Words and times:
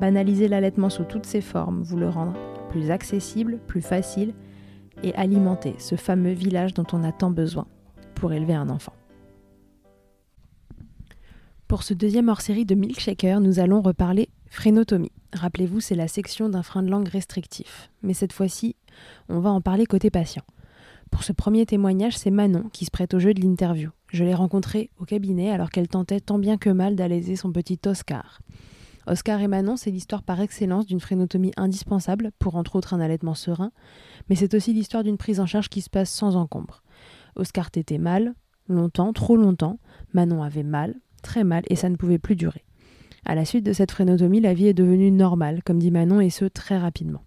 Banaliser 0.00 0.48
l'allaitement 0.48 0.90
sous 0.90 1.04
toutes 1.04 1.26
ses 1.26 1.40
formes, 1.40 1.82
vous 1.82 1.96
le 1.96 2.08
rendre 2.08 2.34
plus 2.70 2.90
accessible, 2.90 3.58
plus 3.66 3.82
facile 3.82 4.34
et 5.02 5.14
alimenter 5.14 5.74
ce 5.78 5.96
fameux 5.96 6.32
village 6.32 6.74
dont 6.74 6.86
on 6.92 7.02
a 7.02 7.12
tant 7.12 7.30
besoin 7.30 7.66
pour 8.14 8.32
élever 8.32 8.54
un 8.54 8.68
enfant. 8.68 8.92
Pour 11.66 11.82
ce 11.82 11.94
deuxième 11.94 12.28
hors-série 12.28 12.64
de 12.64 12.74
Milkshaker, 12.74 13.40
nous 13.40 13.58
allons 13.58 13.82
reparler 13.82 14.30
phrénotomie. 14.46 15.12
Rappelez-vous, 15.34 15.80
c'est 15.80 15.94
la 15.94 16.08
section 16.08 16.48
d'un 16.48 16.62
frein 16.62 16.82
de 16.82 16.90
langue 16.90 17.08
restrictif. 17.08 17.90
Mais 18.02 18.14
cette 18.14 18.32
fois-ci, 18.32 18.76
on 19.28 19.40
va 19.40 19.50
en 19.50 19.60
parler 19.60 19.84
côté 19.84 20.10
patient. 20.10 20.44
Pour 21.10 21.24
ce 21.24 21.32
premier 21.32 21.66
témoignage, 21.66 22.16
c'est 22.16 22.30
Manon 22.30 22.70
qui 22.72 22.84
se 22.84 22.90
prête 22.90 23.14
au 23.14 23.18
jeu 23.18 23.34
de 23.34 23.40
l'interview. 23.40 23.90
Je 24.10 24.24
l'ai 24.24 24.34
rencontrée 24.34 24.90
au 24.98 25.04
cabinet 25.04 25.50
alors 25.50 25.70
qu'elle 25.70 25.88
tentait 25.88 26.20
tant 26.20 26.38
bien 26.38 26.56
que 26.56 26.70
mal 26.70 26.96
d'alaiser 26.96 27.36
son 27.36 27.52
petit 27.52 27.78
Oscar. 27.86 28.40
Oscar 29.08 29.40
et 29.40 29.48
Manon, 29.48 29.76
c'est 29.76 29.90
l'histoire 29.90 30.22
par 30.22 30.40
excellence 30.40 30.86
d'une 30.86 31.00
phrénotomie 31.00 31.52
indispensable 31.56 32.30
pour 32.38 32.56
entre 32.56 32.76
autres 32.76 32.92
un 32.92 33.00
allaitement 33.00 33.34
serein, 33.34 33.72
mais 34.28 34.36
c'est 34.36 34.54
aussi 34.54 34.74
l'histoire 34.74 35.02
d'une 35.02 35.16
prise 35.16 35.40
en 35.40 35.46
charge 35.46 35.68
qui 35.68 35.80
se 35.80 35.88
passe 35.88 36.10
sans 36.10 36.36
encombre. 36.36 36.82
Oscar 37.34 37.70
t'était 37.70 37.98
mal, 37.98 38.34
longtemps, 38.68 39.12
trop 39.12 39.36
longtemps, 39.36 39.78
Manon 40.12 40.42
avait 40.42 40.62
mal, 40.62 40.94
très 41.22 41.42
mal, 41.42 41.62
et 41.68 41.76
ça 41.76 41.88
ne 41.88 41.96
pouvait 41.96 42.18
plus 42.18 42.36
durer. 42.36 42.64
À 43.24 43.34
la 43.34 43.44
suite 43.44 43.64
de 43.64 43.72
cette 43.72 43.92
phrénotomie, 43.92 44.40
la 44.40 44.54
vie 44.54 44.68
est 44.68 44.74
devenue 44.74 45.10
normale, 45.10 45.62
comme 45.64 45.78
dit 45.78 45.90
Manon, 45.90 46.20
et 46.20 46.30
ce 46.30 46.44
très 46.44 46.78
rapidement. 46.78 47.24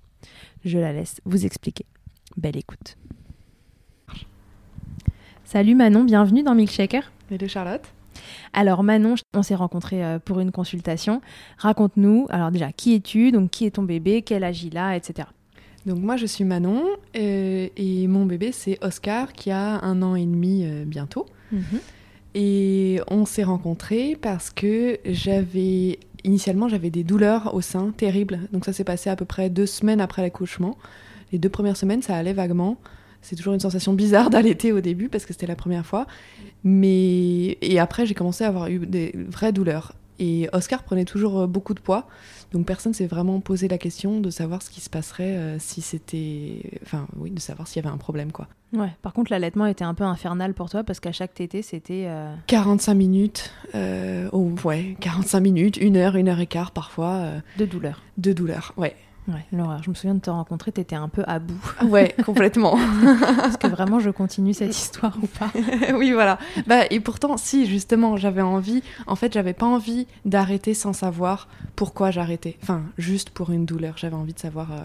Je 0.64 0.78
la 0.78 0.94
laisse 0.94 1.20
vous 1.26 1.46
expliquer. 1.46 1.86
Belle 2.38 2.58
écoute. 2.58 2.98
Salut 5.44 5.76
Manon, 5.76 6.04
bienvenue 6.04 6.44
dans 6.44 6.56
Milkshaker. 6.56 7.12
Salut 7.28 7.50
Charlotte. 7.50 7.92
Alors 8.54 8.84
Manon, 8.84 9.16
on 9.34 9.44
s'est 9.44 9.56
rencontrés 9.56 10.04
euh, 10.04 10.20
pour 10.20 10.40
une 10.40 10.52
consultation. 10.52 11.22
Raconte-nous, 11.58 12.28
alors 12.30 12.52
déjà, 12.52 12.72
qui 12.72 12.96
es-tu 12.96 13.32
Donc 13.32 13.50
qui 13.52 13.66
est 13.66 13.72
ton 13.72 13.84
bébé 13.84 14.22
Quel 14.22 14.44
âge 14.44 14.64
il 14.64 14.78
a 14.78 14.96
Etc. 14.96 15.28
Donc 15.86 16.00
moi 16.00 16.16
je 16.16 16.26
suis 16.26 16.44
Manon 16.44 16.84
euh, 17.18 17.68
et 17.76 18.08
mon 18.08 18.26
bébé 18.26 18.52
c'est 18.52 18.78
Oscar 18.84 19.34
qui 19.34 19.50
a 19.50 19.84
un 19.84 20.02
an 20.04 20.16
et 20.16 20.26
demi 20.26 20.64
euh, 20.64 20.86
bientôt. 20.86 21.26
Mhm. 21.52 21.80
Et 22.34 23.02
on 23.10 23.26
s'est 23.26 23.44
rencontrés 23.44 24.18
parce 24.22 24.52
que 24.52 25.00
j'avais 25.06 26.00
initialement 26.24 26.70
j'avais 26.70 26.92
des 26.92 27.04
douleurs 27.04 27.56
au 27.56 27.62
sein 27.62 27.92
terribles. 27.98 28.42
Donc 28.54 28.66
ça 28.66 28.74
s'est 28.74 28.84
passé 28.84 29.10
à 29.10 29.16
peu 29.16 29.26
près 29.26 29.50
deux 29.50 29.66
semaines 29.66 30.02
après 30.02 30.22
l'accouchement. 30.22 30.78
Les 31.32 31.40
deux 31.40 31.50
premières 31.50 31.78
semaines 31.78 32.04
ça 32.04 32.16
allait 32.16 32.34
vaguement. 32.34 32.78
C'est 33.22 33.36
toujours 33.36 33.54
une 33.54 33.60
sensation 33.60 33.94
bizarre 33.94 34.30
d'allaiter 34.32 34.72
au 34.72 34.82
début 34.82 35.10
parce 35.10 35.26
que 35.26 35.34
c'était 35.34 35.48
la 35.48 35.56
première 35.56 35.86
fois. 35.86 36.08
Mais 36.64 37.58
et 37.62 37.80
après, 37.80 38.06
j'ai 38.06 38.14
commencé 38.14 38.44
à 38.44 38.48
avoir 38.48 38.68
eu 38.68 38.80
des 38.80 39.14
vraies 39.16 39.54
douleurs. 39.54 39.94
Et 40.22 40.48
Oscar 40.54 40.84
prenait 40.84 41.04
toujours 41.04 41.40
euh, 41.40 41.48
beaucoup 41.48 41.74
de 41.74 41.80
poids, 41.80 42.08
donc 42.52 42.68
personne 42.68 42.94
s'est 42.94 43.08
vraiment 43.08 43.40
posé 43.40 43.68
la 43.68 43.80
question 43.80 44.20
de 44.20 44.30
savoir 44.30 44.62
ce 44.62 44.70
qui 44.70 44.80
se 44.80 44.90
passerait 44.90 45.36
euh, 45.36 45.58
si 45.58 45.82
c'était, 45.82 46.80
enfin 46.84 47.08
oui, 47.18 47.32
de 47.32 47.40
savoir 47.40 47.68
s'il 47.68 47.82
y 47.82 47.86
avait 47.86 47.94
un 47.94 47.98
problème 47.98 48.32
quoi. 48.32 48.48
Ouais. 48.72 48.92
Par 49.02 49.14
contre, 49.14 49.32
l'allaitement 49.32 49.66
était 49.66 49.84
un 49.84 49.96
peu 49.96 50.04
infernal 50.04 50.54
pour 50.54 50.70
toi 50.70 50.84
parce 50.84 51.00
qu'à 51.00 51.12
chaque 51.12 51.34
tété, 51.34 51.64
c'était 51.64 52.08
45 52.46 52.92
euh, 52.92 52.96
minutes, 52.96 53.52
oh, 54.32 54.52
ouais, 54.64 54.96
45 55.00 55.40
minutes, 55.40 55.78
une 55.78 55.98
heure, 55.98 56.16
une 56.16 56.30
heure 56.30 56.40
et 56.40 56.46
quart 56.46 56.70
parfois. 56.70 57.26
de 57.58 57.66
douleur. 57.66 58.04
De 58.20 58.32
douleur, 58.32 58.74
ouais. 58.78 58.96
Ouais, 59.28 59.46
l'horreur. 59.52 59.84
Je 59.84 59.90
me 59.90 59.96
souviens 59.96 60.16
de 60.16 60.20
te 60.20 60.30
rencontrer, 60.30 60.72
t'étais 60.72 60.96
un 60.96 61.08
peu 61.08 61.24
à 61.28 61.40
bout. 61.40 61.60
Ouais, 61.84 62.16
complètement. 62.26 62.78
Est-ce 63.46 63.58
que 63.58 63.68
vraiment 63.68 64.00
je 64.00 64.10
continue 64.10 64.54
cette 64.54 64.76
histoire 64.76 65.18
ou 65.22 65.28
pas? 65.28 65.52
Oui, 65.94 66.12
voilà. 66.12 66.40
Bah, 66.68 66.86
et 66.90 67.00
pourtant, 67.00 67.38
si, 67.38 67.66
justement, 67.66 68.18
j'avais 68.18 68.42
envie. 68.42 68.82
En 69.08 69.16
fait, 69.16 69.34
j'avais 69.34 69.54
pas 69.54 69.66
envie 69.66 70.08
d'arrêter 70.26 70.74
sans 70.74 70.94
savoir 70.94 71.48
pourquoi 71.76 72.12
j'arrêtais. 72.12 72.58
Enfin, 72.64 72.84
juste 72.98 73.30
pour 73.30 73.52
une 73.52 73.66
douleur. 73.66 73.98
J'avais 73.98 74.16
envie 74.16 74.34
de 74.34 74.40
savoir 74.40 74.72
euh, 74.72 74.82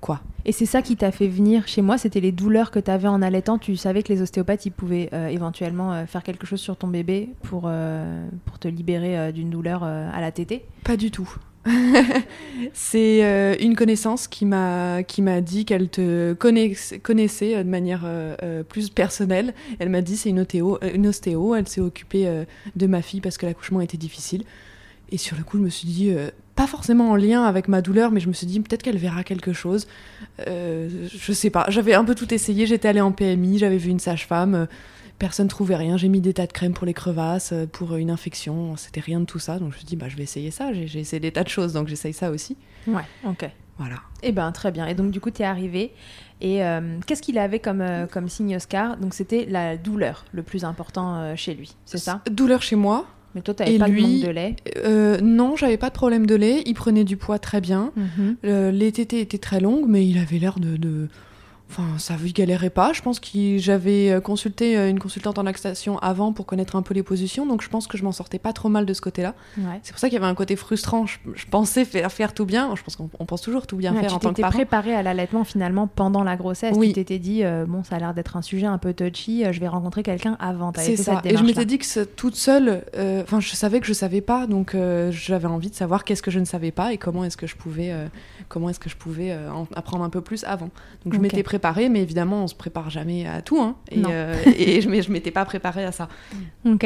quoi. 0.00 0.20
Et 0.44 0.52
c'est 0.52 0.66
ça 0.66 0.82
qui 0.82 0.96
t'a 0.96 1.10
fait 1.10 1.28
venir 1.28 1.66
chez 1.68 1.82
moi 1.82 1.98
C'était 1.98 2.20
les 2.20 2.32
douleurs 2.32 2.70
que 2.70 2.78
t'avais 2.78 3.08
en 3.08 3.22
allaitant 3.22 3.58
Tu 3.58 3.76
savais 3.76 4.02
que 4.02 4.12
les 4.12 4.22
ostéopathes, 4.22 4.66
ils 4.66 4.72
pouvaient 4.72 5.10
euh, 5.12 5.28
éventuellement 5.28 5.92
euh, 5.92 6.06
faire 6.06 6.22
quelque 6.22 6.46
chose 6.46 6.60
sur 6.60 6.76
ton 6.76 6.88
bébé 6.88 7.30
pour, 7.42 7.70
pour 8.44 8.58
te 8.58 8.68
libérer 8.68 9.32
d'une 9.32 9.50
douleur 9.50 9.84
à 9.84 10.20
la 10.20 10.32
tétée? 10.32 10.66
Pas 10.84 10.96
du 10.96 11.10
tout. 11.10 11.34
c'est 12.72 13.24
euh, 13.24 13.54
une 13.60 13.76
connaissance 13.76 14.28
qui 14.28 14.46
m'a 14.46 15.02
qui 15.02 15.20
m'a 15.20 15.42
dit 15.42 15.66
qu'elle 15.66 15.90
te 15.90 16.32
connaissait 16.32 17.54
euh, 17.54 17.62
de 17.62 17.68
manière 17.68 18.02
euh, 18.04 18.62
plus 18.62 18.88
personnelle. 18.88 19.52
Elle 19.78 19.90
m'a 19.90 20.00
dit 20.00 20.16
c'est 20.16 20.30
une, 20.30 20.46
une 20.94 21.06
ostéo, 21.06 21.54
elle 21.54 21.68
s'est 21.68 21.80
occupée 21.80 22.44
de 22.76 22.86
ma 22.86 23.02
fille 23.02 23.20
parce 23.20 23.36
que 23.36 23.46
l'accouchement 23.46 23.80
était 23.80 23.98
difficile. 23.98 24.44
Et 25.12 25.18
sur 25.18 25.36
le 25.36 25.42
coup, 25.42 25.58
je 25.58 25.62
me 25.62 25.68
suis 25.68 25.88
dit 25.88 26.14
pas 26.54 26.66
forcément 26.68 27.10
en 27.10 27.16
lien 27.16 27.42
avec 27.42 27.66
ma 27.66 27.82
douleur, 27.82 28.12
mais 28.12 28.20
je 28.20 28.28
me 28.28 28.32
suis 28.32 28.46
dit 28.46 28.60
peut-être 28.60 28.82
qu'elle 28.82 28.96
verra 28.96 29.24
quelque 29.24 29.52
chose. 29.52 29.86
je 30.38 31.32
sais 31.32 31.50
pas. 31.50 31.66
J'avais 31.68 31.94
un 31.94 32.04
peu 32.04 32.14
tout 32.14 32.32
essayé. 32.32 32.66
J'étais 32.66 32.88
allée 32.88 33.00
en 33.00 33.12
PMI, 33.12 33.58
j'avais 33.58 33.76
vu 33.76 33.90
une 33.90 33.98
sage-femme 33.98 34.68
personne 35.20 35.46
trouvait 35.46 35.76
rien. 35.76 35.96
J'ai 35.96 36.08
mis 36.08 36.20
des 36.20 36.34
tas 36.34 36.48
de 36.48 36.52
crèmes 36.52 36.72
pour 36.72 36.86
les 36.86 36.94
crevasses, 36.94 37.52
euh, 37.52 37.66
pour 37.66 37.94
une 37.94 38.10
infection. 38.10 38.76
C'était 38.76 39.00
rien 39.00 39.20
de 39.20 39.26
tout 39.26 39.38
ça. 39.38 39.60
Donc 39.60 39.70
je 39.70 39.74
me 39.74 39.78
suis 39.78 39.84
dit, 39.86 39.94
bah, 39.94 40.08
je 40.08 40.16
vais 40.16 40.24
essayer 40.24 40.50
ça. 40.50 40.72
J'ai 40.72 40.98
essayé 40.98 41.20
des 41.20 41.30
tas 41.30 41.44
de 41.44 41.48
choses, 41.48 41.72
donc 41.74 41.86
j'essaye 41.86 42.12
ça 42.12 42.32
aussi. 42.32 42.56
Ouais, 42.88 43.04
ok. 43.24 43.48
Voilà. 43.78 43.96
Eh 44.22 44.32
ben 44.32 44.50
très 44.52 44.72
bien. 44.72 44.86
Et 44.86 44.94
donc 44.94 45.10
du 45.10 45.20
coup, 45.20 45.30
tu 45.30 45.42
es 45.42 45.44
arrivé. 45.44 45.92
Et 46.40 46.64
euh, 46.64 46.98
qu'est-ce 47.06 47.22
qu'il 47.22 47.38
avait 47.38 47.60
comme, 47.60 47.80
euh, 47.82 48.06
comme 48.06 48.28
signe 48.28 48.56
Oscar? 48.56 48.96
Donc 48.96 49.14
c'était 49.14 49.46
la 49.48 49.76
douleur 49.76 50.24
le 50.32 50.42
plus 50.42 50.64
important 50.64 51.36
chez 51.36 51.54
lui, 51.54 51.76
c'est 51.84 51.98
ça? 51.98 52.22
Douleur 52.30 52.62
chez 52.62 52.76
moi. 52.76 53.06
Mais 53.34 53.42
toi, 53.42 53.54
tu 53.54 53.62
n'avais 53.62 53.78
pas 53.78 53.88
de 53.88 54.00
manque 54.00 54.22
de 54.22 54.30
lait? 54.30 55.20
Non, 55.22 55.54
j'avais 55.54 55.76
pas 55.76 55.88
de 55.88 55.94
problème 55.94 56.26
de 56.26 56.34
lait. 56.34 56.62
Il 56.66 56.74
prenait 56.74 57.04
du 57.04 57.16
poids 57.16 57.38
très 57.38 57.60
bien. 57.60 57.92
Mhm. 57.96 58.36
les 58.42 58.92
tétés 58.92 59.20
étaient 59.20 59.38
très 59.38 59.60
longues, 59.60 59.86
mais 59.86 60.06
il 60.06 60.18
avait 60.18 60.38
l'air 60.38 60.58
de 60.58 61.08
Enfin, 61.70 61.98
ça 61.98 62.16
ne 62.16 62.28
galérait 62.30 62.68
pas. 62.68 62.92
Je 62.92 63.00
pense 63.00 63.20
que 63.20 63.58
j'avais 63.58 64.10
euh, 64.10 64.20
consulté 64.20 64.76
euh, 64.76 64.90
une 64.90 64.98
consultante 64.98 65.38
en 65.38 65.44
lactation 65.44 66.00
avant 66.00 66.32
pour 66.32 66.44
connaître 66.44 66.74
un 66.74 66.82
peu 66.82 66.94
les 66.94 67.04
positions, 67.04 67.46
donc 67.46 67.62
je 67.62 67.68
pense 67.68 67.86
que 67.86 67.96
je 67.96 68.02
m'en 68.02 68.10
sortais 68.10 68.40
pas 68.40 68.52
trop 68.52 68.68
mal 68.68 68.86
de 68.86 68.92
ce 68.92 69.00
côté-là. 69.00 69.34
C'est 69.82 69.92
pour 69.92 70.00
ça 70.00 70.08
qu'il 70.08 70.18
y 70.18 70.20
avait 70.20 70.30
un 70.30 70.34
côté 70.34 70.56
frustrant. 70.56 71.06
Je, 71.06 71.46
pensais 71.48 71.84
faire, 71.84 72.10
faire, 72.10 72.34
tout 72.34 72.44
bien. 72.44 72.74
Je 72.74 72.82
pense 72.82 72.96
qu'on 72.96 73.06
pense 73.06 73.40
toujours 73.40 73.68
tout 73.68 73.76
bien 73.76 73.94
faire 73.94 74.14
en 74.14 74.18
tant 74.18 74.32
que 74.32 74.40
parent. 74.40 74.50
Tu 74.50 74.56
préparé 74.56 74.94
à 74.96 75.04
l'allaitement 75.04 75.44
finalement 75.44 75.86
pendant 75.86 76.24
la 76.24 76.34
grossesse. 76.34 76.74
Oui. 76.76 76.88
Tu 76.88 76.94
t'étais 76.94 77.20
dit, 77.20 77.44
euh, 77.44 77.66
bon, 77.66 77.84
ça 77.84 77.96
a 77.96 77.98
l'air 78.00 78.14
d'être 78.14 78.36
un 78.36 78.42
sujet 78.42 78.66
un 78.66 78.78
peu 78.78 78.92
touchy, 78.92 79.44
je 79.50 79.60
vais 79.60 79.68
rencontrer 79.68 80.02
quelqu'un 80.02 80.36
avant. 80.40 80.72
C'est 80.76 80.96
ça. 80.96 81.22
Et 81.24 81.36
je 81.36 81.44
m'étais 81.44 81.66
dit 81.66 81.78
que 81.78 82.04
toute 82.04 82.34
seule, 82.34 82.82
enfin, 83.22 83.38
je 83.38 83.54
savais 83.54 83.78
que 83.78 83.86
je 83.86 83.92
savais 83.92 84.20
pas, 84.20 84.48
donc 84.48 84.76
j'avais 85.10 85.46
envie 85.46 85.70
de 85.70 85.76
savoir 85.76 86.02
qu'est-ce 86.02 86.22
que 86.22 86.32
je 86.32 86.40
ne 86.40 86.44
savais 86.44 86.72
pas 86.72 86.92
et 86.92 86.98
comment 86.98 87.24
est-ce 87.24 87.36
que 87.36 87.46
je 87.46 87.54
pouvais, 87.54 87.94
comment 88.48 88.70
est-ce 88.70 88.80
que 88.80 88.90
je 88.90 88.96
pouvais 88.96 89.36
apprendre 89.76 90.02
un 90.02 90.10
peu 90.10 90.20
plus 90.20 90.42
avant. 90.42 90.70
Donc 91.04 91.14
je 91.14 91.20
m'étais 91.20 91.44
préparée 91.44 91.59
mais 91.90 92.00
évidemment, 92.02 92.44
on 92.44 92.46
se 92.46 92.54
prépare 92.54 92.90
jamais 92.90 93.26
à 93.26 93.42
tout. 93.42 93.60
Hein, 93.60 93.76
et, 93.90 94.02
euh, 94.08 94.34
et, 94.46 94.80
je 94.80 94.88
ne 94.88 95.12
m'étais 95.12 95.30
pas 95.30 95.44
préparée 95.44 95.84
à 95.84 95.92
ça. 95.92 96.08
Ok. 96.64 96.84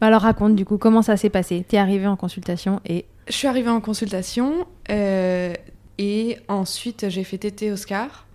Bah 0.00 0.06
alors 0.06 0.22
raconte 0.22 0.56
du 0.56 0.64
coup, 0.64 0.78
comment 0.78 1.02
ça 1.02 1.16
s'est 1.16 1.30
passé? 1.30 1.64
Tu 1.68 1.76
es 1.76 1.78
arrivée 1.78 2.06
en 2.06 2.16
consultation 2.16 2.80
et... 2.86 3.06
Je 3.28 3.34
suis 3.34 3.46
arrivée 3.48 3.70
en 3.70 3.80
consultation 3.80 4.66
euh, 4.90 5.54
et 5.98 6.38
ensuite 6.48 7.08
j'ai 7.08 7.24
fait 7.24 7.38
tété 7.38 7.70
Oscar. 7.70 8.26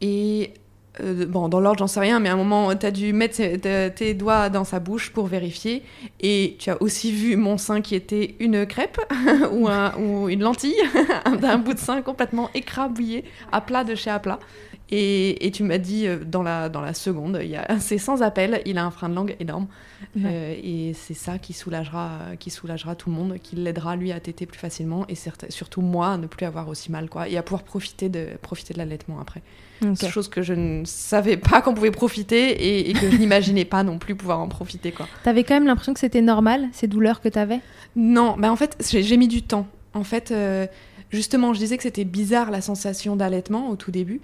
Et 0.00 0.52
euh, 1.00 1.26
bon, 1.26 1.48
dans 1.48 1.60
l'ordre, 1.60 1.78
j'en 1.78 1.86
sais 1.86 2.00
rien, 2.00 2.20
mais 2.20 2.28
à 2.28 2.34
un 2.34 2.36
moment, 2.36 2.74
tu 2.76 2.86
as 2.86 2.90
dû 2.90 3.12
mettre 3.12 3.38
tes 3.94 4.14
doigts 4.14 4.48
dans 4.48 4.64
sa 4.64 4.80
bouche 4.80 5.10
pour 5.12 5.26
vérifier. 5.26 5.82
Et 6.20 6.56
tu 6.58 6.70
as 6.70 6.80
aussi 6.80 7.12
vu 7.12 7.36
mon 7.36 7.58
sein 7.58 7.80
qui 7.80 7.94
était 7.94 8.36
une 8.40 8.66
crêpe 8.66 9.00
ou, 9.52 9.68
ou, 9.68 10.28
une 10.28 10.40
lentille, 10.40 10.76
d'un 11.40 11.58
bout 11.58 11.74
de 11.74 11.78
sein 11.78 12.02
complètement 12.02 12.50
écrabouillé, 12.54 13.24
à 13.50 13.60
plat 13.60 13.84
de 13.84 13.94
chez 13.94 14.10
à 14.10 14.18
plat. 14.18 14.38
Et, 14.96 15.50
tu 15.52 15.62
m'as 15.62 15.78
dit 15.78 16.06
euh, 16.06 16.18
dans 16.24 16.42
la, 16.42 16.68
dans 16.68 16.80
la 16.80 16.94
seconde, 16.94 17.40
c'est 17.80 17.98
sans 17.98 18.22
appel, 18.22 18.62
il 18.64 18.78
a 18.78 18.84
un 18.84 18.90
frein 18.90 19.08
de 19.08 19.14
langue 19.14 19.36
énorme. 19.40 19.66
Euh, 20.24 20.54
et 20.62 20.92
c'est 20.94 21.14
ça 21.14 21.38
qui 21.38 21.52
soulagera, 21.52 22.18
qui 22.38 22.50
soulagera 22.50 22.94
tout 22.94 23.10
le 23.10 23.16
monde, 23.16 23.36
qui 23.42 23.56
l'aidera 23.56 23.96
lui 23.96 24.12
à 24.12 24.20
téter 24.20 24.46
plus 24.46 24.58
facilement 24.58 25.06
et 25.08 25.14
surtout 25.48 25.80
moi 25.80 26.12
à 26.12 26.16
ne 26.18 26.26
plus 26.26 26.46
avoir 26.46 26.68
aussi 26.68 26.92
mal 26.92 27.08
quoi, 27.08 27.28
et 27.28 27.36
à 27.36 27.42
pouvoir 27.42 27.62
profiter 27.62 28.08
de, 28.08 28.28
profiter 28.40 28.74
de 28.74 28.78
l'allaitement 28.78 29.18
après. 29.20 29.42
C'est 29.94 30.08
chose 30.08 30.28
que 30.28 30.42
je 30.42 30.54
ne 30.54 30.84
savais 30.84 31.36
pas 31.36 31.60
qu'on 31.60 31.74
pouvait 31.74 31.90
profiter 31.90 32.88
et, 32.88 32.92
que 32.92 33.10
je 33.10 33.16
n'imaginais 33.16 33.64
pas 33.64 33.82
non 33.82 33.98
plus 33.98 34.14
pouvoir 34.14 34.40
en 34.40 34.48
profiter. 34.48 34.92
quoi. 34.92 35.08
T'avais 35.24 35.42
quand 35.42 35.54
même 35.54 35.66
l'impression 35.66 35.94
que 35.94 36.00
c'était 36.00 36.22
normal, 36.22 36.68
ces 36.72 36.86
douleurs 36.86 37.20
que 37.20 37.28
t'avais? 37.28 37.60
Non, 37.96 38.36
bah 38.38 38.52
en 38.52 38.56
fait 38.56 38.76
j'ai 38.88 39.16
mis 39.16 39.28
du 39.28 39.42
temps. 39.42 39.66
En 39.94 40.04
fait, 40.04 40.32
euh, 40.32 40.66
justement, 41.10 41.54
je 41.54 41.58
disais 41.58 41.76
que 41.76 41.82
c'était 41.82 42.04
bizarre 42.04 42.50
la 42.50 42.60
sensation 42.60 43.16
d'allaitement 43.16 43.70
au 43.70 43.76
tout 43.76 43.90
début. 43.90 44.20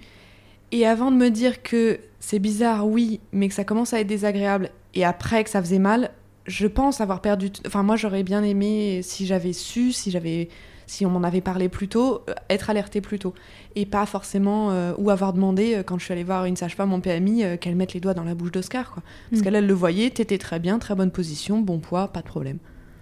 Et 0.71 0.85
avant 0.85 1.11
de 1.11 1.17
me 1.17 1.29
dire 1.29 1.63
que 1.63 1.99
c'est 2.19 2.39
bizarre, 2.39 2.87
oui, 2.87 3.19
mais 3.33 3.49
que 3.49 3.53
ça 3.53 3.63
commence 3.63 3.93
à 3.93 3.99
être 3.99 4.07
désagréable, 4.07 4.69
et 4.93 5.03
après 5.03 5.43
que 5.43 5.49
ça 5.49 5.61
faisait 5.61 5.79
mal, 5.79 6.11
je 6.47 6.67
pense 6.67 7.01
avoir 7.01 7.21
perdu. 7.21 7.51
Enfin, 7.65 7.83
moi, 7.83 7.95
j'aurais 7.95 8.23
bien 8.23 8.43
aimé 8.43 9.01
si 9.03 9.25
j'avais 9.25 9.53
su, 9.53 9.91
si 9.91 10.11
j'avais, 10.11 10.49
si 10.87 11.05
on 11.05 11.09
m'en 11.09 11.23
avait 11.23 11.41
parlé 11.41 11.69
plus 11.69 11.87
tôt, 11.87 12.21
euh, 12.29 12.33
être 12.49 12.69
alertée 12.69 13.01
plus 13.01 13.19
tôt, 13.19 13.33
et 13.75 13.85
pas 13.85 14.05
forcément 14.05 14.71
euh, 14.71 14.93
ou 14.97 15.09
avoir 15.09 15.33
demandé 15.33 15.75
euh, 15.75 15.83
quand 15.83 15.97
je 15.99 16.05
suis 16.05 16.13
allée 16.13 16.23
voir 16.23 16.45
une 16.45 16.55
sage-femme 16.55 16.93
en 16.93 16.99
PMI 16.99 17.57
qu'elle 17.59 17.75
mette 17.75 17.93
les 17.93 17.99
doigts 17.99 18.13
dans 18.13 18.23
la 18.23 18.35
bouche 18.35 18.51
d'Oscar, 18.51 18.91
quoi. 18.91 19.03
Parce 19.29 19.41
mm. 19.41 19.43
qu'elle, 19.43 19.55
elle 19.55 19.67
le 19.67 19.73
voyait, 19.73 20.09
t'étais 20.09 20.37
très 20.37 20.59
bien, 20.59 20.79
très 20.79 20.95
bonne 20.95 21.11
position, 21.11 21.59
bon 21.59 21.79
poids, 21.79 22.07
pas 22.07 22.21
de 22.21 22.27
problème. 22.27 22.57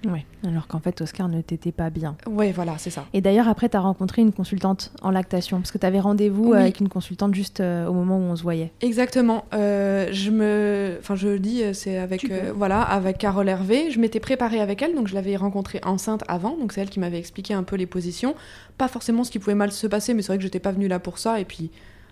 Oui, 0.08 0.26
alors 0.48 0.68
qu'en 0.68 0.80
fait, 0.80 1.02
Oscar 1.02 1.28
ne 1.28 1.42
t'était 1.42 1.72
pas 1.72 1.90
bien. 1.90 2.16
Oui, 2.26 2.52
voilà, 2.52 2.78
c'est 2.78 2.90
ça. 2.90 3.06
Et 3.14 3.22
d'ailleurs, 3.22 3.50
après, 3.50 3.68
tu 3.68 3.76
as 3.76 3.82
rencontré 3.82 4.22
une 4.22 4.32
consultante 4.32 4.92
en 5.02 5.12
lactation, 5.12 5.58
parce 5.58 5.72
que 5.72 5.78
tu 5.78 5.86
avais 5.86 6.00
rendez-vous 6.00 6.54
avec 6.54 6.80
une 6.80 6.90
consultante 6.90 7.36
juste 7.36 7.60
euh, 7.60 7.88
au 7.88 7.94
moment 7.94 8.18
où 8.18 8.22
on 8.22 8.36
se 8.36 8.44
voyait. 8.44 8.72
Exactement. 8.82 9.46
Euh, 9.54 10.08
je 10.12 10.32
me... 10.32 10.98
Enfin, 11.00 11.16
je 11.16 11.28
le 11.28 11.40
dis, 11.40 11.64
euh, 11.64 11.74
c'est 11.74 11.98
avec, 11.98 12.32
voilà, 12.56 12.82
avec 12.82 13.18
Carole 13.18 13.50
Hervé. 13.50 13.92
Je 13.92 14.00
m'étais 14.00 14.20
préparée 14.22 14.62
avec 14.62 14.82
elle, 14.82 14.96
donc 14.96 15.08
je 15.08 15.16
l'avais 15.16 15.36
rencontrée 15.36 15.82
enceinte 15.84 16.24
avant, 16.28 16.56
donc 16.58 16.72
c'est 16.72 16.82
elle 16.82 16.90
qui 16.90 17.00
m'avait 17.00 17.20
expliqué 17.20 17.54
un 17.54 17.64
peu 17.64 17.76
les 17.76 17.88
positions. 17.88 18.36
Pas 18.78 18.88
forcément 18.88 19.24
ce 19.24 19.32
qui 19.32 19.40
pouvait 19.40 19.56
mal 19.56 19.72
se 19.72 19.88
passer, 19.88 20.14
mais 20.14 20.22
c'est 20.22 20.28
vrai 20.28 20.38
que 20.38 20.44
j'étais 20.44 20.60
pas 20.60 20.72
venue 20.72 20.88
là 20.88 21.00
pour 21.00 21.18
ça, 21.18 21.40
et 21.40 21.46
puis 21.46 21.72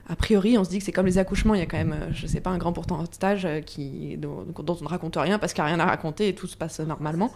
a 0.10 0.16
priori, 0.16 0.58
on 0.58 0.64
se 0.64 0.70
dit 0.70 0.80
que 0.80 0.86
c'est 0.86 0.94
comme 0.94 1.06
les 1.06 1.18
accouchements, 1.18 1.54
il 1.54 1.60
y 1.60 1.64
a 1.64 1.66
quand 1.66 1.78
même, 1.78 1.96
je 2.12 2.28
sais 2.28 2.40
pas, 2.40 2.50
un 2.50 2.58
grand 2.58 2.72
pourcentage 2.72 3.46
qui, 3.66 4.16
dont, 4.18 4.46
dont 4.64 4.78
on 4.80 4.84
ne 4.84 4.90
raconte 4.90 5.18
rien 5.18 5.38
parce 5.38 5.54
qu'il 5.54 5.62
n'y 5.64 5.70
a 5.70 5.74
rien 5.74 5.80
à 5.82 5.86
raconter 5.86 6.30
et 6.30 6.36
tout 6.36 6.48
se 6.48 6.56
passe 6.56 6.80
normalement. 6.80 7.30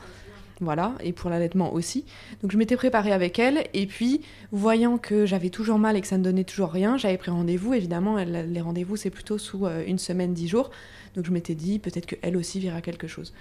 Voilà, 0.61 0.93
et 1.03 1.11
pour 1.11 1.31
l'allaitement 1.31 1.73
aussi. 1.73 2.05
Donc 2.43 2.51
je 2.51 2.57
m'étais 2.57 2.75
préparée 2.75 3.11
avec 3.11 3.39
elle, 3.39 3.63
et 3.73 3.87
puis 3.87 4.21
voyant 4.51 4.99
que 4.99 5.25
j'avais 5.25 5.49
toujours 5.49 5.79
mal 5.79 5.97
et 5.97 6.01
que 6.01 6.07
ça 6.07 6.19
ne 6.19 6.23
donnait 6.23 6.43
toujours 6.43 6.71
rien, 6.71 6.97
j'avais 6.97 7.17
pris 7.17 7.31
rendez-vous. 7.31 7.73
Évidemment, 7.73 8.17
les 8.17 8.61
rendez-vous, 8.61 8.95
c'est 8.95 9.09
plutôt 9.09 9.39
sous 9.39 9.65
euh, 9.65 9.83
une 9.87 9.97
semaine, 9.97 10.35
dix 10.35 10.47
jours. 10.47 10.69
Donc 11.15 11.25
je 11.25 11.31
m'étais 11.31 11.55
dit, 11.55 11.79
peut-être 11.79 12.05
qu'elle 12.05 12.37
aussi 12.37 12.59
verra 12.59 12.81
quelque 12.81 13.07
chose. 13.07 13.33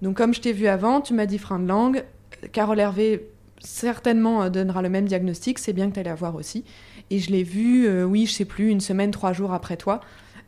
Donc 0.00 0.16
comme 0.16 0.32
je 0.32 0.40
t'ai 0.40 0.52
vu 0.52 0.66
avant, 0.66 1.02
tu 1.02 1.12
m'as 1.12 1.26
dit 1.26 1.36
frein 1.36 1.58
de 1.58 1.68
langue. 1.68 2.04
Carole 2.52 2.80
Hervé 2.80 3.28
certainement 3.60 4.44
euh, 4.44 4.48
donnera 4.48 4.80
le 4.80 4.88
même 4.88 5.04
diagnostic, 5.04 5.58
c'est 5.58 5.74
bien 5.74 5.90
que 5.90 5.94
tu 5.94 6.00
allais 6.00 6.08
avoir 6.08 6.36
aussi. 6.36 6.64
Et 7.10 7.18
je 7.18 7.30
l'ai 7.30 7.42
vu, 7.42 7.86
euh, 7.86 8.04
oui, 8.04 8.24
je 8.24 8.32
sais 8.32 8.46
plus, 8.46 8.70
une 8.70 8.80
semaine, 8.80 9.10
trois 9.10 9.34
jours 9.34 9.52
après 9.52 9.76
toi. 9.76 10.00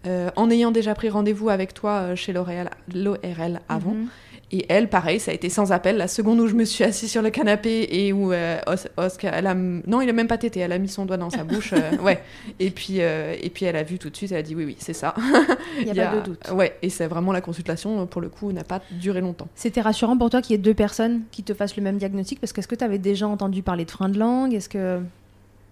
en 0.06 0.50
ayant 0.50 0.70
déjà 0.70 0.94
pris 0.94 1.10
rendez-vous 1.10 1.50
avec 1.50 1.74
toi 1.74 2.14
chez 2.14 2.32
l'ORL 2.32 3.60
avant. 3.68 3.94
Mhm. 3.94 4.08
Et 4.52 4.66
elle, 4.68 4.88
pareil, 4.88 5.20
ça 5.20 5.30
a 5.30 5.34
été 5.34 5.48
sans 5.48 5.72
appel. 5.72 5.96
La 5.96 6.08
seconde 6.08 6.40
où 6.40 6.46
je 6.46 6.54
me 6.54 6.64
suis 6.64 6.84
assise 6.84 7.10
sur 7.10 7.22
le 7.22 7.30
canapé 7.30 7.88
et 7.90 8.12
où 8.12 8.32
euh, 8.32 8.58
Oscar, 8.96 9.34
elle 9.34 9.46
a, 9.46 9.54
non, 9.54 10.00
il 10.00 10.08
a 10.08 10.12
même 10.12 10.28
pas 10.28 10.38
tété, 10.38 10.60
elle 10.60 10.72
a 10.72 10.78
mis 10.78 10.88
son 10.88 11.06
doigt 11.06 11.16
dans 11.16 11.30
sa 11.30 11.44
bouche, 11.44 11.72
euh, 11.72 11.96
ouais. 11.98 12.22
Et 12.60 12.70
puis, 12.70 13.00
euh, 13.00 13.34
et 13.40 13.50
puis 13.50 13.64
elle 13.64 13.76
a 13.76 13.82
vu 13.82 13.98
tout 13.98 14.10
de 14.10 14.16
suite, 14.16 14.32
elle 14.32 14.38
a 14.38 14.42
dit 14.42 14.54
oui, 14.54 14.64
oui, 14.64 14.76
c'est 14.78 14.92
ça. 14.92 15.14
Il 15.80 15.90
n'y 15.90 15.98
a, 15.98 16.10
pas 16.10 16.16
de 16.16 16.22
doute. 16.22 16.50
Ouais, 16.52 16.76
et 16.82 16.90
c'est 16.90 17.06
vraiment 17.06 17.32
la 17.32 17.40
consultation, 17.40 18.06
pour 18.06 18.20
le 18.20 18.28
coup, 18.28 18.52
n'a 18.52 18.64
pas 18.64 18.80
duré 18.92 19.20
longtemps. 19.20 19.48
C'était 19.54 19.80
rassurant 19.80 20.16
pour 20.16 20.30
toi 20.30 20.42
qu'il 20.42 20.52
y 20.52 20.54
ait 20.54 20.62
deux 20.62 20.74
personnes 20.74 21.22
qui 21.30 21.42
te 21.42 21.54
fassent 21.54 21.76
le 21.76 21.82
même 21.82 21.96
diagnostic, 21.96 22.40
parce 22.40 22.52
qu'est-ce 22.52 22.68
que 22.68 22.74
tu 22.74 22.84
avais 22.84 22.98
déjà 22.98 23.26
entendu 23.26 23.62
parler 23.62 23.84
de 23.84 23.90
frein 23.90 24.08
de 24.08 24.18
langue? 24.18 24.54
Est-ce 24.54 24.68
que 24.68 25.00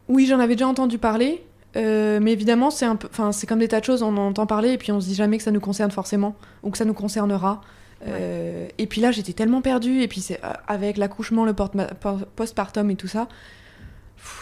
oui, 0.09 0.27
j'en 0.27 0.41
avais 0.41 0.57
déjà 0.57 0.67
entendu 0.67 0.99
parler. 0.99 1.45
mais 1.77 2.33
évidemment, 2.33 2.71
c'est 2.71 2.87
un 2.87 2.97
peu, 2.97 3.09
enfin, 3.11 3.33
c'est 3.33 3.47
comme 3.47 3.61
des 3.61 3.69
tas 3.69 3.81
de 3.81 3.85
choses, 3.85 4.03
on 4.03 4.17
en 4.17 4.29
entend 4.29 4.47
parler 4.47 4.71
et 4.71 4.79
puis 4.79 4.93
on 4.93 5.01
se 5.01 5.07
dit 5.07 5.15
jamais 5.15 5.39
que 5.39 5.45
ça 5.45 5.53
nous 5.53 5.61
concerne 5.61 5.91
forcément 5.91 6.35
ou 6.63 6.71
que 6.71 6.79
ça 6.79 6.85
nous 6.85 6.95
concernera. 6.95 7.61
Euh, 8.07 8.69
et 8.79 8.87
puis 8.87 9.01
là, 9.01 9.13
j'étais 9.13 9.33
tellement 9.33 9.63
perdue. 9.63 10.03
Et 10.03 10.09
puis 10.09 10.21
c'est 10.21 10.43
euh, 10.45 10.53
avec 10.67 10.97
l'accouchement, 10.97 11.45
le 11.45 11.55
postpartum 11.55 12.91
et 12.91 12.97
tout 12.97 13.09
ça, 13.09 13.29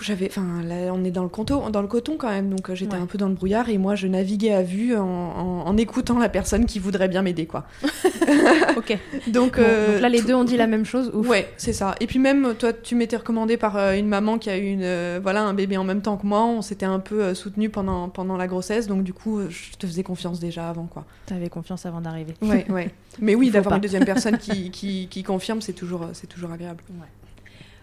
j'avais, 0.02 0.26
enfin, 0.28 0.62
là, 0.62 0.92
on 0.92 1.04
est 1.04 1.10
dans 1.10 1.22
le 1.22 1.28
coton, 1.28 1.70
dans 1.70 1.82
le 1.82 1.88
coton 1.88 2.16
quand 2.18 2.28
même, 2.28 2.50
donc 2.50 2.70
euh, 2.70 2.74
j'étais 2.74 2.96
un 2.96 3.06
peu 3.06 3.18
dans 3.18 3.28
le 3.28 3.34
brouillard 3.34 3.68
et 3.68 3.78
moi 3.78 3.94
je 3.94 4.06
naviguais 4.06 4.52
à 4.52 4.62
vue 4.62 4.96
en, 4.96 5.76
écoutant 5.76 6.18
la 6.18 6.28
personne 6.28 6.66
qui 6.66 6.78
voudrait 6.78 7.08
bien 7.08 7.22
m'aider, 7.22 7.46
quoi. 7.46 7.64
ok. 8.76 8.98
donc, 9.28 9.56
donc, 9.56 9.56
là, 9.56 10.08
les 10.08 10.20
deux 10.20 10.34
ont 10.34 10.44
dit 10.44 10.56
la 10.56 10.66
même 10.66 10.84
chose. 10.84 11.10
Ouf. 11.14 11.28
Ouais, 11.28 11.52
c'est 11.56 11.72
ça. 11.72 11.94
Et 12.00 12.06
puis 12.06 12.18
même 12.18 12.54
toi, 12.58 12.72
tu 12.72 12.94
m'étais 12.94 13.16
recommandé 13.16 13.56
par 13.56 13.76
une 13.92 14.06
maman 14.06 14.38
qui 14.38 14.50
a 14.50 14.58
eu 14.58 14.66
une, 14.66 15.18
voilà, 15.22 15.42
un 15.42 15.54
bébé 15.54 15.76
en 15.76 15.84
même 15.84 16.02
temps 16.02 16.16
que 16.16 16.26
moi. 16.26 16.44
On 16.44 16.60
s'était 16.60 16.86
un 16.86 16.98
peu 16.98 17.34
soutenu 17.34 17.70
pendant 17.70 18.08
pendant 18.08 18.36
la 18.36 18.46
grossesse, 18.46 18.86
donc 18.86 19.04
du 19.04 19.14
coup, 19.14 19.40
je 19.48 19.76
te 19.78 19.86
faisais 19.86 20.02
confiance 20.02 20.40
déjà 20.40 20.68
avant, 20.68 20.86
quoi. 20.86 21.04
T'avais 21.26 21.48
confiance 21.48 21.86
avant 21.86 22.00
d'arriver. 22.00 22.34
Ouais, 22.42 22.66
ouais. 22.70 22.90
Mais 23.20 23.34
oui, 23.34 23.50
d'avoir 23.52 23.76
une 23.76 23.80
deuxième 23.80 24.04
personne 24.04 24.38
qui, 24.38 24.70
qui, 24.70 25.08
qui 25.08 25.22
confirme, 25.22 25.60
c'est 25.60 25.72
toujours 25.72 26.08
c'est 26.12 26.26
toujours 26.26 26.50
agréable. 26.52 26.82
Ouais. 26.90 27.06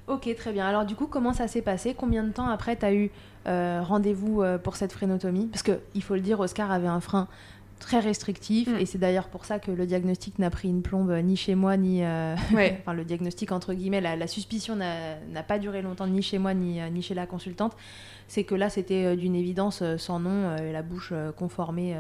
Ok, 0.08 0.34
très 0.38 0.54
bien. 0.54 0.66
Alors 0.66 0.86
du 0.86 0.96
coup, 0.96 1.08
comment 1.08 1.34
ça 1.34 1.50
s'est 1.50 1.62
passé? 1.62 1.94
Combien 1.94 2.24
de 2.24 2.32
temps 2.32 2.48
après 2.48 2.78
tu 2.78 2.86
as 2.86 2.94
eu 2.94 3.12
euh, 3.46 3.82
rendez-vous 3.84 4.42
euh, 4.42 4.58
pour 4.58 4.78
cette 4.78 4.94
frénotomie? 4.94 5.48
Parce 5.48 5.64
qu'il 5.64 6.02
faut 6.02 6.16
le 6.16 6.22
dire, 6.22 6.40
Oscar 6.40 6.72
avait 6.72 6.88
un 6.88 7.02
frein 7.02 7.28
très 7.80 8.00
restrictif 8.00 8.70
mm. 8.70 8.78
et 8.80 8.86
c'est 8.88 8.98
d'ailleurs 8.98 9.28
pour 9.28 9.46
ça 9.46 9.60
que 9.60 9.70
le 9.70 9.86
diagnostic 9.86 10.40
n'a 10.40 10.50
pris 10.50 10.68
une 10.68 10.82
plombe 10.82 11.12
ni 11.12 11.36
chez 11.36 11.54
moi 11.54 11.78
ni 11.78 12.04
euh, 12.04 12.36
enfin 12.80 12.94
le 12.94 13.06
diagnostic 13.06 13.52
entre 13.52 13.76
guillemets 13.76 14.02
la, 14.02 14.26
suspicion 14.26 14.76
n'a 14.76 15.44
pas 15.48 15.60
duré 15.60 15.84
longtemps 15.84 16.08
ni 16.08 16.24
chez 16.24 16.40
moi 16.40 16.56
ni, 16.56 16.80
ni 16.90 17.04
chez 17.04 17.14
la 17.14 17.28
consultante 17.28 17.78
c'est 18.28 18.46
que 18.46 18.56
là 18.56 18.72
c'était 18.72 19.16
d'une 19.16 19.36
évidence 19.36 19.84
sans 19.98 20.20
nom 20.20 20.56
la 20.56 20.82
bouche 20.82 21.14
conformée 21.36 21.96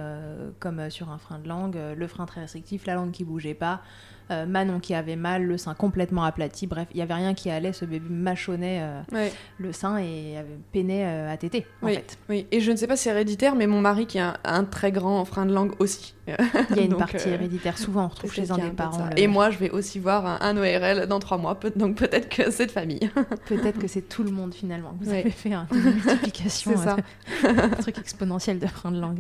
comme 0.60 0.90
sur 0.90 1.12
un 1.12 1.20
frein 1.20 1.38
de 1.38 1.48
langue 1.48 1.78
le 1.96 2.08
frein 2.08 2.26
très 2.26 2.42
restrictif 2.42 2.88
la 2.88 2.96
langue 2.96 3.12
qui 3.12 3.24
bougeait 3.24 3.54
pas 3.54 3.84
euh, 4.30 4.46
Manon 4.46 4.80
qui 4.80 4.94
avait 4.94 5.16
mal, 5.16 5.44
le 5.44 5.58
sein 5.58 5.74
complètement 5.74 6.24
aplati. 6.24 6.68
Bref, 6.68 6.88
il 6.92 6.98
n'y 6.98 7.04
avait 7.04 7.14
rien 7.14 7.34
qui 7.34 7.50
allait. 7.50 7.72
Ce 7.72 7.86
bébé 7.86 8.08
mâchonnait 8.10 8.80
euh, 8.82 9.30
le 9.58 9.72
sein 9.72 9.98
et 10.00 10.36
peinait 10.74 11.06
euh, 11.06 11.32
à 11.32 11.38
téter. 11.38 11.66
En 11.82 11.88
oui, 11.88 11.96
fait. 11.96 12.18
oui, 12.28 12.48
et 12.52 12.60
je 12.60 12.72
ne 12.72 12.76
sais 12.76 12.88
pas 12.88 12.98
si 12.98 13.04
c'est 13.04 13.12
héréditaire, 13.12 13.56
mais 13.56 13.68
mon 13.68 13.80
mari 13.80 14.06
qui 14.06 14.20
a 14.20 14.38
un, 14.44 14.66
très 14.66 14.92
grand 14.92 15.24
frein 15.24 15.46
de 15.46 15.54
langue 15.54 15.74
aussi. 15.80 16.14
Il 16.28 16.76
y 16.76 16.80
a 16.80 16.84
une 16.84 16.98
partie 16.98 17.30
héréditaire. 17.30 17.78
Souvent, 17.78 18.06
on 18.06 18.08
retrouve 18.10 18.34
chez 18.34 18.52
un 18.52 18.58
des 18.58 18.70
parents. 18.70 19.10
Et 19.16 19.28
moi, 19.28 19.50
je 19.50 19.58
vais 19.60 19.70
aussi 19.70 19.98
voir 19.98 20.42
un, 20.42 20.58
ORL 20.58 21.08
dans 21.08 21.20
trois 21.20 21.38
mois. 21.38 21.58
donc 21.76 21.96
peut-être 21.96 22.28
que 22.28 22.52
c'est 22.52 22.66
de 22.66 22.72
famille. 22.72 23.10
peut-être 23.48 23.80
que 23.80 23.88
c'est 23.88 24.10
tout 24.10 24.24
le 24.24 24.32
monde 24.32 24.54
finalement. 24.54 24.94
Vous 25.00 25.10
avez 25.10 25.32
fait 25.32 25.52
une 25.52 25.66
multiplication. 25.72 26.72
C'est 26.78 26.84
ça. 26.84 26.98
un 27.44 27.70
truc 27.70 27.98
exponentiel 27.98 28.60
de 28.60 28.68
frein 28.68 28.92
de 28.92 29.00
langue. 29.00 29.20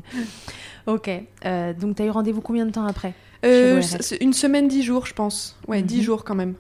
Ok. 0.85 1.09
donc, 1.79 1.95
tu 1.95 2.01
as 2.01 2.05
eu 2.05 2.09
rendez-vous 2.09 2.41
combien 2.41 2.65
de 2.65 2.71
temps 2.71 2.85
après? 2.85 3.13
Euh, 3.47 3.81
une 4.21 4.33
semaine, 4.33 4.67
dix 4.67 4.83
jours, 4.83 5.05
je 5.05 5.13
pense. 5.13 5.57
Ouais, 5.67 5.81
dix 5.81 5.97
mhm. 5.97 6.03
jours 6.03 6.23
quand 6.23 6.35
même. 6.35 6.55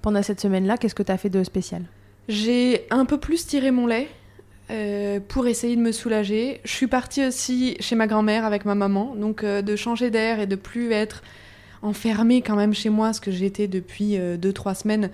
Pendant 0.00 0.22
cette 0.22 0.40
semaine-là, 0.40 0.76
qu'est-ce 0.76 0.94
que 0.94 1.02
tu 1.02 1.12
as 1.12 1.16
fait 1.16 1.30
de 1.30 1.44
spécial? 1.44 1.82
J'ai 2.28 2.86
un 2.90 3.04
peu 3.04 3.18
plus 3.18 3.46
tiré 3.46 3.70
mon 3.70 3.86
lait 3.86 4.08
euh, 4.70 5.20
pour 5.26 5.46
essayer 5.46 5.76
de 5.76 5.80
me 5.80 5.92
soulager. 5.92 6.60
Je 6.64 6.72
suis 6.72 6.86
partie 6.86 7.26
aussi 7.26 7.76
chez 7.80 7.94
ma 7.94 8.06
grand-mère 8.06 8.44
avec 8.44 8.64
ma 8.64 8.74
maman, 8.74 9.14
donc 9.16 9.44
euh, 9.44 9.62
de 9.62 9.76
changer 9.76 10.10
d'air 10.10 10.40
et 10.40 10.46
de 10.46 10.56
plus 10.56 10.92
être 10.92 11.22
enfermée 11.82 12.42
quand 12.42 12.56
même 12.56 12.74
chez 12.74 12.90
moi, 12.90 13.12
ce 13.12 13.20
que 13.20 13.32
j'étais 13.32 13.66
depuis 13.66 14.16
deux, 14.38 14.52
trois 14.52 14.76
semaines, 14.76 15.10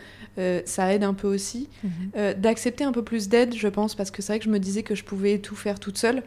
ça 0.67 0.93
aide 0.93 1.03
un 1.03 1.15
peu 1.15 1.27
aussi. 1.27 1.67
Mhm. 1.83 2.35
D'accepter 2.35 2.85
un 2.85 2.93
peu 2.93 3.03
plus 3.03 3.31
d'aide, 3.31 3.55
je 3.55 3.69
pense, 3.69 3.95
parce 3.95 4.11
que 4.11 4.21
c'est 4.21 4.35
vrai 4.35 4.39
que 4.39 4.45
je 4.45 4.51
me 4.51 4.59
disais 4.59 4.83
que 4.83 4.95
je 4.95 5.03
pouvais 5.03 5.39
tout 5.39 5.57
faire 5.57 5.81
toute 5.81 5.97
seule. 5.97 6.23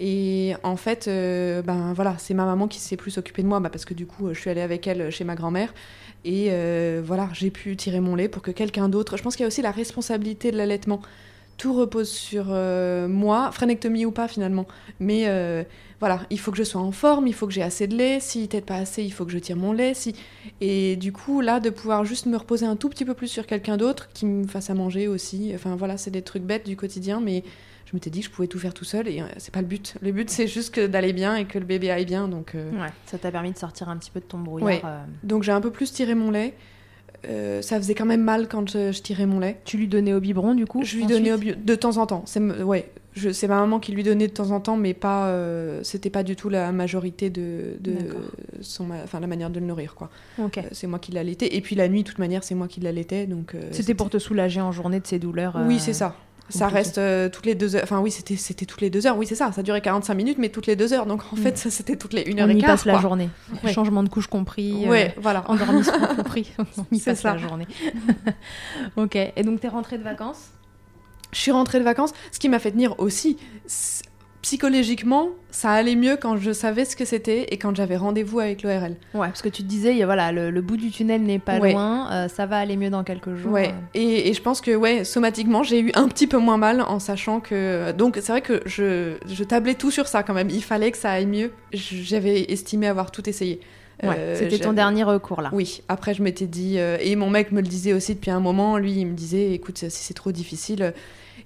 Et 0.00 0.54
en 0.62 0.76
fait, 0.76 1.06
euh, 1.06 1.62
ben 1.62 1.92
voilà, 1.94 2.16
c'est 2.18 2.34
ma 2.34 2.44
maman 2.44 2.68
qui 2.68 2.80
s'est 2.80 2.96
plus 2.96 3.16
occupée 3.18 3.42
de 3.42 3.48
moi, 3.48 3.60
bah, 3.60 3.70
parce 3.70 3.84
que 3.84 3.94
du 3.94 4.06
coup, 4.06 4.32
je 4.32 4.38
suis 4.38 4.50
allée 4.50 4.60
avec 4.60 4.86
elle 4.86 5.10
chez 5.10 5.24
ma 5.24 5.34
grand-mère. 5.34 5.72
Et 6.24 6.48
euh, 6.50 7.02
voilà, 7.04 7.28
j'ai 7.32 7.50
pu 7.50 7.76
tirer 7.76 8.00
mon 8.00 8.14
lait 8.16 8.28
pour 8.28 8.42
que 8.42 8.50
quelqu'un 8.50 8.88
d'autre. 8.88 9.16
Je 9.16 9.22
pense 9.22 9.36
qu'il 9.36 9.42
y 9.42 9.44
a 9.44 9.48
aussi 9.48 9.62
la 9.62 9.70
responsabilité 9.70 10.50
de 10.50 10.56
l'allaitement. 10.56 11.00
tout 11.56 11.74
repose 11.74 12.08
sur 12.08 12.46
moi, 13.08 13.50
phrénectomie 13.52 14.04
ou 14.06 14.10
pas 14.10 14.26
finalement. 14.28 14.66
Mais 15.00 15.28
voilà, 16.00 16.20
il 16.28 16.38
faut 16.38 16.50
que 16.50 16.58
je 16.58 16.64
sois 16.64 16.80
en 16.80 16.92
forme, 16.92 17.26
il 17.28 17.34
faut 17.34 17.46
que 17.46 17.52
j'ai 17.52 17.62
assez 17.62 17.86
de 17.86 17.96
lait. 17.96 18.18
Si 18.20 18.48
peut 18.48 18.60
pas 18.60 18.76
assez, 18.76 19.02
il 19.02 19.10
faut 19.10 19.24
que 19.24 19.32
je 19.32 19.38
tire 19.38 19.56
mon 19.56 19.72
lait. 19.72 19.94
Si... 19.94 20.14
Et 20.60 20.96
du 20.96 21.12
coup, 21.12 21.40
là, 21.40 21.60
de 21.60 21.70
pouvoir 21.70 22.04
juste 22.04 22.26
me 22.26 22.36
reposer 22.36 22.66
un 22.66 22.76
tout 22.76 22.88
petit 22.88 23.04
peu 23.04 23.14
plus 23.14 23.28
sur 23.28 23.46
quelqu'un 23.46 23.76
d'autre 23.76 24.08
qui 24.12 24.26
me 24.26 24.46
fasse 24.46 24.70
à 24.70 24.74
manger 24.74 25.08
aussi. 25.08 25.52
Enfin 25.54 25.76
voilà, 25.76 25.96
c'est 25.96 26.10
des 26.10 26.22
trucs 26.22 26.42
bêtes 26.42 26.66
du 26.66 26.76
quotidien, 26.76 27.20
mais 27.20 27.44
je 27.94 27.96
m'étais 27.96 28.10
dit 28.10 28.20
que 28.20 28.26
je 28.26 28.30
pouvais 28.30 28.48
tout 28.48 28.58
faire 28.58 28.74
tout 28.74 28.84
seul 28.84 29.06
et 29.06 29.20
euh, 29.20 29.26
c'est 29.36 29.54
pas 29.54 29.60
le 29.60 29.68
but. 29.68 29.94
Le 30.02 30.10
but, 30.10 30.28
c'est 30.28 30.48
juste 30.48 30.80
d'aller 30.80 31.12
bien 31.12 31.36
et 31.36 31.44
que 31.44 31.60
le 31.60 31.64
bébé 31.64 31.92
aille 31.92 32.04
bien. 32.04 32.26
Donc, 32.26 32.56
euh, 32.56 32.72
ouais, 32.72 32.88
ça 33.06 33.18
t'a 33.18 33.30
permis 33.30 33.52
de 33.52 33.56
sortir 33.56 33.88
un 33.88 33.96
petit 33.96 34.10
peu 34.10 34.18
de 34.18 34.24
ton 34.24 34.38
brouillard. 34.38 34.80
Euh. 34.84 35.04
Donc 35.22 35.44
j'ai 35.44 35.52
un 35.52 35.60
peu 35.60 35.70
plus 35.70 35.92
tiré 35.92 36.16
mon 36.16 36.32
lait. 36.32 36.54
ça 37.22 37.76
faisait 37.76 37.94
quand 37.94 38.04
même 38.04 38.24
mal 38.24 38.48
quand 38.48 38.68
je, 38.68 39.00
tirais 39.00 39.26
mon 39.26 39.38
lait. 39.38 39.60
Tu 39.64 39.76
lui 39.76 39.86
donnais 39.86 40.12
au 40.12 40.18
biberon 40.18 40.56
du 40.56 40.66
coup 40.66 40.82
Je 40.82 40.96
lui 40.96 41.06
donnais 41.06 41.32
au 41.32 41.38
de 41.38 41.74
temps 41.76 41.98
en 41.98 42.06
temps. 42.06 42.24
C'est 42.26 42.40
ouais, 42.40 42.90
c'est 43.14 43.46
ma 43.46 43.60
maman 43.60 43.78
qui 43.78 43.92
lui 43.92 44.02
donnait 44.02 44.26
de 44.26 44.32
temps 44.32 44.50
en 44.50 44.58
temps, 44.58 44.76
mais 44.76 44.92
pas, 44.92 45.32
c'était 45.84 46.10
pas 46.10 46.24
du 46.24 46.34
tout 46.34 46.48
la 46.48 46.72
majorité 46.72 47.30
de, 47.30 47.76
de 47.78 47.94
son, 48.60 48.88
enfin 48.90 49.20
la 49.20 49.28
manière 49.28 49.50
de 49.50 49.60
le 49.60 49.66
nourrir 49.66 49.94
quoi. 49.94 50.10
C'est 50.72 50.88
moi 50.88 50.98
qui 50.98 51.12
l'allaitais. 51.12 51.54
Et 51.54 51.60
puis 51.60 51.76
la 51.76 51.86
nuit, 51.86 52.02
de 52.02 52.08
toute 52.08 52.18
manière, 52.18 52.42
c'est 52.42 52.56
moi 52.56 52.66
qui 52.66 52.80
l'allaitais, 52.80 53.26
donc. 53.26 53.54
C'était 53.70 53.94
pour 53.94 54.10
te 54.10 54.18
soulager 54.18 54.60
en 54.60 54.72
journée 54.72 54.98
de 54.98 55.06
ces 55.06 55.20
douleurs. 55.20 55.56
Oui, 55.68 55.78
c'est 55.78 55.92
ça. 55.92 56.16
Ça 56.50 56.68
reste 56.68 57.00
toutes 57.32 57.46
les 57.46 57.54
deux 57.54 57.74
heures. 57.74 57.84
Enfin 57.84 58.00
oui, 58.00 58.10
c'était 58.10 58.36
c'était 58.36 58.66
toutes 58.66 58.80
les 58.80 58.90
deux 58.90 59.06
heures. 59.06 59.16
Oui, 59.16 59.26
c'est 59.26 59.34
ça. 59.34 59.50
Ça 59.52 59.62
durait 59.62 59.80
45 59.80 60.14
minutes, 60.14 60.38
mais 60.38 60.50
toutes 60.50 60.66
les 60.66 60.76
deux 60.76 60.92
heures. 60.92 61.06
Donc 61.06 61.22
en 61.32 61.36
fait, 61.36 61.52
mm. 61.52 61.70
c'était 61.70 61.96
toutes 61.96 62.12
les 62.12 62.22
une 62.22 62.40
heure 62.40 62.46
on 62.46 62.50
et 62.50 62.58
quart. 62.58 62.70
On 62.70 62.74
y 62.74 62.76
passe 62.76 62.84
la 62.84 63.00
journée. 63.00 63.28
Changement 63.72 64.02
de 64.02 64.08
couche 64.08 64.26
compris. 64.26 64.86
Ouais, 64.86 65.14
voilà. 65.18 65.44
Endormissement 65.48 66.06
compris. 66.16 66.52
on 66.78 66.84
y 66.92 67.00
passe 67.00 67.22
la 67.22 67.38
journée. 67.38 67.66
ok. 68.96 69.16
Et 69.16 69.42
donc 69.42 69.60
t'es 69.60 69.68
rentrée 69.68 69.98
de 69.98 70.04
vacances? 70.04 70.50
Je 71.32 71.40
suis 71.40 71.50
rentrée 71.50 71.80
de 71.80 71.84
vacances, 71.84 72.12
ce 72.30 72.38
qui 72.38 72.48
m'a 72.48 72.60
fait 72.60 72.70
tenir 72.70 72.98
aussi. 73.00 73.38
Psychologiquement, 74.54 75.30
ça 75.50 75.72
allait 75.72 75.96
mieux 75.96 76.16
quand 76.16 76.36
je 76.36 76.52
savais 76.52 76.84
ce 76.84 76.94
que 76.94 77.04
c'était 77.04 77.52
et 77.52 77.58
quand 77.58 77.74
j'avais 77.74 77.96
rendez-vous 77.96 78.38
avec 78.38 78.62
l'ORL. 78.62 78.94
Ouais, 79.12 79.26
parce 79.26 79.42
que 79.42 79.48
tu 79.48 79.64
te 79.64 79.68
disais, 79.68 80.04
voilà, 80.04 80.30
le, 80.30 80.60
bout 80.60 80.76
du 80.76 80.92
tunnel 80.92 81.22
n'est 81.22 81.40
pas 81.40 81.58
loin, 81.58 82.08
euh, 82.12 82.28
ça 82.28 82.46
va 82.46 82.58
aller 82.58 82.76
mieux 82.76 82.88
dans 82.88 83.02
quelques 83.02 83.34
jours. 83.34 83.50
Ouais, 83.50 83.74
et, 83.94 84.28
et 84.28 84.32
je 84.32 84.40
pense 84.40 84.60
que, 84.60 84.76
ouais, 84.76 85.02
somatiquement, 85.02 85.64
j'ai 85.64 85.80
eu 85.80 85.90
un 85.94 86.06
petit 86.06 86.28
peu 86.28 86.38
moins 86.38 86.56
mal 86.56 86.82
en 86.82 87.00
sachant 87.00 87.40
que. 87.40 87.90
Donc, 87.90 88.14
c'est 88.22 88.30
vrai 88.30 88.42
que 88.42 88.62
je, 88.64 89.16
je 89.26 89.42
tablais 89.42 89.74
tout 89.74 89.90
sur 89.90 90.06
ça 90.06 90.22
quand 90.22 90.34
même. 90.34 90.50
Il 90.50 90.62
fallait 90.62 90.92
que 90.92 90.98
ça 90.98 91.10
aille 91.10 91.26
mieux. 91.26 91.50
J'avais 91.72 92.52
estimé 92.52 92.86
avoir 92.86 93.10
tout 93.10 93.28
essayé. 93.28 93.58
Euh, 94.04 94.36
c'était 94.38 94.60
ton 94.60 94.72
dernier 94.72 95.02
recours 95.02 95.40
là. 95.40 95.50
Oui, 95.52 95.82
après 95.88 96.14
je 96.14 96.22
m'étais 96.22 96.46
dit, 96.46 96.78
euh, 96.78 96.96
et 97.00 97.16
mon 97.16 97.30
mec 97.30 97.52
me 97.52 97.60
le 97.60 97.66
disait 97.66 97.92
aussi 97.92 98.14
depuis 98.14 98.30
un 98.30 98.40
moment, 98.40 98.76
lui 98.76 98.92
il 98.92 99.06
me 99.06 99.14
disait, 99.14 99.52
écoute, 99.52 99.78
si 99.78 100.04
c'est 100.04 100.14
trop 100.14 100.32
difficile, 100.32 100.92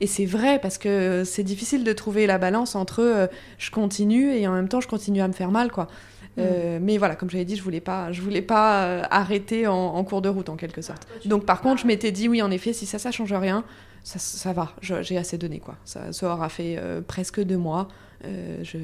et 0.01 0.07
c'est 0.07 0.25
vrai 0.25 0.59
parce 0.61 0.79
que 0.79 1.25
c'est 1.25 1.43
difficile 1.43 1.85
de 1.85 1.93
trouver 1.93 2.27
la 2.27 2.39
balance 2.39 2.75
entre 2.75 3.03
euh, 3.03 3.27
je 3.59 3.71
continue 3.71 4.33
et 4.33 4.47
en 4.47 4.53
même 4.53 4.69
temps 4.69 4.81
je 4.81 4.89
continue 4.89 5.21
à 5.21 5.29
me 5.29 5.33
faire 5.33 5.51
mal, 5.51 5.71
quoi. 5.71 5.89
Mm. 6.37 6.79
mais 6.83 6.99
voilà, 6.99 7.17
comme 7.17 7.29
j'avais 7.29 7.45
dit, 7.45 7.57
je 7.57 7.63
voulais 7.65 7.81
pas, 7.81 8.13
je 8.13 8.23
voulais 8.23 8.43
pas 8.43 9.03
arrêter 9.11 9.67
en, 9.67 10.05
cours 10.05 10.23
de 10.23 10.29
route 10.29 10.49
en 10.49 10.55
quelque 10.55 10.83
sorte. 10.83 11.09
Donc 11.25 11.45
par 11.45 11.61
contre, 11.61 11.83
je 11.83 11.87
m'étais 11.89 12.13
dit 12.13 12.29
oui, 12.29 12.43
en 12.43 12.53
effet, 12.53 12.73
si 12.73 12.87
ça, 12.87 13.01
ça 13.01 13.11
change 13.11 13.33
rien, 13.33 13.65
ça, 14.05 14.21
ça 14.21 14.53
va, 14.53 14.73
j'ai 14.81 15.19
assez 15.19 15.37
donné 15.37 15.59
quoi. 15.59 15.75
Ça, 15.85 16.13
ça 16.13 16.33
aura 16.33 16.49
fait 16.49 16.79
presque 17.09 17.43
deux 17.43 17.57
mois. 17.57 17.89
Euh, 18.25 18.65
je 18.65 18.79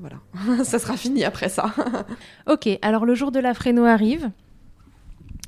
voilà, 0.00 0.64
ça 0.64 0.78
sera 0.78 0.96
fini 0.96 1.24
après 1.24 1.48
ça. 1.48 1.74
ok, 2.46 2.68
alors 2.82 3.04
le 3.04 3.14
jour 3.14 3.30
de 3.30 3.40
la 3.40 3.54
fréno 3.54 3.84
arrive. 3.84 4.30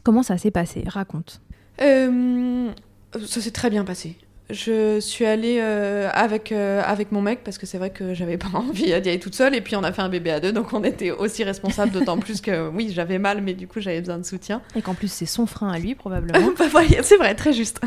Comment 0.02 0.22
ça 0.22 0.38
s'est 0.38 0.50
passé? 0.50 0.84
Raconte. 0.86 1.40
Euh, 1.80 2.70
ça 3.26 3.40
s'est 3.40 3.50
très 3.50 3.70
bien 3.70 3.84
passé. 3.84 4.16
Je 4.52 5.00
suis 5.00 5.24
allée 5.24 5.58
euh, 5.60 6.08
avec, 6.12 6.52
avec 6.52 7.12
mon 7.12 7.22
mec 7.22 7.40
parce 7.44 7.58
que 7.58 7.66
c'est 7.66 7.78
vrai 7.78 7.90
que 7.90 8.14
j'avais 8.14 8.36
pas 8.36 8.48
envie 8.54 8.84
d'y 8.84 8.92
aller 8.92 9.18
toute 9.18 9.34
seule 9.34 9.54
et 9.54 9.60
puis 9.60 9.76
on 9.76 9.82
a 9.82 9.92
fait 9.92 10.02
un 10.02 10.08
bébé 10.08 10.30
à 10.30 10.40
deux 10.40 10.52
donc 10.52 10.72
on 10.72 10.84
était 10.84 11.10
aussi 11.10 11.44
responsables 11.44 11.92
d'autant 11.92 12.18
plus 12.20 12.40
que 12.40 12.68
oui 12.70 12.90
j'avais 12.94 13.18
mal 13.18 13.40
mais 13.42 13.54
du 13.54 13.66
coup 13.66 13.80
j'avais 13.80 14.00
besoin 14.00 14.18
de 14.18 14.24
soutien. 14.24 14.62
Et 14.76 14.82
qu'en 14.82 14.94
plus 14.94 15.10
c'est 15.10 15.26
son 15.26 15.46
frein 15.46 15.70
à 15.70 15.78
lui 15.78 15.94
probablement. 16.00 16.52
bah, 16.58 16.82
c'est 17.02 17.16
vrai, 17.16 17.34
très 17.34 17.52
juste. 17.52 17.80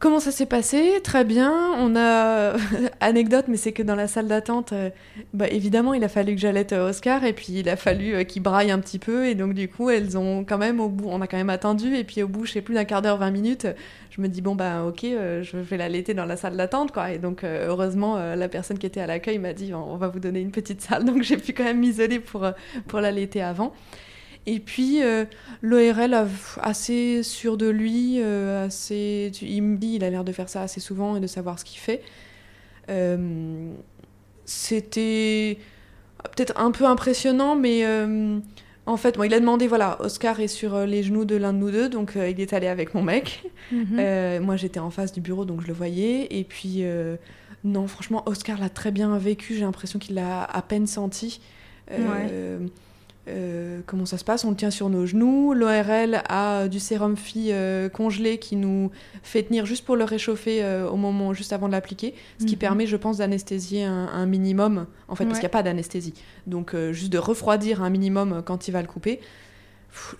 Comment 0.00 0.20
ça 0.20 0.30
s'est 0.30 0.46
passé? 0.46 1.00
Très 1.02 1.24
bien. 1.24 1.72
On 1.76 1.96
a 1.96 2.52
anecdote, 3.00 3.46
mais 3.48 3.56
c'est 3.56 3.72
que 3.72 3.82
dans 3.82 3.96
la 3.96 4.06
salle 4.06 4.28
d'attente, 4.28 4.72
euh, 4.72 4.90
bah, 5.34 5.48
évidemment, 5.48 5.92
il 5.92 6.04
a 6.04 6.08
fallu 6.08 6.36
que 6.36 6.40
j'allaite 6.40 6.72
Oscar 6.72 7.24
et 7.24 7.32
puis 7.32 7.46
il 7.50 7.68
a 7.68 7.74
fallu 7.74 8.14
euh, 8.14 8.22
qu'il 8.22 8.42
braille 8.42 8.70
un 8.70 8.78
petit 8.78 9.00
peu 9.00 9.26
et 9.26 9.34
donc 9.34 9.54
du 9.54 9.68
coup, 9.68 9.90
elles 9.90 10.16
ont 10.16 10.44
quand 10.44 10.58
même 10.58 10.78
au 10.78 10.88
bout, 10.88 11.08
on 11.08 11.20
a 11.20 11.26
quand 11.26 11.36
même 11.36 11.50
attendu 11.50 11.96
et 11.96 12.04
puis 12.04 12.22
au 12.22 12.28
bout, 12.28 12.46
je 12.46 12.52
sais 12.52 12.60
plus 12.60 12.74
d'un 12.74 12.84
quart 12.84 13.02
d'heure, 13.02 13.16
20 13.16 13.32
minutes, 13.32 13.66
je 14.10 14.20
me 14.20 14.28
dis 14.28 14.40
bon 14.40 14.54
bah 14.54 14.84
ok, 14.84 15.02
euh, 15.02 15.42
je 15.42 15.56
vais 15.56 15.76
l'allaiter 15.76 16.14
dans 16.14 16.26
la 16.26 16.36
salle 16.36 16.56
d'attente 16.56 16.92
quoi. 16.92 17.10
Et 17.10 17.18
donc 17.18 17.42
heureusement, 17.42 18.18
la 18.36 18.48
personne 18.48 18.78
qui 18.78 18.86
était 18.86 19.00
à 19.00 19.08
l'accueil 19.08 19.38
m'a 19.38 19.52
dit 19.52 19.74
on 19.74 19.96
va 19.96 20.06
vous 20.06 20.20
donner 20.20 20.40
une 20.40 20.52
petite 20.52 20.80
salle, 20.80 21.04
donc 21.06 21.22
j'ai 21.22 21.38
pu 21.38 21.52
quand 21.52 21.64
même 21.64 21.80
m'isoler 21.80 22.20
pour 22.20 22.46
pour 22.86 23.00
l'allaiter 23.00 23.42
avant. 23.42 23.72
Et 24.48 24.60
puis, 24.60 25.02
euh, 25.02 25.26
l'ORL 25.60 26.26
assez 26.62 27.22
sûr 27.22 27.58
de 27.58 27.68
lui, 27.68 28.14
euh, 28.18 28.64
assez, 28.64 29.30
il 29.42 29.62
me 29.62 29.76
dit, 29.76 29.96
il 29.96 30.04
a 30.04 30.08
l'air 30.08 30.24
de 30.24 30.32
faire 30.32 30.48
ça 30.48 30.62
assez 30.62 30.80
souvent 30.80 31.16
et 31.16 31.20
de 31.20 31.26
savoir 31.26 31.58
ce 31.58 31.66
qu'il 31.66 31.78
fait. 31.78 32.00
Euh, 32.88 33.70
c'était 34.46 35.58
peut-être 36.34 36.58
un 36.58 36.70
peu 36.70 36.86
impressionnant, 36.86 37.56
mais 37.56 37.84
en 38.86 38.96
fait, 38.96 39.18
il 39.22 39.34
a 39.34 39.38
demandé, 39.38 39.66
voilà, 39.66 40.00
Oscar 40.00 40.40
est 40.40 40.48
sur 40.48 40.86
les 40.86 41.02
genoux 41.02 41.26
de 41.26 41.36
l'un 41.36 41.52
de 41.52 41.58
nous 41.58 41.70
deux, 41.70 41.90
donc 41.90 42.12
il 42.16 42.40
est 42.40 42.54
allé 42.54 42.68
avec 42.68 42.94
mon 42.94 43.02
mec. 43.02 43.44
Mhm. 43.70 44.42
moi, 44.42 44.56
j'étais 44.56 44.80
en 44.80 44.88
face 44.88 45.12
du 45.12 45.20
bureau, 45.20 45.44
donc 45.44 45.60
je 45.60 45.66
le 45.66 45.74
voyais. 45.74 46.26
Et 46.30 46.44
puis, 46.44 46.84
non, 47.64 47.86
franchement, 47.86 48.22
Oscar 48.24 48.58
l'a 48.58 48.70
très 48.70 48.92
bien 48.92 49.18
vécu, 49.18 49.52
j'ai 49.52 49.60
l'impression 49.60 49.98
qu'il 49.98 50.14
l'a 50.14 50.42
à 50.42 50.62
peine 50.62 50.86
senti. 50.86 51.42
Ouais. 51.90 52.58
Euh, 53.28 53.80
comment 53.86 54.06
ça 54.06 54.18
se 54.18 54.24
passe? 54.24 54.44
On 54.44 54.50
le 54.50 54.56
tient 54.56 54.70
sur 54.70 54.88
nos 54.88 55.06
genoux. 55.06 55.52
L'ORL 55.54 56.22
a 56.28 56.68
du 56.68 56.80
sérum 56.80 57.16
phi 57.16 57.48
euh, 57.50 57.88
congelé 57.88 58.38
qui 58.38 58.56
nous 58.56 58.90
fait 59.22 59.42
tenir 59.42 59.66
juste 59.66 59.84
pour 59.84 59.96
le 59.96 60.04
réchauffer 60.04 60.64
euh, 60.64 60.88
au 60.88 60.96
moment 60.96 61.34
juste 61.34 61.52
avant 61.52 61.66
de 61.66 61.72
l'appliquer, 61.72 62.14
ce 62.38 62.46
qui 62.46 62.54
mhm. 62.54 62.58
permet, 62.58 62.86
je 62.86 62.96
pense, 62.96 63.18
d'anesthésier 63.18 63.84
un, 63.84 64.26
minimum, 64.26 64.86
en 65.08 65.14
fait, 65.14 65.24
parce 65.24 65.38
qu'il 65.38 65.44
n'y 65.44 65.52
a 65.52 65.56
pas 65.56 65.62
d'anesthésie. 65.62 66.14
Donc, 66.46 66.74
juste 66.92 67.12
de 67.12 67.18
refroidir 67.18 67.82
un 67.82 67.90
minimum 67.90 68.42
quand 68.44 68.68
il 68.68 68.72
va 68.72 68.82
le 68.82 68.88
couper. 68.88 69.20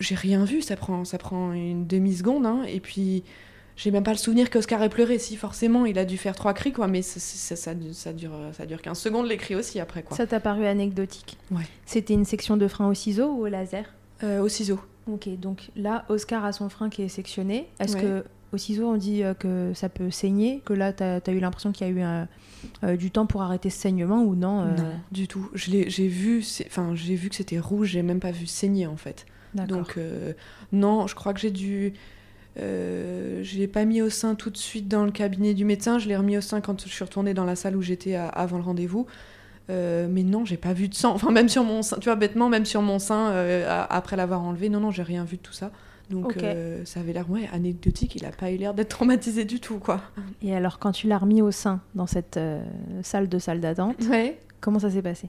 J'ai 0.01 0.15
rien 0.15 0.45
vu, 0.45 0.63
ça 0.63 0.77
prend, 0.77 1.05
ça 1.05 1.19
prend 1.19 1.53
une 1.53 1.87
demi-seconde, 1.87 2.47
hein, 2.47 2.63
et 2.67 2.81
puis 2.81 3.23
j'ai 3.79 3.93
même 3.93 4.03
pas 4.03 4.11
le 4.11 4.19
souvenir 4.19 4.51
qu'Oscar 4.51 4.83
ait 4.83 4.89
pleuré. 4.89 5.21
Si, 5.21 5.37
forcément, 5.37 5.87
il 5.87 5.99
a 6.01 6.05
dû 6.05 6.19
faire 6.19 6.35
trois 6.35 6.53
cris, 6.53 6.73
quoi, 6.73 6.89
mais 6.89 7.01
ça, 7.01 7.21
ça, 7.21 7.55
ça, 7.55 7.75
dure, 7.75 8.33
ça 8.53 8.67
dure 8.67 8.83
15 8.83 8.99
secondes 8.99 9.27
les 9.27 9.37
cris 9.37 9.55
aussi 9.55 9.79
après. 9.79 10.03
Quoi. 10.03 10.17
Ça 10.17 10.27
t'a 10.27 10.41
paru 10.41 10.67
anecdotique? 10.67 11.39
Ouais. 11.53 11.63
C'était 11.87 12.15
une 12.15 12.25
section 12.25 12.57
de 12.57 12.67
frein 12.67 12.89
au 12.89 12.95
ciseau 12.95 13.31
ou 13.31 13.43
au 13.43 13.47
laser? 13.47 13.85
Euh, 14.25 14.41
Au 14.41 14.49
ciseau. 14.49 14.81
Ok, 15.07 15.29
donc 15.39 15.71
là, 15.77 16.05
Oscar 16.09 16.45
a 16.45 16.53
son 16.53 16.69
frein 16.69 16.91
qui 16.91 17.03
est 17.03 17.09
sectionné. 17.09 17.69
Est-ce 17.79 17.97
que 17.97 18.25
au 18.53 18.57
ciseau, 18.57 18.89
on 18.89 18.97
dit 18.97 19.23
euh, 19.23 19.33
que 19.33 19.71
ça 19.75 19.89
peut 19.89 20.11
saigner? 20.11 20.61
Que 20.65 20.73
là, 20.73 20.93
tu 20.93 21.05
as, 21.05 21.33
eu 21.33 21.39
l'impression 21.39 21.71
qu'il 21.71 21.87
y 21.87 21.91
a 21.91 21.93
eu 21.93 22.27
euh, 22.83 22.97
du 22.97 23.13
temps 23.13 23.27
pour 23.27 23.43
arrêter 23.43 23.71
ce 23.71 23.79
saignement 23.79 24.23
ou 24.25 24.35
non 24.35 24.65
Non, 24.65 24.75
du 25.13 25.29
tout. 25.29 25.49
J'ai 25.55 25.85
vu, 26.09 26.41
vu 26.41 27.29
que 27.29 27.35
c'était 27.37 27.61
rouge, 27.61 27.91
j'ai 27.91 28.03
même 28.03 28.21
pas 28.21 28.33
vu 28.33 28.47
saigner 28.47 28.89
en 28.89 28.97
fait. 28.97 29.25
Donc, 29.55 29.99
non, 30.73 31.07
je 31.07 31.15
crois 31.15 31.33
que 31.33 31.39
j'ai 31.41 31.53
dû. 31.53 31.95
Euh, 32.61 33.43
je 33.43 33.55
ne 33.55 33.61
l'ai 33.61 33.69
pas 33.69 33.85
mis 33.85 34.03
au 34.03 34.11
sein 34.11 34.35
tout 34.35 34.51
de 34.51 34.57
suite 34.57 34.89
dans 34.89 35.05
le 35.05 35.11
cabinet 35.11 35.55
du 35.55 35.65
médecin, 35.65 35.99
je 35.99 36.09
l'ai 36.09 36.17
remis 36.17 36.37
au 36.37 36.41
sein 36.41 36.61
quand 36.61 36.83
je 36.83 36.89
suis 36.89 37.05
retournée 37.05 37.35
dans 37.35 37.45
la 37.45 37.57
salle 37.57 37.77
où 37.77 37.83
j'étais 37.83 38.15
avant 38.15 38.57
le 38.57 38.63
rendez-vous. 38.63 39.07
Euh, 39.71 40.09
mais 40.11 40.23
non, 40.23 40.45
j'ai 40.45 40.57
pas 40.57 40.73
vu 40.73 40.89
de 40.89 40.95
sang. 40.95 41.13
Enfin, 41.15 41.31
même 41.31 41.49
sur 41.49 41.63
mon 41.63 41.83
sein, 41.83 41.99
tu 41.99 42.05
vois, 42.05 42.17
bêtement, 42.17 42.49
même 42.49 42.65
sur 42.65 42.83
mon 42.83 42.99
sein, 42.99 43.31
euh, 43.31 43.85
après 43.91 44.17
l'avoir 44.17 44.43
enlevé, 44.43 44.69
non, 44.69 44.81
non, 44.81 44.91
j'ai 44.91 45.03
rien 45.03 45.25
vu 45.25 45.37
de 45.37 45.43
tout 45.43 45.53
ça. 45.53 45.71
Donc, 46.11 46.39
ça 46.85 47.01
avait 47.01 47.13
l'air, 47.13 47.31
ouais, 47.31 47.51
anecdotique, 47.53 48.17
il 48.17 48.25
a 48.25 48.31
pas 48.31 48.51
eu 48.51 48.57
l'air 48.57 48.73
d'être 48.73 48.89
traumatisé 48.97 49.45
du 49.45 49.61
tout, 49.61 49.79
quoi. 49.79 50.01
Et 50.41 50.55
alors, 50.55 50.79
quand 50.79 50.93
tu 50.93 51.07
l'as 51.07 51.19
remis 51.19 51.43
au 51.43 51.51
sein 51.51 51.81
dans 51.95 52.07
cette 52.07 52.41
salle 53.03 53.29
de 53.29 53.39
salle 53.39 53.61
d'attente, 53.61 53.97
comment 54.61 54.79
ça 54.79 54.91
s'est 54.91 55.03
passé? 55.03 55.29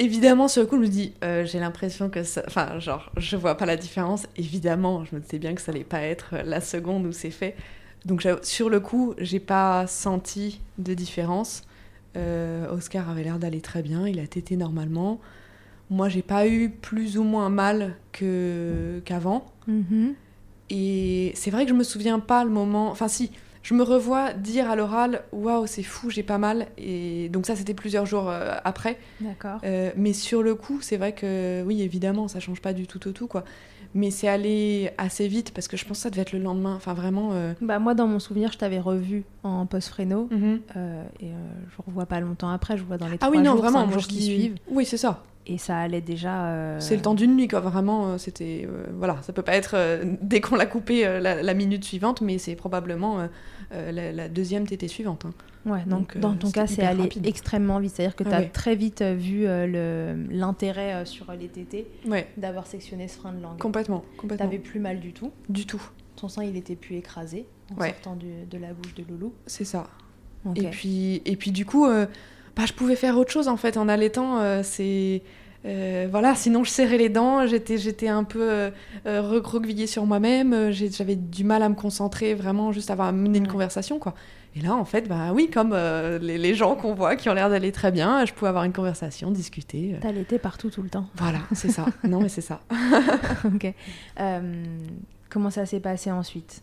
Évidemment, 0.00 0.46
sur 0.46 0.62
le 0.62 0.68
coup, 0.68 0.76
je 0.76 0.82
me 0.82 0.88
dis, 0.88 1.12
euh, 1.24 1.44
j'ai 1.44 1.58
l'impression 1.58 2.08
que 2.08 2.22
ça. 2.22 2.42
Enfin, 2.46 2.78
genre, 2.78 3.10
je 3.16 3.36
vois 3.36 3.56
pas 3.56 3.66
la 3.66 3.76
différence. 3.76 4.26
Évidemment, 4.36 5.04
je 5.04 5.16
me 5.16 5.20
disais 5.20 5.38
bien 5.38 5.54
que 5.54 5.60
ça 5.60 5.72
allait 5.72 5.82
pas 5.84 6.02
être 6.02 6.36
la 6.44 6.60
seconde 6.60 7.06
où 7.06 7.12
c'est 7.12 7.32
fait. 7.32 7.56
Donc, 8.04 8.26
sur 8.42 8.70
le 8.70 8.78
coup, 8.78 9.14
j'ai 9.18 9.40
pas 9.40 9.86
senti 9.88 10.60
de 10.78 10.94
différence. 10.94 11.62
Euh, 12.16 12.70
Oscar 12.70 13.10
avait 13.10 13.24
l'air 13.24 13.38
d'aller 13.38 13.60
très 13.60 13.82
bien, 13.82 14.06
il 14.06 14.20
a 14.20 14.26
tété 14.26 14.56
normalement. 14.56 15.20
Moi, 15.90 16.08
j'ai 16.08 16.22
pas 16.22 16.46
eu 16.46 16.70
plus 16.70 17.18
ou 17.18 17.24
moins 17.24 17.48
mal 17.48 17.96
qu'avant. 18.12 19.46
Mm-hmm. 19.68 20.14
Et 20.70 21.32
c'est 21.34 21.50
vrai 21.50 21.64
que 21.64 21.70
je 21.70 21.74
me 21.74 21.82
souviens 21.82 22.20
pas 22.20 22.44
le 22.44 22.50
moment. 22.50 22.90
Enfin, 22.90 23.08
si, 23.08 23.32
je 23.62 23.74
me 23.74 23.82
revois 23.82 24.32
dire 24.32 24.70
à 24.70 24.76
l'oral 24.76 25.22
waouh 25.32 25.66
c'est 25.66 25.82
fou 25.82 26.10
j'ai 26.10 26.22
pas 26.22 26.38
mal. 26.38 26.66
Et 26.78 27.28
donc 27.28 27.46
ça 27.46 27.56
c'était 27.56 27.74
plusieurs 27.74 28.06
jours 28.06 28.28
euh, 28.28 28.54
après. 28.64 28.98
D'accord. 29.20 29.60
Euh, 29.64 29.90
mais 29.96 30.12
sur 30.12 30.42
le 30.42 30.54
coup 30.54 30.80
c'est 30.80 30.96
vrai 30.96 31.12
que 31.12 31.62
oui 31.66 31.82
évidemment 31.82 32.28
ça 32.28 32.40
change 32.40 32.60
pas 32.60 32.72
du 32.72 32.86
tout 32.86 33.06
au 33.08 33.12
tout 33.12 33.26
quoi. 33.26 33.44
Mais 33.94 34.10
c'est 34.10 34.28
allé 34.28 34.90
assez 34.98 35.28
vite 35.28 35.52
parce 35.54 35.66
que 35.66 35.78
je 35.78 35.86
pense 35.86 35.98
que 35.98 36.02
ça 36.02 36.10
devait 36.10 36.22
être 36.22 36.32
le 36.32 36.40
lendemain. 36.40 36.74
Enfin 36.76 36.94
vraiment 36.94 37.30
euh, 37.32 37.54
bah 37.60 37.78
moi 37.78 37.94
dans 37.94 38.06
mon 38.06 38.18
souvenir 38.18 38.52
je 38.52 38.58
t'avais 38.58 38.80
revu 38.80 39.24
en 39.42 39.66
post 39.66 39.88
fréno 39.88 40.28
mhm. 40.30 40.60
et 41.20 41.26
je 41.26 41.82
revois 41.86 42.06
pas 42.06 42.20
longtemps 42.20 42.50
après 42.50 42.76
je 42.76 42.84
vois 42.84 42.98
dans 42.98 43.08
les 43.08 43.16
ah 43.20 43.30
oui 43.30 43.38
non 43.38 43.52
jours, 43.52 43.62
vraiment 43.62 43.86
moi 43.86 43.94
jours 43.94 44.06
qui 44.06 44.22
suivent. 44.22 44.56
oui 44.70 44.84
c'est 44.84 44.96
ça 44.98 45.22
et 45.48 45.58
ça 45.58 45.78
allait 45.78 46.00
déjà. 46.00 46.78
C'est 46.78 46.96
le 46.96 47.02
temps 47.02 47.14
d'une 47.14 47.36
nuit, 47.36 47.48
quoi. 47.48 47.60
Vraiment, 47.60 48.18
c'était. 48.18 48.68
voilà, 48.92 49.18
ça 49.22 49.32
peut 49.32 49.42
pas 49.42 49.56
être 49.56 49.76
dès 50.22 50.40
qu'on 50.40 50.56
l'a 50.56 50.66
coupé 50.66 51.02
la, 51.20 51.42
la, 51.42 51.54
minute 51.54 51.84
suivante, 51.84 52.20
mais 52.20 52.38
c'est 52.38 52.54
probablement 52.54 53.28
la, 53.70 54.12
la, 54.12 54.28
deuxième 54.28 54.66
tétée 54.66 54.88
suivante. 54.88 55.24
Hein. 55.24 55.32
Ouais, 55.66 55.84
donc, 55.86 56.16
dans 56.16 56.34
ton 56.34 56.50
cas, 56.50 56.66
c'est 56.66 56.84
allé 56.84 57.02
rapide. 57.02 57.26
extrêmement 57.26 57.78
vite. 57.80 57.94
C'est-à-dire 57.94 58.16
que 58.16 58.24
tu 58.24 58.30
as 58.30 58.38
ouais. 58.40 58.48
très 58.48 58.76
vite 58.76 59.02
vu 59.02 59.46
l'intérêt 60.30 61.04
sur 61.04 61.32
les 61.32 61.48
tétés 61.48 61.86
ouais. 62.06 62.28
d'avoir 62.36 62.66
sectionné 62.66 63.08
ce 63.08 63.18
frein 63.18 63.32
de 63.32 63.42
langue. 63.42 63.58
Complètement. 63.58 64.04
complètement. 64.16 64.46
T'avais 64.46 64.58
plus 64.58 64.80
mal 64.80 65.00
du 65.00 65.12
tout 65.12 65.32
Du 65.48 65.66
tout. 65.66 65.82
Ton 66.16 66.28
sang, 66.28 66.42
il 66.42 66.56
était 66.56 66.74
plus 66.74 66.96
écrasé 66.96 67.46
en 67.70 67.80
ouais. 67.80 67.90
sortant 67.90 68.16
du, 68.16 68.44
de 68.50 68.58
la 68.58 68.72
bouche 68.72 68.94
de 68.94 69.04
Loulou. 69.08 69.32
C'est 69.46 69.64
ça. 69.64 69.88
Okay. 70.44 70.62
Et, 70.62 70.70
puis, 70.70 71.22
et 71.24 71.36
puis, 71.36 71.52
du 71.52 71.64
coup, 71.64 71.86
euh, 71.86 72.06
bah, 72.58 72.64
je 72.66 72.72
pouvais 72.72 72.96
faire 72.96 73.16
autre 73.16 73.30
chose 73.30 73.46
en 73.46 73.56
fait. 73.56 73.76
En 73.76 73.88
allaitant, 73.88 74.40
euh, 74.40 74.60
c'est. 74.64 75.22
Euh, 75.64 76.06
voilà, 76.10 76.34
sinon 76.34 76.64
je 76.64 76.70
serrais 76.70 76.98
les 76.98 77.08
dents, 77.08 77.46
j'étais, 77.46 77.78
j'étais 77.78 78.08
un 78.08 78.22
peu 78.22 78.42
euh, 78.42 78.70
recroquevillée 79.06 79.88
sur 79.88 80.06
moi-même, 80.06 80.70
j'avais 80.70 81.16
du 81.16 81.42
mal 81.42 81.64
à 81.64 81.68
me 81.68 81.74
concentrer 81.74 82.34
vraiment 82.34 82.70
juste 82.70 82.90
à 82.90 83.12
mener 83.12 83.38
une 83.38 83.48
conversation 83.48 83.98
quoi. 83.98 84.14
Et 84.54 84.60
là 84.60 84.76
en 84.76 84.84
fait, 84.84 85.08
bah 85.08 85.32
oui, 85.34 85.50
comme 85.52 85.72
euh, 85.72 86.20
les, 86.20 86.38
les, 86.38 86.54
gens 86.54 86.76
qu'on 86.76 86.94
voit 86.94 87.16
qui 87.16 87.28
ont 87.28 87.34
l'air 87.34 87.50
d'aller 87.50 87.72
très 87.72 87.90
bien, 87.90 88.24
je 88.24 88.32
pouvais 88.32 88.50
avoir 88.50 88.64
une 88.64 88.72
conversation, 88.72 89.32
discuter. 89.32 89.96
T'allaitais 90.00 90.38
partout 90.38 90.70
tout 90.70 90.82
le 90.82 90.90
temps. 90.90 91.08
Voilà, 91.16 91.40
c'est 91.52 91.70
ça. 91.70 91.86
non 92.04 92.20
mais 92.20 92.28
c'est 92.28 92.40
ça. 92.40 92.60
ok. 93.44 93.74
Euh, 94.20 94.64
comment 95.28 95.50
ça 95.50 95.66
s'est 95.66 95.80
passé 95.80 96.12
ensuite? 96.12 96.62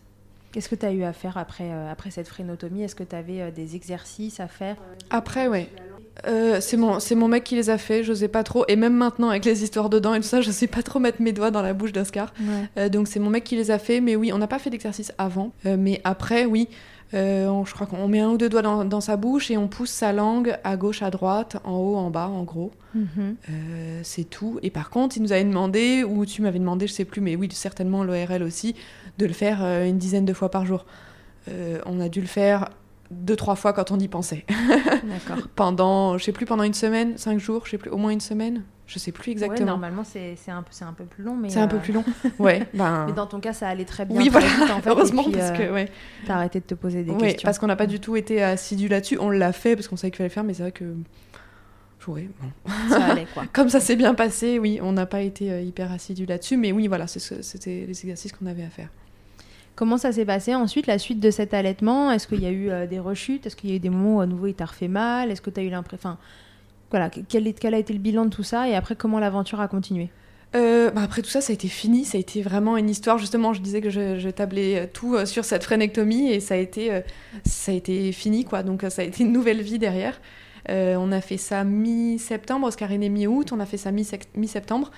Qu'est-ce 0.56 0.70
que 0.70 0.74
tu 0.74 0.86
as 0.86 0.92
eu 0.92 1.02
à 1.02 1.12
faire 1.12 1.36
après, 1.36 1.70
euh, 1.70 1.92
après 1.92 2.10
cette 2.10 2.28
frénotomie 2.28 2.82
Est-ce 2.82 2.94
que 2.94 3.04
tu 3.04 3.14
avais 3.14 3.42
euh, 3.42 3.50
des 3.50 3.76
exercices 3.76 4.40
à 4.40 4.48
faire? 4.48 4.76
Après, 5.10 5.48
ouais. 5.48 5.68
Euh, 6.26 6.58
c'est 6.60 6.76
mon, 6.76 6.98
mon 7.16 7.28
mec 7.28 7.44
qui 7.44 7.54
les 7.56 7.70
a 7.70 7.78
fait, 7.78 8.02
je 8.02 8.12
sais 8.12 8.28
pas 8.28 8.42
trop. 8.42 8.64
Et 8.68 8.76
même 8.76 8.94
maintenant, 8.94 9.30
avec 9.30 9.44
les 9.44 9.62
histoires 9.62 9.90
dedans 9.90 10.14
et 10.14 10.20
tout 10.20 10.26
ça, 10.26 10.40
je 10.40 10.50
sais 10.50 10.66
pas 10.66 10.82
trop 10.82 10.98
mettre 10.98 11.20
mes 11.22 11.32
doigts 11.32 11.50
dans 11.50 11.62
la 11.62 11.74
bouche 11.74 11.92
d'Oscar. 11.92 12.32
Ouais. 12.40 12.46
Euh, 12.78 12.88
donc 12.88 13.08
c'est 13.08 13.20
mon 13.20 13.30
mec 13.30 13.44
qui 13.44 13.56
les 13.56 13.70
a 13.70 13.78
fait. 13.78 14.00
Mais 14.00 14.16
oui, 14.16 14.32
on 14.32 14.38
n'a 14.38 14.46
pas 14.46 14.58
fait 14.58 14.70
d'exercice 14.70 15.12
avant. 15.18 15.52
Euh, 15.66 15.76
mais 15.78 16.00
après, 16.04 16.44
oui. 16.44 16.68
On, 17.12 17.64
je 17.64 17.72
crois 17.72 17.86
qu'on 17.86 18.08
met 18.08 18.18
un 18.18 18.30
ou 18.30 18.36
deux 18.36 18.48
doigts 18.48 18.62
dans, 18.62 18.84
dans, 18.84 19.00
sa 19.00 19.16
bouche 19.16 19.50
et 19.50 19.56
on 19.56 19.68
pousse 19.68 19.90
sa 19.90 20.12
langue 20.12 20.58
à 20.64 20.76
gauche, 20.76 21.02
à 21.02 21.10
droite, 21.10 21.56
en 21.64 21.76
haut, 21.76 21.96
en 21.96 22.10
bas, 22.10 22.26
en 22.26 22.42
gros. 22.42 22.72
Mm 22.94 23.04
-hmm. 23.04 23.34
c'est 24.02 24.28
tout. 24.28 24.58
Et 24.62 24.70
par 24.70 24.90
contre, 24.90 25.16
il 25.16 25.22
nous 25.22 25.32
avait 25.32 25.44
demandé, 25.44 26.04
ou 26.04 26.26
tu 26.26 26.42
m'avais 26.42 26.58
demandé, 26.58 26.88
je 26.88 26.92
sais 26.92 27.06
plus, 27.06 27.22
mais 27.22 27.36
oui, 27.36 27.48
certainement 27.52 28.04
l'ORL 28.04 28.42
aussi, 28.42 28.74
de 29.18 29.24
le 29.24 29.32
faire 29.32 29.62
une 29.62 29.98
dizaine 29.98 30.26
de 30.26 30.34
fois 30.34 30.50
par 30.50 30.66
jour. 30.66 30.84
on 31.86 32.00
a 32.00 32.08
dû 32.08 32.20
le 32.20 32.26
faire 32.26 32.68
deux 33.10 33.36
trois 33.36 33.56
fois 33.56 33.72
quand 33.72 33.90
on 33.90 33.98
y 33.98 34.08
pensait. 34.08 34.44
D'accord. 35.04 35.46
pendant, 35.54 36.18
je 36.18 36.24
sais 36.24 36.32
plus, 36.32 36.46
pendant 36.46 36.62
une 36.62 36.74
semaine, 36.74 37.16
cinq 37.18 37.38
jours, 37.38 37.62
je 37.64 37.72
sais 37.72 37.78
plus, 37.78 37.90
au 37.90 37.96
moins 37.96 38.10
une 38.10 38.20
semaine, 38.20 38.62
je 38.86 38.98
sais 38.98 39.12
plus 39.12 39.32
exactement. 39.32 39.60
Ouais, 39.60 39.66
normalement 39.66 40.04
c'est 40.04 40.36
un 40.48 40.62
peu 40.62 40.68
c'est 40.70 40.84
un 40.84 40.92
peu 40.92 41.04
plus 41.04 41.24
long, 41.24 41.36
mais 41.36 41.48
c'est 41.48 41.58
un 41.58 41.68
peu 41.68 41.78
plus 41.78 41.92
long. 41.92 42.04
Ouais. 42.38 42.66
Ben... 42.74 43.06
mais 43.06 43.12
dans 43.12 43.26
ton 43.26 43.40
cas, 43.40 43.52
ça 43.52 43.68
allait 43.68 43.84
très 43.84 44.04
bien. 44.04 44.16
Oui, 44.16 44.28
voilà. 44.28 44.46
Vite, 44.46 44.70
en 44.70 44.80
fait, 44.80 44.90
Heureusement 44.90 45.24
puis, 45.24 45.32
parce 45.32 45.50
euh, 45.50 45.66
que 45.68 45.72
ouais. 45.72 45.88
T'as 46.26 46.36
arrêté 46.36 46.60
de 46.60 46.64
te 46.64 46.74
poser 46.74 47.02
des 47.02 47.12
ouais, 47.12 47.32
questions. 47.32 47.46
parce 47.46 47.58
qu'on 47.58 47.66
n'a 47.66 47.76
pas 47.76 47.86
du 47.86 48.00
tout 48.00 48.16
été 48.16 48.42
assidu 48.42 48.88
là-dessus. 48.88 49.18
On 49.20 49.30
l'a 49.30 49.52
fait 49.52 49.74
parce 49.74 49.88
qu'on 49.88 49.96
savait 49.96 50.10
qu'il 50.10 50.18
fallait 50.18 50.28
le 50.28 50.34
faire, 50.34 50.44
mais 50.44 50.54
c'est 50.54 50.62
vrai 50.62 50.72
que 50.72 50.94
ouais, 52.10 52.28
bon. 52.40 52.72
ça 52.88 53.04
allait 53.04 53.26
quoi. 53.32 53.44
Comme 53.52 53.68
ça 53.68 53.80
s'est 53.80 53.96
bien 53.96 54.14
passé, 54.14 54.58
oui, 54.58 54.78
on 54.82 54.92
n'a 54.92 55.06
pas 55.06 55.20
été 55.22 55.50
euh, 55.50 55.60
hyper 55.60 55.92
assidu 55.92 56.26
là-dessus, 56.26 56.56
mais 56.56 56.72
oui, 56.72 56.88
voilà, 56.88 57.06
c'était 57.06 57.84
les 57.86 58.00
exercices 58.00 58.32
qu'on 58.32 58.46
avait 58.46 58.64
à 58.64 58.70
faire. 58.70 58.88
Comment 59.76 59.98
ça 59.98 60.10
s'est 60.10 60.24
passé 60.24 60.54
ensuite, 60.54 60.86
la 60.86 60.98
suite 60.98 61.20
de 61.20 61.30
cet 61.30 61.52
allaitement? 61.52 62.10
Est-ce 62.10 62.26
qu'il 62.26 62.42
y 62.42 62.46
a 62.46 62.50
eu 62.50 62.70
euh, 62.70 62.86
des 62.86 62.98
rechutes? 62.98 63.44
Est-ce 63.44 63.54
qu'il 63.54 63.68
y 63.68 63.74
a 63.74 63.76
eu 63.76 63.78
des 63.78 63.90
moments 63.90 64.16
où 64.16 64.20
à 64.20 64.26
nouveau 64.26 64.46
il 64.46 64.54
t'a 64.54 64.64
refait 64.64 64.88
mal? 64.88 65.30
Est-ce 65.30 65.42
que 65.42 65.50
tu 65.50 65.60
as 65.60 65.62
eu 65.62 65.68
l'impression. 65.68 66.08
Enfin, 66.08 66.18
voilà, 66.90 67.10
quel, 67.10 67.46
a 67.46 67.78
été 67.78 67.92
le 67.92 67.98
bilan 67.98 68.24
de 68.24 68.30
tout 68.30 68.42
ça? 68.42 68.70
Et 68.70 68.74
après 68.74 68.96
comment 68.96 69.18
l'aventure 69.18 69.60
a 69.60 69.68
continué? 69.68 70.08
Euh, 70.54 70.90
bah 70.90 71.02
après 71.02 71.20
tout 71.20 71.28
ça, 71.28 71.42
ça 71.42 71.50
a 71.50 71.54
été 71.54 71.68
fini. 71.68 72.06
Ça 72.06 72.16
a 72.16 72.20
été 72.22 72.40
vraiment 72.40 72.78
une 72.78 72.88
histoire. 72.88 73.18
Justement, 73.18 73.52
je 73.52 73.60
disais 73.60 73.82
que 73.82 73.90
je, 73.90 74.30
tablais 74.30 74.88
tout 74.94 75.14
euh, 75.14 75.26
sur 75.26 75.44
cette 75.44 75.64
frénectomie 75.64 76.30
et 76.32 76.40
ça 76.40 76.54
a 76.54 76.56
été, 76.56 77.02
ça 77.44 77.70
a 77.70 77.74
été 77.74 78.12
fini, 78.12 78.46
quoi. 78.46 78.62
Donc 78.62 78.82
ça 78.88 79.02
a 79.02 79.04
été 79.04 79.24
une 79.24 79.32
nouvelle 79.32 79.60
vie 79.60 79.78
derrière. 79.78 80.18
On 80.70 81.12
a 81.12 81.20
fait 81.20 81.36
ça 81.36 81.64
mi-septembre, 81.64 82.66
Oscar 82.66 82.90
est 82.92 82.98
né 82.98 83.10
mi-août. 83.10 83.52
On 83.52 83.60
a 83.60 83.66
fait 83.66 83.76
ça 83.76 83.92
mi-septembre. 83.92 84.90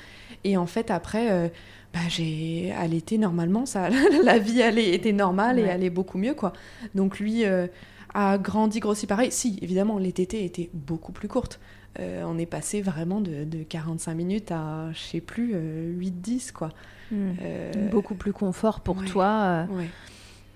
Et 0.45 0.57
en 0.57 0.67
fait, 0.67 0.93
après 0.93 1.51
bah, 1.93 2.01
j'ai 2.09 2.73
allaité 2.73 3.19
normalement, 3.19 3.67
ça, 3.67 3.89
la 4.25 4.39
vie 4.39 4.63
allait, 4.63 4.95
était 4.95 5.13
normale 5.13 5.57
Ouais. 5.57 5.63
et 5.63 5.71
allait 5.71 5.91
beaucoup 5.91 6.19
mieux, 6.19 6.35
quoi. 6.35 6.53
Donc 6.95 7.19
lui 7.19 7.45
euh, 7.45 7.67
a 8.15 8.39
grandi, 8.39 8.81
grossi 8.81 9.07
pareil. 9.07 9.33
Si, 9.33 9.59
évidemment, 9.63 9.99
les 9.99 10.13
tétés 10.13 10.45
étaient 10.45 10.71
beaucoup 10.73 11.13
plus 11.13 11.29
courtes. 11.29 11.61
Euh, 12.01 12.23
on 12.27 12.39
est 12.39 12.47
passé 12.47 12.83
vraiment 12.83 13.21
de, 13.21 13.45
de, 13.45 13.63
45 13.63 14.15
minutes 14.15 14.53
à, 14.53 14.93
je 14.93 14.99
sais 14.99 15.21
plus, 15.21 15.53
euh, 15.55 15.93
8-10, 15.99 16.53
quoi. 16.53 16.71
Mmh. 17.11 17.31
Beaucoup 17.91 18.15
plus 18.15 18.33
confort 18.35 18.81
pour 18.81 18.99
ouais, 18.99 19.07
toi. 19.07 19.67
Ouais. 19.71 19.89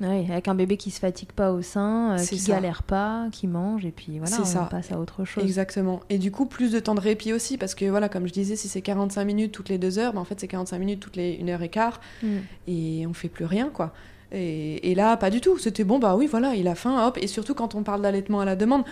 Ouais, 0.03 0.27
avec 0.29 0.49
un 0.49 0.55
bébé 0.57 0.77
qui 0.77 0.91
se 0.91 0.99
fatigue 0.99 1.31
pas 1.33 1.53
au 1.53 1.63
sein, 1.63 2.17
C'est 2.19 2.35
qui 2.37 2.39
ça. 2.43 2.55
galère 2.55 2.83
pas, 2.83 3.29
qui 3.31 3.47
mange, 3.47 3.87
et 3.87 3.93
puis 3.93 4.19
voilà, 4.19 4.37
on 4.41 4.45
ça. 4.45 4.67
passe 4.71 4.91
à 4.91 4.99
autre 4.99 5.25
chose. 5.25 5.45
Exactement. 5.45 6.01
Et 6.11 6.19
du 6.19 6.31
coup, 6.33 6.45
plus 6.47 6.73
de 6.73 6.81
temps 6.81 6.95
de 6.97 7.01
répit 7.01 7.33
aussi, 7.33 7.57
parce 7.57 7.75
que 7.77 7.85
voilà, 7.85 8.09
comme 8.09 8.27
je 8.27 8.33
disais, 8.33 8.57
si 8.57 8.67
c'est 8.69 8.83
45 8.83 9.25
minutes 9.25 9.53
toutes 9.53 9.69
les 9.69 9.79
deux 9.79 9.99
heures, 10.01 10.13
ben 10.13 10.21
en 10.21 10.25
fait 10.25 10.41
c'est 10.41 10.49
45 10.49 10.79
minutes 10.79 10.99
toutes 11.01 11.17
les 11.17 11.35
une 11.35 11.49
heure 11.51 11.63
et 11.63 11.69
quart, 11.69 12.01
Mm. 12.23 12.27
et 12.67 13.07
on 13.07 13.13
fait 13.15 13.29
plus 13.29 13.45
rien, 13.45 13.69
quoi. 13.73 13.93
Et, 14.33 14.91
et 14.91 14.95
là, 14.95 15.17
pas 15.19 15.29
du 15.31 15.41
tout. 15.43 15.59
C'était 15.59 15.85
bon, 15.85 15.99
bah 15.99 16.17
oui, 16.17 16.27
voilà, 16.27 16.55
il 16.55 16.67
a 16.67 16.75
faim, 16.75 17.07
hop. 17.07 17.19
Et 17.21 17.27
surtout 17.27 17.55
quand 17.55 17.75
on 17.75 17.83
parle 17.83 18.01
d'allaitement 18.03 18.41
à 18.41 18.45
la 18.47 18.57
demande, 18.57 18.83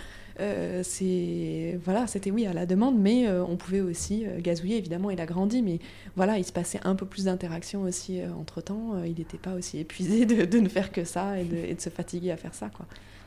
euh, 0.40 0.82
c'est 0.82 1.78
voilà, 1.84 2.06
c'était 2.06 2.30
oui 2.30 2.46
à 2.46 2.52
la 2.52 2.66
demande, 2.66 2.98
mais 2.98 3.28
euh, 3.28 3.44
on 3.44 3.56
pouvait 3.56 3.80
aussi 3.80 4.26
euh, 4.26 4.40
gazouiller. 4.40 4.78
Évidemment, 4.78 5.10
il 5.10 5.20
a 5.20 5.26
grandi, 5.26 5.62
mais 5.62 5.78
voilà, 6.16 6.38
il 6.38 6.44
se 6.44 6.52
passait 6.52 6.80
un 6.84 6.94
peu 6.94 7.06
plus 7.06 7.24
d'interaction 7.24 7.82
aussi 7.82 8.20
entre 8.38 8.60
temps. 8.60 9.02
il 9.04 9.14
n'était 9.18 9.38
pas 9.38 9.54
aussi 9.54 9.78
épuisé 9.80 10.26
de, 10.26 10.58
ne 10.58 10.68
faire 10.68 10.92
que 10.92 11.04
ça 11.04 11.38
et 11.38 11.44
de, 11.44 11.80
se 11.80 11.90
fatiguer 11.90 12.30
à 12.30 12.36
faire 12.36 12.54
ça. 12.54 12.70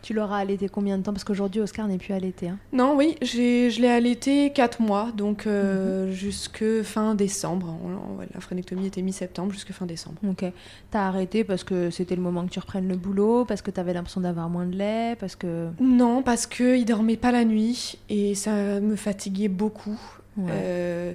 Tu 0.04 0.14
l'auras 0.14 0.40
allaité 0.40 0.68
combien 0.68 0.98
de 0.98 1.04
temps? 1.04 1.14
Parce 1.14 1.24
qu'aujourd'hui, 1.24 1.62
Oscar 1.62 1.88
n'est 1.88 1.98
plus 1.98 2.14
allaité. 2.14 2.50
Hein. 2.50 2.60
Non, 2.74 2.96
oui, 2.96 3.16
je 3.22 3.82
l'ai 3.82 3.88
allaité 3.88 4.52
4 4.52 4.82
mois, 4.82 5.12
donc 5.16 5.48
euh, 5.48 6.06
mm 6.06 6.10
-hmm. 6.10 6.14
jusque 6.14 6.66
fin 6.84 7.16
décembre. 7.16 7.74
On, 7.86 7.92
on, 7.92 8.20
la 8.34 8.42
phrénectomie 8.42 8.88
était 8.88 9.02
mi-septembre, 9.02 9.54
jusque 9.54 9.72
fin 9.72 9.86
décembre. 9.86 10.18
Ok. 10.30 10.44
T'as 10.92 11.08
arrêté 11.08 11.46
parce 11.46 11.64
que 11.64 11.90
c'était 11.90 12.18
le 12.18 12.22
moment 12.22 12.46
que 12.46 12.52
tu 12.52 12.60
reprennes 12.60 12.90
le 12.90 12.98
boulot, 12.98 13.46
parce 13.46 13.62
que 13.62 13.72
t'avais 13.72 13.94
l'impression 13.94 14.22
d'avoir 14.22 14.50
moins 14.50 14.66
de 14.66 14.76
lait, 14.76 15.16
parce 15.22 15.38
que... 15.38 15.70
Non, 15.80 16.22
parce 16.22 16.46
qu'il 16.48 16.84
dormait 16.86 17.22
pas 17.26 17.32
la 17.32 17.46
nuit 17.46 17.98
et 18.10 18.36
ça 18.36 18.54
me 18.82 18.98
fatiguait 18.98 19.54
beaucoup. 19.64 20.00
Ouais. 20.38 20.52
Euh, 20.52 21.14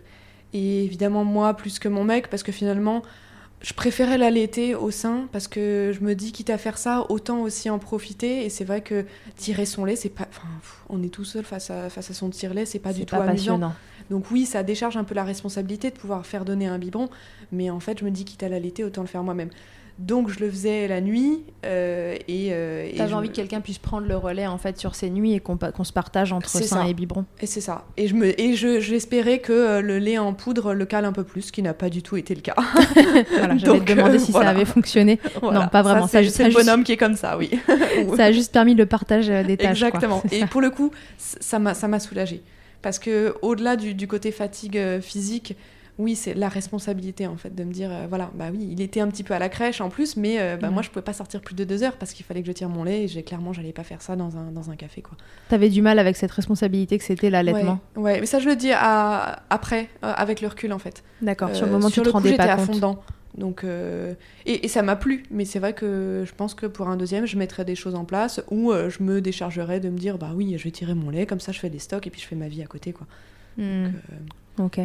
et 0.55 0.85
évidemment, 0.85 1.25
moi, 1.25 1.53
plus 1.55 1.79
que 1.79 1.89
mon 1.89 2.05
mec, 2.05 2.29
parce 2.31 2.43
que 2.43 2.53
finalement 2.53 3.03
je 3.61 3.73
préférais 3.75 4.19
l'allaiter 4.19 4.75
au 4.75 4.91
sein 4.91 5.29
parce 5.33 5.49
que 5.49 5.93
je 5.93 6.05
me 6.05 6.15
dis 6.15 6.31
quitte 6.33 6.51
à 6.51 6.59
faire 6.59 6.79
ça 6.79 7.07
autant 7.09 7.41
aussi 7.41 7.69
en 7.71 7.79
profiter. 7.79 8.45
Et 8.45 8.51
c'est 8.51 8.65
vrai 8.65 8.83
que 8.83 9.05
tirer 9.37 9.67
son 9.67 9.85
lait 9.85 9.97
c'est 9.97 10.09
pas 10.09 10.29
enfin 10.31 10.49
on 10.89 11.03
est 11.03 11.13
tout 11.13 11.25
seul 11.25 11.45
face 11.45 11.71
à 11.71 11.91
face 11.91 12.11
à 12.11 12.15
son 12.15 12.31
tire-lait 12.31 12.67
c'est 12.67 12.79
pas 12.79 12.93
du 12.93 13.05
tout 13.05 13.17
amusant. 13.17 13.73
donc 14.11 14.31
oui 14.31 14.47
ça 14.47 14.63
décharge 14.63 14.97
un 14.97 15.05
peu 15.05 15.15
la 15.15 15.25
responsabilité 15.25 15.91
de 15.91 15.97
pouvoir 15.97 16.25
faire 16.25 16.45
donner 16.45 16.67
un 16.67 16.79
biberon. 16.79 17.09
Mais 17.51 17.71
en 17.71 17.81
fait 17.81 17.99
je 17.99 18.05
me 18.05 18.11
dis 18.11 18.25
quitte 18.25 18.43
à 18.43 18.49
l'allaiter 18.49 18.85
autant 18.85 19.03
le 19.03 19.09
faire 19.09 19.25
moi-même 19.25 19.51
donc 19.99 20.31
je 20.31 20.39
le 20.39 20.49
faisais 20.49 20.87
la 20.87 21.01
nuit 21.01 21.43
euh, 21.67 22.15
et 22.29 22.51
euh, 22.53 22.89
t'avais 22.97 23.15
envie 23.15 23.31
que 23.31 23.35
quelqu'un 23.35 23.61
puisse 23.61 23.79
prendre 23.79 24.07
le 24.07 24.17
relais 24.17 24.47
en 24.47 24.57
fait 24.57 24.79
sur 24.79 24.95
ces 24.95 25.11
nuits 25.11 25.35
et 25.35 25.41
qu'on 25.41 25.57
qu 25.57 25.85
se 25.85 25.93
partage 25.93 26.33
entre 26.33 26.49
sein 26.49 26.63
ça. 26.63 26.89
et 26.89 26.95
biberon 26.95 27.25
et 27.41 27.47
c'est 27.47 27.61
ça. 27.61 27.85
Et 27.97 28.07
je 28.07 28.15
me 28.15 28.41
et 28.41 28.55
je 28.55 28.79
j'espérais 28.79 29.41
que 29.41 29.53
euh, 29.53 29.81
le 29.81 29.99
lait 29.99 30.19
en 30.19 30.35
poudre 30.35 30.73
le 30.73 30.87
cale 30.87 31.05
un 31.05 31.13
peu 31.13 31.25
plus 31.25 31.43
ce 31.43 31.53
qui 31.53 31.63
n'a 31.63 31.75
pas 31.75 31.91
du 31.91 32.03
tout 32.03 32.17
été 32.17 32.35
le 32.35 32.41
cas. 32.41 32.55
Voilà, 33.39 33.57
j'allais 33.57 33.81
te 33.81 33.93
demander 33.93 34.19
si 34.19 34.31
voilà. 34.31 34.47
ça 34.47 34.51
avait 34.51 34.65
fonctionné. 34.65 35.19
Voilà. 35.43 35.61
non 35.61 35.69
pas 35.69 35.83
vraiment. 35.83 36.07
Ça, 36.07 36.23
c'est 36.25 36.49
le 36.49 36.55
bonhomme 36.55 36.85
qui 36.85 36.93
est 36.93 36.97
comme 36.97 37.17
ça 37.17 37.37
oui. 37.37 37.51
Ça 38.17 38.27
a 38.27 38.33
juste 38.33 38.53
permis 38.53 38.75
le 38.75 38.87
partage 38.87 39.27
des 39.27 39.57
tâches 39.57 39.83
exactement. 39.83 40.21
Quoi, 40.21 40.31
et 40.33 40.47
pour 40.47 40.61
le 40.61 40.71
coup 40.71 40.91
ça 41.17 41.59
m'a 41.59 41.75
ça 41.75 41.89
m'a 41.89 42.01
soulagé 42.01 42.43
parce 42.83 42.99
que 42.99 43.35
au-delà 43.43 43.77
du, 43.77 43.95
du, 43.95 44.07
côté 44.07 44.31
fatigue 44.31 44.79
euh, 44.79 45.01
physique 45.01 45.57
oui, 45.99 46.15
c'est 46.15 46.35
la 46.35 46.49
responsabilité 46.49 47.27
en 47.27 47.37
fait 47.37 47.55
de 47.55 47.65
me 47.65 47.73
dire, 47.73 47.91
euh, 47.91 48.07
voilà, 48.09 48.31
bah 48.35 48.47
oui, 48.53 48.69
il 48.71 48.81
était 48.81 49.01
un 49.01 49.09
petit 49.09 49.25
peu 49.25 49.35
à 49.35 49.39
la 49.41 49.49
crèche 49.49 49.81
en 49.81 49.89
plus, 49.89 50.17
mais 50.17 50.39
euh, 50.39 50.57
bah, 50.57 50.69
Mhm. 50.69 50.75
moi 50.75 50.83
je 50.83 50.91
pouvais 50.91 51.03
pas 51.03 51.13
sortir 51.13 51.41
plus 51.41 51.55
de 51.57 51.65
deux 51.65 51.83
heures 51.83 51.97
parce 51.97 52.13
qu'il 52.13 52.25
fallait 52.25 52.41
que 52.41 52.47
je 52.47 52.53
tire 52.53 52.69
mon 52.69 52.85
lait 52.85 53.03
et 53.05 53.09
j'ai 53.09 53.23
clairement 53.25 53.53
j'allais 53.53 53.73
pas 53.73 53.83
faire 53.83 54.01
ça 54.01 54.15
dans 54.15 54.37
un, 54.37 54.53
dans 54.53 54.71
un 54.71 54.77
café 54.77 55.03
quoi. 55.03 55.17
T'avais 55.49 55.69
du 55.71 55.83
mal 55.83 55.99
avec 55.99 56.17
cette 56.17 56.31
responsabilité 56.31 56.99
que 56.99 57.05
c'était 57.05 57.31
l'allaitement? 57.31 57.81
Ouais, 57.97 58.03
ouais, 58.03 58.21
mais 58.21 58.27
ça 58.27 58.39
je 58.39 58.49
le 58.49 58.55
dis 58.57 58.71
à, 58.73 59.43
après, 59.51 59.89
euh, 60.05 60.13
avec 60.17 60.41
le 60.41 60.49
recul 60.49 60.73
en 60.73 60.79
fait. 60.79 61.03
D'accord, 61.21 61.55
sur 61.55 61.67
le 61.67 61.73
moment 61.73 61.89
sur 61.89 61.95
tu 61.95 62.01
le 62.01 62.07
te 62.07 62.11
rendais 62.13 62.31
coup, 62.31 62.37
pas 62.37 62.43
j'étais 62.45 62.53
à 62.53 62.57
compte. 62.57 62.67
fond 62.67 62.75
dedans. 62.77 63.03
Donc, 63.37 63.63
euh, 63.63 64.15
et, 64.47 64.67
ça 64.69 64.83
m'a 64.83 64.97
plu, 64.97 65.23
mais 65.31 65.45
c'est 65.45 65.59
vrai 65.61 65.73
que 65.73 66.25
je 66.27 66.33
pense 66.35 66.55
que 66.55 66.67
pour 66.67 66.89
un 66.89 66.97
deuxième, 66.97 67.25
je 67.25 67.37
mettrais 67.37 67.65
des 67.65 67.77
choses 67.77 67.95
en 67.95 68.05
place 68.05 68.41
où 68.51 68.73
euh, 68.73 68.91
je 68.91 69.03
me 69.03 69.21
déchargerais 69.21 69.79
de 69.79 69.91
me 69.91 69.99
dire, 69.99 70.19
bah 70.19 70.31
oui, 70.35 70.55
je 70.59 70.65
vais 70.65 70.71
tirer 70.73 70.95
mon 70.95 71.11
lait, 71.11 71.25
comme 71.27 71.39
ça 71.39 71.53
je 71.53 71.61
fais 71.61 71.71
des 71.71 71.79
stocks 71.79 72.05
et 72.07 72.11
puis 72.11 72.21
je 72.21 72.27
fais 72.27 72.35
ma 72.35 72.49
vie 72.49 72.63
à 72.63 72.67
côté, 72.67 72.93
quoi. 72.93 73.07
Hmm. 73.57 73.89
Ok. 74.65 74.81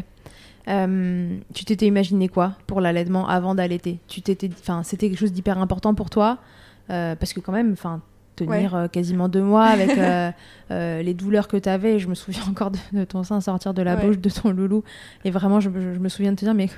tu 1.53 1.65
t'étais 1.65 1.85
imaginé 1.85 2.29
quoi 2.29 2.53
pour 2.67 2.81
l'allaitement 2.81 3.27
avant 3.27 3.55
d'allaiter? 3.55 3.99
Tu 4.07 4.21
t'étais, 4.21 4.49
enfin, 4.59 4.83
c'était 4.83 5.09
quelque 5.09 5.19
chose 5.19 5.33
d'hyper 5.33 5.57
important 5.57 5.93
pour 5.93 6.09
toi 6.09 6.39
parce 6.87 7.33
que 7.33 7.39
quand 7.39 7.51
même, 7.53 7.71
enfin, 7.73 8.01
tenir 8.35 8.87
quasiment 8.91 9.29
deux 9.29 9.43
mois 9.43 9.65
avec 9.65 9.95
les 10.69 11.13
douleurs 11.13 11.47
que 11.47 11.57
tu 11.57 11.69
avais. 11.69 11.99
Je 11.99 12.07
me 12.07 12.15
souviens 12.15 12.43
encore 12.49 12.71
de, 12.71 13.03
ton 13.03 13.23
sein 13.23 13.41
sortir 13.41 13.73
de 13.73 13.81
la 13.81 13.95
bouche 13.95 14.19
de 14.19 14.29
ton 14.29 14.51
loulou. 14.51 14.83
Et 15.25 15.31
vraiment, 15.31 15.59
je, 15.59 15.69
je, 15.69 15.99
me 15.99 16.09
souviens 16.09 16.31
de 16.31 16.37
te 16.37 16.45
dire, 16.45 16.53
mais 16.53 16.69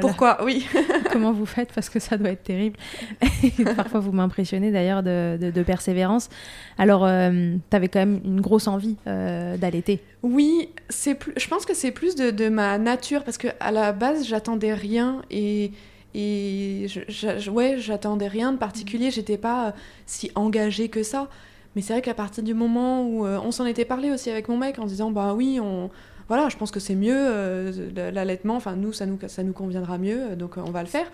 pourquoi? 0.00 0.42
Oui. 0.44 0.66
Comment 1.12 1.32
vous 1.32 1.46
faites? 1.46 1.72
Parce 1.72 1.88
que 1.88 1.98
ça 1.98 2.16
doit 2.16 2.30
être 2.30 2.42
terrible. 2.42 2.76
parfois, 3.76 4.00
vous 4.00 4.12
m'impressionnez 4.12 4.70
d'ailleurs 4.70 5.02
de, 5.02 5.62
persévérance. 5.62 6.28
Alors, 6.78 7.04
euh, 7.04 7.56
tu 7.70 7.76
avais 7.76 7.88
quand 7.88 8.00
même 8.00 8.20
une 8.24 8.40
grosse 8.40 8.66
envie 8.66 8.96
euh, 9.06 9.56
d'allaiter. 9.56 10.00
Oui, 10.22 10.68
c'est 10.88 11.14
plus, 11.14 11.32
je 11.36 11.48
pense 11.48 11.66
que 11.66 11.74
c'est 11.74 11.90
plus 11.90 12.16
de, 12.16 12.48
ma 12.48 12.78
nature 12.78 13.24
parce 13.24 13.38
que 13.38 13.48
à 13.60 13.72
la 13.72 13.92
base, 13.92 14.26
j'attendais 14.26 14.74
rien 14.74 15.22
et 15.30 15.72
et 16.16 16.86
je, 16.88 17.50
ouais, 17.50 17.74
j'attendais 17.78 18.28
rien 18.28 18.52
de 18.52 18.58
particulier. 18.58 19.10
J'étais 19.10 19.36
pas 19.36 19.66
euh, 19.66 19.70
si 20.06 20.30
engagée 20.36 20.88
que 20.88 21.02
ça. 21.02 21.28
Mais 21.74 21.82
c'est 21.82 21.92
vrai 21.92 22.02
qu'à 22.02 22.14
partir 22.14 22.44
du 22.44 22.54
moment 22.54 23.04
où 23.04 23.26
on 23.26 23.50
s'en 23.50 23.66
était 23.66 23.84
parlé 23.84 24.12
aussi 24.12 24.30
avec 24.30 24.48
mon 24.48 24.56
mec 24.56 24.78
en 24.78 24.86
disant 24.86 25.10
bah 25.10 25.34
oui, 25.34 25.58
on 25.60 25.90
voilà, 26.28 26.48
je 26.48 26.56
pense 26.56 26.70
que 26.70 26.80
c'est 26.80 26.94
mieux, 26.94 27.16
euh, 27.16 28.10
l'allaitement, 28.12 28.56
enfin 28.56 28.76
nous 28.76 28.92
ça, 28.92 29.06
nous, 29.06 29.18
ça 29.26 29.42
nous 29.42 29.52
conviendra 29.52 29.98
mieux, 29.98 30.20
euh, 30.20 30.36
donc 30.36 30.56
euh, 30.56 30.62
on 30.66 30.70
va 30.70 30.82
le 30.82 30.88
faire. 30.88 31.06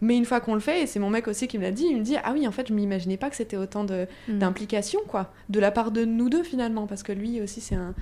Mais 0.00 0.16
une 0.16 0.26
fois 0.26 0.40
qu'on 0.40 0.54
le 0.54 0.60
fait, 0.60 0.82
et 0.82 0.86
c'est 0.86 0.98
mon 0.98 1.08
mec 1.08 1.28
aussi 1.28 1.48
qui 1.48 1.56
me 1.56 1.62
l'a 1.62 1.70
dit, 1.70 1.86
il 1.88 1.96
me 1.96 2.02
dit 2.02 2.16
Ah 2.22 2.32
oui, 2.32 2.46
en 2.46 2.52
fait, 2.52 2.68
je 2.68 2.74
m'imaginais 2.74 3.16
pas 3.16 3.30
que 3.30 3.36
c'était 3.36 3.56
autant 3.56 3.84
mm. 3.84 4.38
d'implication, 4.38 5.00
quoi, 5.08 5.32
de 5.48 5.60
la 5.60 5.70
part 5.70 5.92
de 5.92 6.04
nous 6.04 6.28
deux 6.28 6.42
finalement, 6.42 6.86
parce 6.86 7.02
que 7.02 7.12
lui 7.12 7.40
aussi, 7.40 7.60
c'est 7.60 7.76
un. 7.76 7.94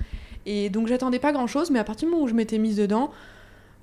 Et 0.45 0.69
donc, 0.69 0.87
j'attendais 0.87 1.19
pas 1.19 1.31
grand 1.31 1.47
chose, 1.47 1.71
mais 1.71 1.79
à 1.79 1.85
partir 1.85 2.07
du 2.07 2.11
moment 2.11 2.25
où 2.25 2.27
je 2.27 2.33
m'étais 2.33 2.57
mise 2.57 2.75
dedans, 2.75 3.11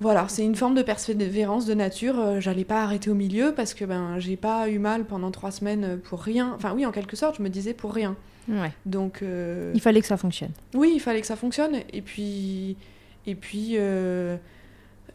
voilà, 0.01 0.27
c'est 0.27 0.43
une 0.43 0.55
forme 0.55 0.75
de 0.75 0.81
persévérance 0.81 1.65
de 1.65 1.73
nature. 1.73 2.41
J'allais 2.41 2.65
pas 2.65 2.83
arrêter 2.83 3.09
au 3.09 3.15
milieu 3.15 3.53
parce 3.55 3.73
que 3.73 3.85
ben, 3.85 4.19
j'ai 4.19 4.35
pas 4.35 4.67
eu 4.67 4.79
mal 4.79 5.05
pendant 5.05 5.31
trois 5.31 5.51
semaines 5.51 5.99
pour 6.03 6.21
rien. 6.21 6.53
Enfin, 6.55 6.73
oui, 6.75 6.85
en 6.85 6.91
quelque 6.91 7.15
sorte, 7.15 7.37
je 7.37 7.43
me 7.43 7.49
disais 7.49 7.73
pour 7.73 7.93
rien. 7.93 8.17
Donc. 8.85 9.21
Euh, 9.21 9.71
il 9.73 9.81
fallait 9.81 10.01
que 10.01 10.07
ça 10.07 10.17
fonctionne. 10.17 10.51
Oui, 10.73 10.91
il 10.95 10.99
fallait 10.99 11.21
que 11.21 11.27
ça 11.27 11.35
fonctionne. 11.35 11.77
Et 11.93 12.01
puis. 12.01 12.77
Et 13.27 13.35
puis. 13.35 13.73
Euh, 13.77 14.37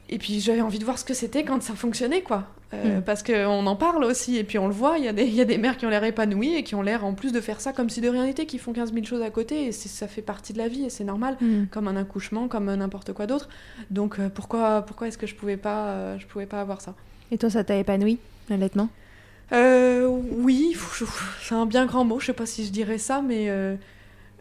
et 0.09 0.18
puis 0.18 0.40
j'avais 0.40 0.61
envie 0.61 0.79
de 0.79 0.85
voir 0.85 0.99
ce 0.99 1.05
que 1.05 1.14
c'était 1.14 1.44
quand 1.44 1.62
ça 1.62 1.75
fonctionnait, 1.75 2.22
quoi. 2.22 2.46
Euh, 2.74 2.98
mm. 2.98 3.02
Parce 3.02 3.22
qu'on 3.22 3.66
en 3.66 3.76
parle 3.76 4.05
aussi, 4.05 4.37
et 4.37 4.44
puis 4.44 4.59
on 4.59 4.66
le 4.66 4.74
voit, 4.74 4.98
il 4.98 5.05
y, 5.05 5.09
a 5.09 5.12
des, 5.12 5.24
y 5.24 5.40
a 5.40 5.44
des 5.44 5.57
mères 5.57 5.76
qui 5.76 5.87
ont 5.87 5.88
l'air 5.88 6.02
épanouies 6.02 6.57
et 6.57 6.62
qui 6.64 6.74
ont 6.74 6.83
l'air 6.83 7.05
en 7.05 7.14
plus 7.14 7.33
de 7.33 7.40
faire 7.40 7.61
ça 7.61 7.72
comme 7.72 7.88
si 7.88 8.00
de 8.00 8.09
rien 8.09 8.24
n'était, 8.24 8.46
qui 8.46 8.59
font 8.59 8.72
15 8.72 8.92
000 8.92 9.05
choses 9.07 9.22
à 9.22 9.31
côté, 9.31 9.66
et 9.66 9.72
ça 9.72 10.09
fait 10.09 10.22
partie 10.22 10.52
de 10.52 10.59
la 10.59 10.68
vie, 10.68 10.85
et 10.85 10.90
c'est 10.90 11.05
normal, 11.05 11.37
mm. 11.40 11.66
comme 11.70 11.87
un 11.88 11.96
accouchement, 11.96 12.48
comme 12.48 12.74
n'importe 12.74 13.12
quoi 13.12 13.26
d'autre. 13.26 13.48
Donc 13.90 14.18
pourquoi, 14.35 14.83
pourquoi 14.83 15.09
est-ce 15.09 15.18
que 15.18 15.26
je 15.26 15.35
pouvais 15.35 15.57
pas, 15.57 16.18
je 16.18 16.26
pouvais 16.26 16.46
pas 16.46 16.61
avoir 16.61 16.81
ça? 16.81 16.94
Et 17.31 17.38
toi, 17.38 17.50
ça 17.50 17.64
t'a 17.64 17.76
épanoui, 17.76 18.18
honnêtement? 18.50 18.88
Euh, 19.52 20.07
oui, 20.09 20.76
c'est 21.42 21.55
un 21.55 21.66
bien 21.66 21.87
grand 21.87 22.05
mot, 22.05 22.18
je 22.18 22.26
sais 22.26 22.33
pas 22.33 22.46
si 22.46 22.64
je 22.64 22.70
dirais 22.70 22.98
ça, 22.98 23.22
mais 23.22 23.48
euh, 23.48 23.76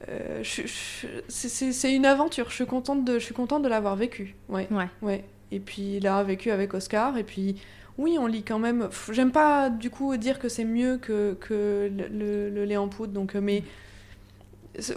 euh, 0.09 0.43
c'est 0.43 1.93
une 1.93 2.05
aventure. 2.05 2.49
Je 2.49 2.55
suis 2.55 2.65
contente 2.65 3.05
de, 3.05 3.19
je 3.19 3.23
suis 3.23 3.33
contente 3.33 3.63
de 3.63 3.67
l'avoir 3.67 3.95
vécu. 3.95 4.35
Ouais. 4.49 4.67
ouais. 4.71 4.89
ouais. 5.01 5.23
Et 5.51 5.59
puis 5.59 5.99
l'avoir 5.99 6.23
vécu 6.23 6.51
avec 6.51 6.73
Oscar. 6.73 7.17
Et 7.17 7.23
puis 7.23 7.55
oui, 7.97 8.17
on 8.19 8.27
lit 8.27 8.43
quand 8.43 8.60
même. 8.60 8.89
J'aime 9.12 9.31
pas 9.31 9.69
du 9.69 9.89
coup 9.89 10.15
dire 10.17 10.39
que 10.39 10.49
c'est 10.49 10.65
mieux 10.65 10.97
que, 10.97 11.36
que 11.39 11.89
le, 11.95 12.49
le, 12.49 12.65
lait 12.65 12.77
en 12.77 12.89
poudre, 12.89 13.13
donc 13.13 13.36
mais 13.36 13.63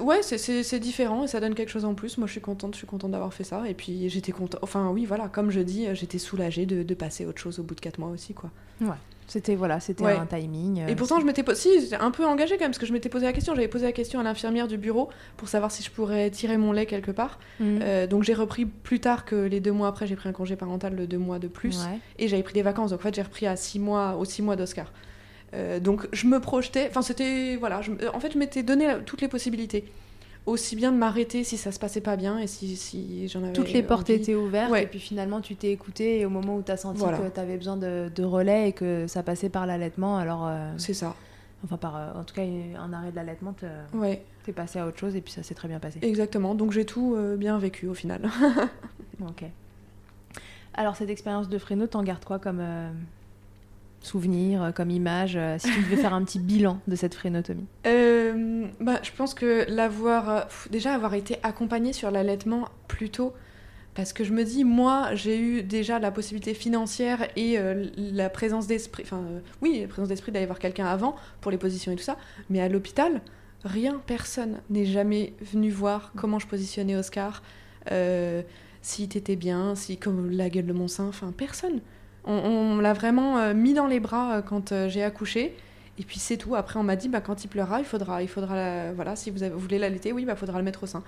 ouais, 0.00 0.22
c'est 0.22 0.80
différent 0.80 1.24
et 1.24 1.28
ça 1.28 1.40
donne 1.40 1.54
quelque 1.54 1.70
chose 1.70 1.84
en 1.84 1.94
plus. 1.94 2.18
Moi, 2.18 2.26
je 2.26 2.32
suis 2.32 2.40
contente, 2.40 2.74
je 2.74 2.78
suis 2.78 2.86
contente 2.86 3.12
d'avoir 3.12 3.32
fait 3.32 3.44
ça. 3.44 3.68
Et 3.68 3.74
puis 3.74 4.08
j'étais 4.08 4.32
contente. 4.32 4.60
Enfin 4.62 4.90
oui, 4.90 5.04
voilà, 5.06 5.28
comme 5.28 5.50
je 5.50 5.60
dis, 5.60 5.86
j'étais 5.94 6.18
soulagée 6.18 6.66
de, 6.66 6.82
de 6.82 6.94
passer 6.94 7.26
autre 7.26 7.40
chose 7.40 7.58
au 7.58 7.62
bout 7.62 7.74
de 7.74 7.80
4 7.80 7.98
mois 7.98 8.10
aussi, 8.10 8.34
quoi. 8.34 8.50
Ouais. 8.80 8.88
C'était 9.28 9.54
voilà, 9.54 9.78
c'était 9.78 10.06
un 10.06 10.24
timing. 10.24 10.88
et 10.88 10.96
pourtant, 10.96 11.20
je 11.20 11.26
m'étais 11.26 11.44
si, 11.54 11.94
un 12.00 12.10
peu 12.10 12.24
engagée 12.24 12.56
quand 12.56 12.64
même 12.64 12.70
parce 12.70 12.78
que 12.78 12.86
je 12.86 12.94
m'étais 12.94 13.10
posé 13.10 13.26
la 13.26 13.34
question. 13.34 13.54
J'avais 13.54 13.68
posé 13.68 13.84
la 13.84 13.92
question 13.92 14.18
à 14.20 14.22
l'infirmière 14.22 14.66
du 14.66 14.78
bureau 14.78 15.10
pour 15.36 15.48
savoir 15.48 15.70
si 15.70 15.82
je 15.82 15.90
pourrais 15.90 16.30
tirer 16.30 16.56
mon 16.56 16.72
lait 16.72 16.86
quelque 16.86 17.10
part. 17.10 17.38
Mhm. 17.60 17.80
Euh, 17.82 18.06
donc 18.06 18.22
j'ai 18.24 18.32
repris 18.32 18.64
plus 18.64 19.00
tard 19.00 19.26
que 19.26 19.36
les 19.36 19.60
deux 19.60 19.72
mois 19.72 19.88
après. 19.88 20.06
J'ai 20.06 20.16
pris 20.16 20.30
un 20.30 20.32
congé 20.32 20.56
parental 20.56 20.96
de 20.96 21.04
deux 21.04 21.18
mois 21.18 21.38
de 21.38 21.46
plus 21.46 21.80
et 22.18 22.26
j'avais 22.26 22.42
pris 22.42 22.54
des 22.54 22.62
vacances. 22.62 22.90
Donc 22.90 23.00
en 23.00 23.02
fait, 23.02 23.14
j'ai 23.14 23.22
repris 23.22 23.46
à 23.46 23.56
six 23.56 23.78
mois, 23.78 24.16
aux 24.16 24.24
six 24.24 24.40
mois 24.40 24.56
d'Oscar. 24.56 24.92
Euh, 25.54 25.78
donc 25.78 26.08
je 26.12 26.26
me 26.26 26.40
projetais. 26.40 26.86
Enfin, 26.88 27.02
c'était 27.02 27.56
voilà. 27.56 27.80
en 28.14 28.20
fait, 28.20 28.32
je 28.32 28.38
m'étais 28.38 28.62
donné 28.62 28.86
toutes 29.04 29.20
les 29.20 29.28
possibilités 29.28 29.84
aussi 30.48 30.76
bien 30.76 30.92
de 30.92 30.96
m'arrêter 30.96 31.44
si 31.44 31.56
ça 31.56 31.72
se 31.72 31.78
passait 31.78 32.00
pas 32.00 32.16
bien 32.16 32.38
et 32.38 32.46
si, 32.46 32.76
si 32.76 33.28
j'en 33.28 33.42
avais 33.42 33.52
Toutes 33.52 33.72
les 33.72 33.82
portes 33.82 34.10
étaient 34.10 34.34
ouvertes 34.34 34.74
et 34.76 34.86
puis 34.86 34.98
finalement 34.98 35.40
tu 35.40 35.56
t'es 35.56 35.70
écouté 35.70 36.20
et 36.20 36.26
au 36.26 36.30
moment 36.30 36.56
où 36.56 36.62
tu 36.62 36.72
as 36.72 36.76
senti 36.76 37.02
que 37.02 37.28
tu 37.28 37.40
avais 37.40 37.56
besoin 37.56 37.76
de, 37.76 38.22
relais 38.22 38.70
et 38.70 38.72
que 38.72 39.06
ça 39.06 39.22
passait 39.22 39.48
par 39.48 39.66
l'allaitement, 39.66 40.18
alors... 40.18 40.46
Euh, 40.46 40.72
c'est 40.76 40.94
ça. 40.94 41.14
Enfin, 41.64 41.76
par, 41.76 41.96
euh, 41.96 42.20
en 42.20 42.24
tout 42.24 42.34
cas, 42.34 42.42
un 42.42 42.92
arrêt 42.92 43.10
de 43.10 43.16
l'allaitement, 43.16 43.54
ouais. 43.94 44.22
t'es 44.44 44.52
passé 44.52 44.78
à 44.78 44.86
autre 44.86 44.98
chose 44.98 45.16
et 45.16 45.20
puis 45.20 45.32
ça 45.32 45.42
s'est 45.42 45.54
très 45.54 45.66
bien 45.66 45.80
passé. 45.80 45.98
Exactement, 46.02 46.54
donc 46.54 46.72
j'ai 46.72 46.84
tout 46.84 47.14
euh, 47.16 47.36
bien 47.36 47.58
vécu 47.58 47.88
au 47.88 47.94
final. 47.94 48.30
ok. 49.20 49.44
Alors 50.74 50.94
cette 50.94 51.10
expérience 51.10 51.48
de 51.48 51.58
Fresno, 51.58 51.86
t'en 51.88 52.04
gardes 52.04 52.24
quoi 52.24 52.38
comme 52.38 52.62
souvenir, 54.00 54.62
euh, 54.62 54.70
comme 54.72 54.90
image, 54.90 55.36
euh, 55.36 55.56
si 55.58 55.70
tu 55.70 55.82
devais 55.82 55.96
faire 55.96 56.14
un 56.14 56.24
petit 56.24 56.38
bilan 56.38 56.80
de 56.86 56.96
cette 56.96 57.14
frénotomie 57.14 57.66
euh, 57.86 58.66
bah, 58.80 59.00
Je 59.02 59.10
pense 59.12 59.34
que 59.34 59.66
l'avoir, 59.68 60.48
déjà 60.70 60.94
avoir 60.94 61.14
été 61.14 61.38
accompagnée 61.42 61.92
sur 61.92 62.10
l'allaitement 62.10 62.68
plus 62.86 63.10
tôt, 63.10 63.34
parce 63.94 64.12
que 64.12 64.22
je 64.22 64.32
me 64.32 64.44
dis, 64.44 64.64
moi, 64.64 65.14
j'ai 65.14 65.40
eu 65.40 65.62
déjà 65.62 65.98
la 65.98 66.10
possibilité 66.10 66.54
financière 66.54 67.26
et 67.34 67.58
la 67.96 68.30
présence 68.30 68.68
d'esprit, 68.68 69.02
enfin, 69.02 69.24
oui, 69.60 69.80
la 69.80 69.88
présence 69.88 70.08
d'esprit 70.08 70.30
d'aller 70.30 70.46
voir 70.46 70.60
quelqu'un 70.60 70.86
avant 70.86 71.16
pour 71.40 71.50
les 71.50 71.58
positions 71.58 71.90
et 71.90 71.96
tout 71.96 72.04
ça, 72.04 72.16
mais 72.48 72.60
à 72.60 72.68
l'hôpital, 72.68 73.22
rien, 73.64 74.00
personne 74.06 74.60
n'est 74.70 74.84
jamais 74.84 75.32
venu 75.40 75.70
voir 75.70 76.12
comment 76.14 76.38
je 76.38 76.46
positionnais 76.46 76.94
Oscar, 76.94 77.42
si 78.82 79.08
t'étais 79.08 79.34
bien, 79.34 79.74
si 79.74 79.96
comme 79.96 80.30
la 80.30 80.48
gueule 80.48 80.66
de 80.66 80.72
mon 80.72 80.86
sein, 80.86 81.08
enfin, 81.08 81.32
personne. 81.36 81.80
On, 82.30 82.76
l'a 82.76 82.92
vraiment 82.92 83.38
euh, 83.38 83.54
mis 83.54 83.72
dans 83.72 83.86
les 83.86 84.00
bras 84.00 84.36
euh, 84.36 84.42
quand 84.42 84.72
euh, 84.72 84.88
j'ai 84.90 85.02
accouché. 85.02 85.56
Et 85.98 86.04
puis 86.04 86.18
c'est 86.18 86.36
tout. 86.36 86.54
Après, 86.54 86.78
on 86.78 86.82
m'a 86.82 86.94
dit, 86.94 87.08
bah, 87.08 87.22
quand 87.22 87.42
il 87.42 87.48
pleura, 87.48 87.80
il 87.80 87.86
faudra, 87.86 88.22
il 88.22 88.28
faudra, 88.28 88.92
voilà, 88.92 89.16
si 89.16 89.30
vous, 89.30 89.38
voulez 89.58 89.78
l'allaiter, 89.78 90.12
oui, 90.12 90.26
bah, 90.26 90.36
faudra 90.36 90.58
le 90.58 90.64
mettre 90.64 90.84
au 90.84 90.86
sein. 90.86 91.02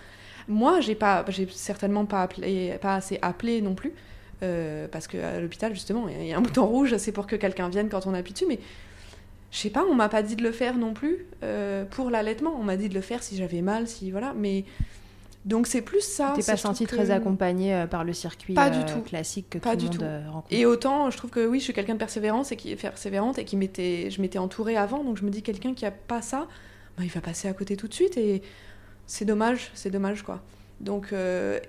Moi, 0.48 0.80
j'ai 0.80 0.94
pas, 0.94 1.24
j'ai 1.28 1.46
certainement 1.50 2.06
pas 2.06 2.22
appelé, 2.22 2.76
pas 2.80 2.96
assez 2.96 3.18
appelé 3.22 3.61
non 3.61 3.74
plus, 3.74 3.92
parce 4.90 5.06
qu'à 5.06 5.38
l'hôpital 5.38 5.72
justement, 5.74 6.09
il 6.09 6.26
y 6.26 6.33
a 6.33 6.38
un 6.38 6.40
bouton 6.40 6.66
rouge, 6.66 6.96
c'est 6.96 7.12
pour 7.12 7.28
que 7.28 7.37
quelqu'un 7.37 7.68
vienne 7.68 7.88
quand 7.88 8.06
on 8.06 8.14
appuie 8.14 8.33
dessus, 8.33 8.46
mais 8.48 8.59
je 9.52 9.59
sais 9.59 9.70
pas, 9.70 9.85
on 9.85 9.94
m'a 9.94 10.09
pas 10.09 10.24
dit 10.24 10.35
de 10.35 10.42
le 10.42 10.50
faire 10.50 10.76
non 10.76 10.92
plus 10.92 11.26
pour 11.90 12.11
l'allaitement. 12.11 12.56
On 12.59 12.64
m'a 12.64 12.76
dit 12.76 12.88
de 12.88 12.94
le 12.94 13.00
faire 13.00 13.22
si 13.22 13.37
j'avais 13.37 13.62
mal, 13.62 13.87
si 13.87 14.11
voilà, 14.11 14.35
mais 14.37 14.64
donc 15.44 15.66
c'est 15.66 15.81
plus 15.81 16.03
ça. 16.03 16.33
Tu 16.35 16.42
t'es 16.42 16.53
pas 16.53 16.59
senti 16.59 16.87
très 16.87 17.11
accompagné 17.11 17.74
euh, 17.74 17.87
par 17.87 18.05
le 18.05 18.12
circuit 18.12 18.55
pas 18.55 18.68
du 18.68 18.81
euh, 18.81 18.94
tout. 18.94 19.00
classique 19.00 19.46
que 19.50 19.59
pas 19.59 19.74
tout 19.74 19.87
le 19.87 19.92
monde 19.92 20.03
euh, 20.03 20.31
rencontre. 20.31 20.55
Et 20.55 20.66
autant, 20.66 21.11
je 21.11 21.16
trouve 21.16 21.31
que 21.31 21.46
oui, 21.46 21.61
je 21.61 21.64
suis 21.64 21.72
quelqu'un 21.72 21.94
de 21.94 21.98
persévérance 21.98 22.53
et 22.53 22.57
qui 22.57 22.72
est 22.72 22.76
persévérante 22.76 23.38
et 23.38 23.44
qui 23.44 23.57
m'était, 23.57 24.11
je 24.11 24.20
m'étais 24.20 24.38
entourée 24.38 24.76
avant, 24.76 25.03
donc 25.03 25.16
je 25.16 25.24
me 25.24 25.31
dis 25.31 25.42
quelqu'un 25.42 25.72
qui 25.72 25.87
a 25.87 25.90
pas 25.90 26.20
ça, 26.20 26.46
bah, 26.98 27.05
il 27.05 27.11
va 27.11 27.22
passer 27.22 27.48
à 27.48 27.55
côté 27.55 27.76
tout 27.76 27.88
de 27.88 27.94
suite 27.94 28.18
et 28.18 28.42
c'est 29.07 29.24
dommage, 29.24 29.70
c'est 29.74 29.90
dommage 29.90 30.22
quoi. 30.22 30.42
Donc 30.81 31.14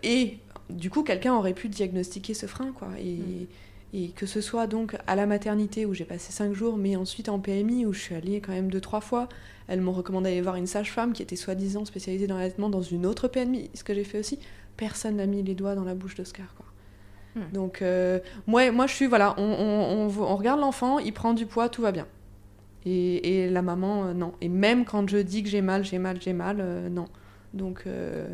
et 0.04 0.38
du 0.70 0.90
coup, 0.90 1.04
quelqu'un 1.04 1.34
aurait 1.34 1.54
pu 1.54 1.70
diagnostiquer 1.70 2.34
ce 2.34 2.46
frein 2.46 2.72
quoi 2.74 2.90
et 3.00 3.16
mm. 3.16 3.48
Et 3.94 4.10
que 4.10 4.26
ce 4.26 4.40
soit 4.40 4.68
donc 4.68 4.96
à 5.06 5.16
la 5.16 5.26
maternité 5.26 5.86
où 5.86 5.94
j'ai 5.94 6.06
passé 6.06 6.32
cinq 6.32 6.54
jours, 6.54 6.78
mais 6.78 6.96
ensuite 6.96 7.28
en 7.28 7.40
PMI 7.40 7.86
où 7.86 7.94
je 7.94 8.00
suis 8.00 8.16
allée 8.16 8.40
quand 8.40 8.54
même 8.54 8.72
deux, 8.72 8.82
trois 8.82 9.02
fois. 9.02 9.28
Elles 9.68 9.82
m'ont 9.82 9.92
recommandé 9.92 10.30
d'aller 10.30 10.42
voir 10.42 10.56
une 10.56 10.68
sage-femme 10.68 11.14
qui 11.14 11.22
était 11.22 11.36
soi-disant 11.36 11.86
spécialisée 11.86 12.28
dans 12.28 12.38
l'allaitement 12.38 12.70
dans 12.70 12.82
une 12.82 13.06
autre 13.06 13.28
PMI, 13.28 13.70
ce 13.74 13.84
que 13.84 13.94
j'ai 13.94 14.04
fait 14.04 14.20
aussi. 14.20 14.40
Personne 14.78 15.18
n'a 15.18 15.26
mis 15.26 15.44
les 15.44 15.56
doigts 15.56 15.76
dans 15.76 15.84
la 15.84 15.94
bouche 15.94 16.16
d'Oscar. 16.16 16.54
Quoi. 16.56 16.66
Hmm. 17.36 17.52
Donc, 17.54 17.82
euh, 17.82 18.20
moi, 18.48 18.72
moi, 18.72 18.88
je 18.88 18.94
suis, 18.94 19.08
voilà, 19.08 19.34
on, 19.38 19.44
on, 19.44 20.22
on, 20.22 20.36
regarde 20.36 20.60
l'enfant, 20.60 21.00
il 21.00 21.14
prend 21.14 21.34
du 21.34 21.46
poids, 21.46 21.70
tout 21.70 21.82
va 21.82 21.92
bien. 21.92 22.08
Et, 22.86 23.46
et 23.46 23.50
la 23.50 23.62
maman, 23.62 24.06
euh, 24.06 24.14
non. 24.14 24.34
Et 24.42 24.50
même 24.50 24.86
quand 24.86 25.10
je 25.10 25.18
dis 25.18 25.44
que 25.44 25.50
j'ai 25.50 25.62
mal, 25.62 25.84
j'ai 25.86 26.00
mal, 26.00 26.22
j'ai 26.22 26.34
mal, 26.34 26.58
euh, 26.60 26.90
non. 26.90 27.06
Donc, 27.54 27.84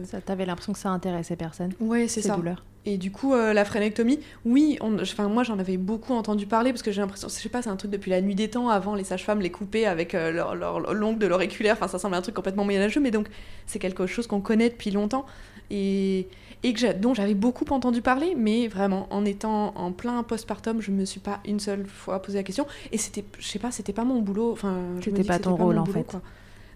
ça, 0.04 0.22
t'avais 0.22 0.46
l'impression 0.46 0.74
que 0.74 0.80
ça 0.80 0.90
intéressait 0.90 1.36
personne. 1.36 1.74
Oui, 1.80 2.08
c'est 2.08 2.22
ça. 2.22 2.36
Douleurs. 2.36 2.64
Et 2.90 2.98
du 2.98 3.12
coup, 3.12 3.34
euh, 3.34 3.52
la 3.52 3.66
frénectomie, 3.66 4.18
oui, 4.46 4.80
enfin, 4.82 5.28
moi 5.28 5.44
j'en 5.44 5.60
avais 5.60 5.76
beaucoup 5.76 6.14
entendu 6.14 6.46
parler 6.48 6.72
parce 6.72 6.82
que 6.82 6.94
j'ai 6.94 7.02
l'impression, 7.02 7.28
je 7.28 7.34
sais 7.34 7.50
pas, 7.50 7.62
c'est 7.62 7.70
un 7.70 7.76
truc 7.76 7.92
depuis 7.92 8.10
la 8.12 8.22
nuit 8.22 8.34
des 8.34 8.50
temps. 8.50 8.70
Avant, 8.70 8.96
les 8.96 9.04
sages-femmes 9.04 9.42
les 9.42 9.50
coupaient 9.52 9.86
avec 9.86 10.16
euh, 10.16 10.32
leur, 10.32 10.56
l'ongle 10.94 11.20
de 11.20 11.28
l'auriculaire. 11.28 11.74
Enfin, 11.74 11.90
ça 11.90 12.00
semble 12.00 12.16
un 12.16 12.22
truc 12.22 12.34
complètement 12.34 12.64
moyenâgeux, 12.64 13.02
mais 13.02 13.12
donc 13.12 13.28
c'est 13.66 13.80
quelque 13.80 14.08
chose 14.08 14.26
qu'on 14.26 14.40
connaît 14.40 14.70
depuis 14.70 14.92
longtemps. 14.92 15.26
et, 15.70 16.28
et 16.64 16.74
que 16.74 16.94
dont 16.94 17.14
j'avais 17.14 17.34
beaucoup 17.34 17.66
entendu 17.72 18.02
parler, 18.02 18.36
mais 18.38 18.70
vraiment, 18.70 19.08
en 19.12 19.26
étant 19.26 19.74
en 19.76 19.92
plein 19.92 20.24
postpartum, 20.24 20.82
je 20.82 20.92
me 20.92 21.04
suis 21.04 21.20
pas 21.20 21.42
une 21.46 21.60
seule 21.60 21.86
fois 21.86 22.22
posé 22.22 22.38
la 22.38 22.44
question. 22.44 22.66
Et 22.94 22.98
c'était, 22.98 23.26
je 23.38 23.48
sais 23.48 23.60
pas, 23.60 23.72
c'était 23.72 23.94
pas 23.94 24.06
mon 24.06 24.22
boulot. 24.22 24.54
Enfin, 24.54 24.78
c'était 25.04 25.24
pas 25.26 25.40
ton 25.40 25.56
rôle 25.58 25.78
en 25.78 25.86
fait. 25.86 26.16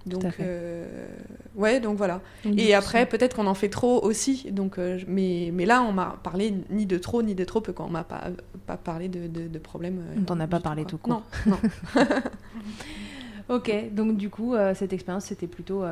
Donc, 0.06 0.26
euh, 0.40 1.08
ouais, 1.56 1.80
donc 1.80 1.98
voilà. 1.98 2.22
et 2.46 2.74
après, 2.74 3.06
peut-être 3.06 3.36
qu'on 3.36 3.48
en 3.48 3.54
fait 3.54 3.70
trop 3.70 4.04
aussi. 4.04 4.52
Donc, 4.52 4.78
euh, 4.78 5.00
mais, 5.08 5.52
mais 5.54 5.66
là, 5.66 5.82
on 5.84 5.92
m'a 5.92 6.20
parlé 6.24 6.54
ni 6.70 6.86
de 6.86 6.98
trop 6.98 7.22
ni 7.22 7.36
de 7.36 7.44
trop 7.44 7.62
peu 7.62 7.74
quand 7.74 7.86
on 7.86 7.92
m'a 7.92 8.04
pas, 8.04 8.30
pas 8.66 8.78
parlé 8.78 9.10
de, 9.10 9.28
de, 9.28 9.60
problèmes. 9.60 10.00
Euh, 10.00 10.20
on 10.20 10.24
t'en 10.24 10.40
a 10.40 10.48
pas 10.48 10.60
parlé 10.60 10.86
tout 10.86 10.98
court. 10.98 11.24
Non, 11.46 11.58
non. 11.96 12.04
ok, 13.50 13.94
donc 13.94 14.18
du 14.18 14.30
coup, 14.30 14.56
cette 14.76 14.94
expérience, 14.94 15.26
c'était 15.26 15.48
plutôt. 15.48 15.84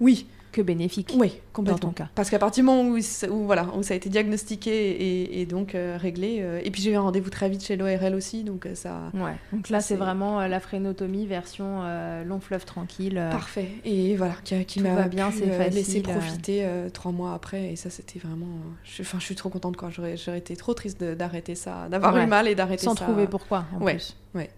Oui 0.00 0.26
que 0.54 0.62
bénéfique. 0.62 1.12
Oui, 1.18 1.40
complètement. 1.52 1.78
Dans 1.78 1.88
ton 1.88 1.92
cas. 1.92 2.08
Parce 2.14 2.30
qu'à 2.30 2.38
partir 2.38 2.62
du 2.62 2.66
moment 2.66 2.88
où, 2.88 3.44
voilà, 3.44 3.66
où 3.76 3.82
ça 3.82 3.92
a 3.92 3.96
été 3.96 4.08
diagnostiqué 4.08 5.40
et, 5.40 5.46
donc 5.46 5.74
euh, 5.74 5.98
réglé, 6.00 6.38
euh, 6.40 6.60
et 6.62 6.70
puis 6.70 6.80
j'ai 6.80 6.92
eu 6.92 6.94
un 6.94 7.00
rendez-vous 7.00 7.28
très 7.28 7.48
vite 7.48 7.64
chez 7.64 7.76
l'ORL 7.76 8.14
aussi, 8.14 8.44
donc 8.44 8.64
euh, 8.64 8.74
ça. 8.74 9.10
Ouais. 9.12 9.34
Donc 9.52 9.68
là, 9.68 9.80
c'est 9.80 9.96
vraiment 9.96 10.46
la 10.46 10.60
frénotomie 10.60 11.26
version 11.26 11.82
long 12.24 12.40
fleuve 12.40 12.64
tranquille. 12.64 13.22
Parfait. 13.30 13.68
Et 13.84 14.16
voilà, 14.16 14.34
qui, 14.44 14.64
qui 14.64 14.80
m'a 14.80 15.08
bien, 15.08 15.30
c'est 15.30 15.70
laissé 15.70 16.00
profiter 16.00 16.66
trois 16.92 17.12
mois 17.12 17.34
après, 17.34 17.72
et 17.72 17.76
ça, 17.76 17.90
c'était 17.90 18.20
vraiment. 18.20 18.46
Enfin, 19.00 19.18
je, 19.18 19.24
suis 19.24 19.34
trop 19.34 19.48
contente 19.48 19.76
quoi. 19.76 19.90
J'aurais 19.90 20.38
été 20.38 20.56
trop 20.56 20.74
triste 20.74 21.02
d'arrêter 21.02 21.56
ça, 21.56 21.88
d'avoir 21.90 22.16
eu 22.16 22.26
mal 22.26 22.46
et 22.46 22.54
d'arrêter 22.54 22.84
ça. 22.84 22.90
Sans 22.90 22.94
trouver 22.94 23.26
pourquoi. 23.26 23.64
En 23.74 23.82
ouais. 23.82 23.94
Plus. 23.94 24.16
Ouais. 24.34 24.50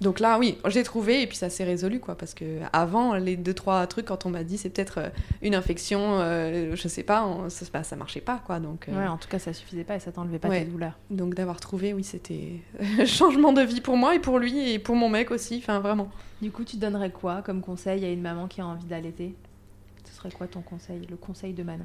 Donc 0.00 0.18
là, 0.18 0.38
oui, 0.38 0.56
j'ai 0.68 0.82
trouvé 0.82 1.22
et 1.22 1.26
puis 1.26 1.36
ça 1.36 1.50
s'est 1.50 1.64
résolu, 1.64 2.00
quoi. 2.00 2.14
Parce 2.14 2.32
que 2.32 2.44
avant, 2.72 3.14
les 3.14 3.36
deux, 3.36 3.52
trois 3.52 3.86
trucs, 3.86 4.06
quand 4.06 4.24
on 4.24 4.30
m'a 4.30 4.44
dit 4.44 4.56
c'est 4.56 4.70
peut-être 4.70 4.98
euh, 4.98 5.08
une 5.42 5.54
infection, 5.54 6.18
euh, 6.20 6.74
je 6.74 6.88
sais 6.88 7.02
pas, 7.02 7.28
ça, 7.48 7.66
bah, 7.70 7.82
ça 7.82 7.96
marchait 7.96 8.22
pas, 8.22 8.40
quoi. 8.46 8.60
Donc, 8.60 8.88
euh, 8.88 8.98
Ouais, 8.98 9.06
en 9.06 9.18
tout 9.18 9.28
cas, 9.28 9.38
ça 9.38 9.52
suffisait 9.52 9.84
pas 9.84 9.96
et 9.96 10.00
ça 10.00 10.10
t'enlevait 10.10 10.38
pas 10.38 10.48
tes 10.48 10.64
douleurs. 10.64 10.98
Donc 11.10 11.34
d'avoir 11.34 11.60
trouvé, 11.60 11.92
oui, 11.92 12.02
c'était 12.02 12.52
changement 13.06 13.52
de 13.52 13.60
vie 13.60 13.82
pour 13.82 13.98
moi 13.98 14.14
et 14.14 14.20
pour 14.20 14.38
lui 14.38 14.72
et 14.72 14.78
pour 14.78 14.96
mon 14.96 15.10
mec 15.10 15.30
aussi, 15.30 15.58
enfin 15.58 15.80
vraiment. 15.80 16.08
Du 16.40 16.50
coup, 16.50 16.64
tu 16.64 16.78
donnerais 16.78 17.10
quoi 17.10 17.42
comme 17.42 17.60
conseil 17.60 18.02
à 18.06 18.10
une 18.10 18.22
maman 18.22 18.48
qui 18.48 18.62
a 18.62 18.66
envie 18.66 18.86
d'allaiter? 18.86 19.34
Ce 20.06 20.16
serait 20.16 20.30
quoi 20.30 20.46
ton 20.46 20.62
conseil, 20.62 21.06
le 21.10 21.16
conseil 21.16 21.52
de 21.52 21.62
Manon 21.62 21.84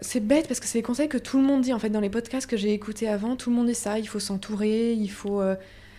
c'est 0.00 0.26
bête 0.26 0.48
parce 0.48 0.58
que 0.58 0.64
c'est 0.64 0.78
des 0.78 0.82
conseils 0.82 1.08
que 1.10 1.18
tout 1.18 1.36
le 1.36 1.44
monde 1.44 1.60
dit 1.60 1.74
en 1.74 1.78
fait 1.78 1.90
dans 1.90 2.00
les 2.00 2.08
podcasts 2.08 2.48
que 2.48 2.56
j'ai 2.56 2.72
écoutés 2.72 3.08
avant. 3.08 3.36
Tout 3.36 3.50
le 3.50 3.56
monde 3.56 3.66
dit 3.66 3.74
ça. 3.74 3.98
Il 3.98 4.08
faut 4.08 4.20
s'entourer, 4.20 4.94
il 4.94 5.10
faut 5.10 5.42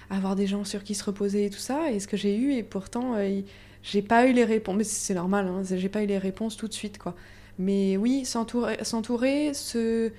avoir 0.09 0.35
des 0.35 0.47
gens 0.47 0.63
sur 0.63 0.83
qui 0.83 0.95
se 0.95 1.03
reposer 1.03 1.45
et 1.45 1.49
tout 1.49 1.59
ça. 1.59 1.91
Et 1.91 1.99
ce 1.99 2.07
que 2.07 2.17
j'ai 2.17 2.35
eu, 2.35 2.53
et 2.53 2.63
pourtant, 2.63 3.15
euh, 3.15 3.41
j'ai 3.83 4.01
pas 4.01 4.27
eu 4.27 4.33
les 4.33 4.45
réponses. 4.45 4.75
Mais 4.75 4.83
c'est 4.83 5.13
normal, 5.13 5.47
hein, 5.47 5.61
j'ai 5.63 5.89
pas 5.89 6.03
eu 6.03 6.07
les 6.07 6.17
réponses 6.17 6.57
tout 6.57 6.67
de 6.67 6.73
suite, 6.73 6.97
quoi. 6.97 7.15
Mais 7.57 7.97
oui, 7.97 8.23
s'entourer, 8.25 9.53
se, 9.53 10.11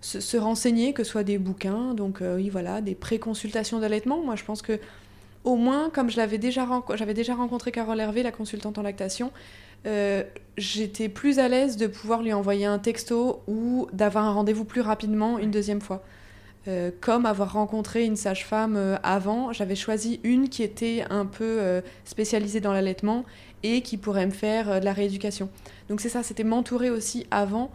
se, 0.00 0.36
renseigner, 0.36 0.92
que 0.92 1.02
ce 1.02 1.10
soit 1.10 1.24
des 1.24 1.38
bouquins, 1.38 1.92
donc 1.94 2.22
euh, 2.22 2.36
oui, 2.36 2.50
voilà, 2.50 2.80
des 2.80 2.94
pré-consultations 2.94 3.80
d'allaitement. 3.80 4.22
Moi, 4.22 4.36
je 4.36 4.44
pense 4.44 4.62
que 4.62 4.78
au 5.42 5.56
moins, 5.56 5.90
comme 5.90 6.08
je 6.08 6.16
l'avais 6.16 6.38
déjà, 6.38 6.66
j'avais 6.94 7.14
déjà 7.14 7.34
rencontré 7.34 7.72
Carole 7.72 8.00
Hervé, 8.00 8.22
la 8.22 8.32
consultante 8.32 8.78
en 8.78 8.82
lactation, 8.82 9.32
euh, 9.86 10.22
j'étais 10.56 11.08
plus 11.08 11.38
à 11.38 11.48
l'aise 11.48 11.76
de 11.76 11.86
pouvoir 11.86 12.22
lui 12.22 12.32
envoyer 12.32 12.64
un 12.64 12.78
texto 12.78 13.42
ou 13.46 13.86
d'avoir 13.92 14.24
un 14.24 14.32
rendez-vous 14.32 14.64
plus 14.64 14.80
rapidement 14.80 15.38
une 15.38 15.50
deuxième 15.50 15.80
fois. 15.80 16.02
Euh, 16.66 16.90
comme 17.00 17.26
avoir 17.26 17.52
rencontré 17.52 18.04
une 18.04 18.16
sage-femme 18.16 18.76
euh, 18.76 18.96
avant, 19.02 19.52
j'avais 19.52 19.74
choisi 19.74 20.20
une 20.22 20.48
qui 20.48 20.62
était 20.62 21.04
un 21.10 21.26
peu 21.26 21.58
euh, 21.60 21.82
spécialisée 22.06 22.60
dans 22.60 22.72
l'allaitement 22.72 23.24
et 23.62 23.82
qui 23.82 23.98
pourrait 23.98 24.24
me 24.24 24.30
faire 24.30 24.80
de 24.80 24.84
la 24.84 24.92
rééducation. 24.94 25.50
Donc 25.90 26.00
c'est 26.00 26.08
ça, 26.08 26.22
c'était 26.22 26.44
m'entourer 26.44 26.88
aussi 26.88 27.26
avant 27.30 27.70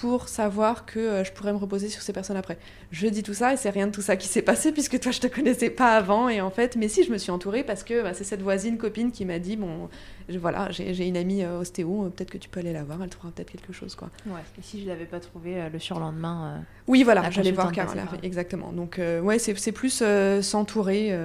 pour 0.00 0.28
savoir 0.28 0.86
que 0.86 0.98
euh, 0.98 1.24
je 1.24 1.32
pourrais 1.32 1.52
me 1.52 1.58
reposer 1.58 1.88
sur 1.88 2.02
ces 2.02 2.12
personnes 2.12 2.36
après. 2.36 2.58
Je 2.90 3.06
dis 3.06 3.22
tout 3.22 3.34
ça 3.34 3.52
et 3.52 3.56
c'est 3.56 3.70
rien 3.70 3.86
de 3.86 3.92
tout 3.92 4.02
ça 4.02 4.16
qui 4.16 4.28
s'est 4.28 4.42
passé 4.42 4.72
puisque 4.72 4.98
toi 4.98 5.12
je 5.12 5.20
te 5.20 5.26
connaissais 5.26 5.70
pas 5.70 5.96
avant 5.96 6.28
et 6.28 6.40
en 6.40 6.50
fait, 6.50 6.76
mais 6.76 6.88
si 6.88 7.04
je 7.04 7.12
me 7.12 7.18
suis 7.18 7.30
entourée 7.30 7.62
parce 7.62 7.84
que 7.84 8.02
bah, 8.02 8.14
c'est 8.14 8.24
cette 8.24 8.42
voisine 8.42 8.76
copine 8.76 9.12
qui 9.12 9.24
m'a 9.24 9.38
dit 9.38 9.56
bon, 9.56 9.88
voilà, 10.28 10.70
j'ai 10.70 11.06
une 11.06 11.16
amie 11.16 11.44
euh, 11.44 11.60
ostéo, 11.60 12.06
euh, 12.06 12.08
peut-être 12.08 12.30
que 12.30 12.38
tu 12.38 12.48
peux 12.48 12.60
aller 12.60 12.72
la 12.72 12.82
voir, 12.82 13.02
elle 13.02 13.10
trouvera 13.10 13.30
peut-être 13.32 13.50
quelque 13.50 13.72
chose 13.72 13.94
quoi. 13.94 14.10
Ouais. 14.26 14.40
Et 14.58 14.62
si 14.62 14.82
je 14.82 14.88
l'avais 14.88 15.06
pas 15.06 15.20
trouvé 15.20 15.68
le 15.72 15.78
surlendemain. 15.78 16.64
oui 16.88 17.02
voilà, 17.02 17.30
j'allais 17.30 17.52
voir 17.52 17.70
Carole, 17.70 17.98
exactement. 18.22 18.72
Donc 18.72 18.98
ouais, 18.98 19.38
c'est 19.38 19.72
plus 19.72 20.02
s'entourer, 20.40 21.16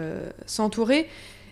s'entourer, 0.46 1.08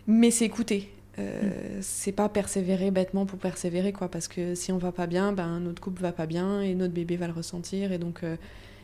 mais 0.05 0.31
s'écouter 0.31 0.91
euh, 1.19 1.79
c'est 1.81 2.11
pas 2.11 2.29
persévérer 2.29 2.91
bêtement 2.91 3.25
pour 3.25 3.39
persévérer 3.39 3.91
quoi 3.91 4.07
parce 4.09 4.27
que 4.27 4.53
si 4.53 4.71
on 4.71 4.77
va 4.77 4.91
pas 4.91 5.07
bien 5.07 5.31
ben 5.31 5.59
notre 5.59 5.81
couple 5.81 6.01
va 6.01 6.11
pas 6.11 6.27
bien 6.27 6.61
et 6.61 6.75
notre 6.75 6.93
bébé 6.93 7.17
va 7.17 7.25
le 7.25 7.33
ressentir 7.33 7.91
et 7.91 7.97
donc 7.97 8.23
euh, 8.23 8.37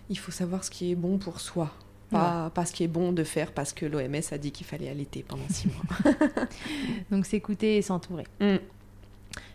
il 0.10 0.18
faut 0.18 0.32
savoir 0.32 0.64
ce 0.64 0.72
qui 0.72 0.92
est 0.92 0.96
bon 0.96 1.18
pour 1.18 1.40
soi. 1.40 1.72
Pas, 2.10 2.52
pas 2.52 2.64
ce 2.68 2.74
qui 2.74 2.84
est 2.84 2.88
bon 2.88 3.12
de 3.12 3.24
faire 3.24 3.52
parce 3.52 3.74
que 3.74 3.88
l'OMS 3.88 4.22
a 4.30 4.38
dit 4.38 4.52
qu'il 4.52 4.68
fallait 4.68 4.88
allaiter 4.88 5.26
pendant 5.28 5.50
six 5.50 5.68
mois. 5.68 6.14
Donc 7.10 7.26
s'écouter 7.26 7.78
et 7.78 7.82
s'entourer. 7.82 8.28
Mm. 8.40 8.58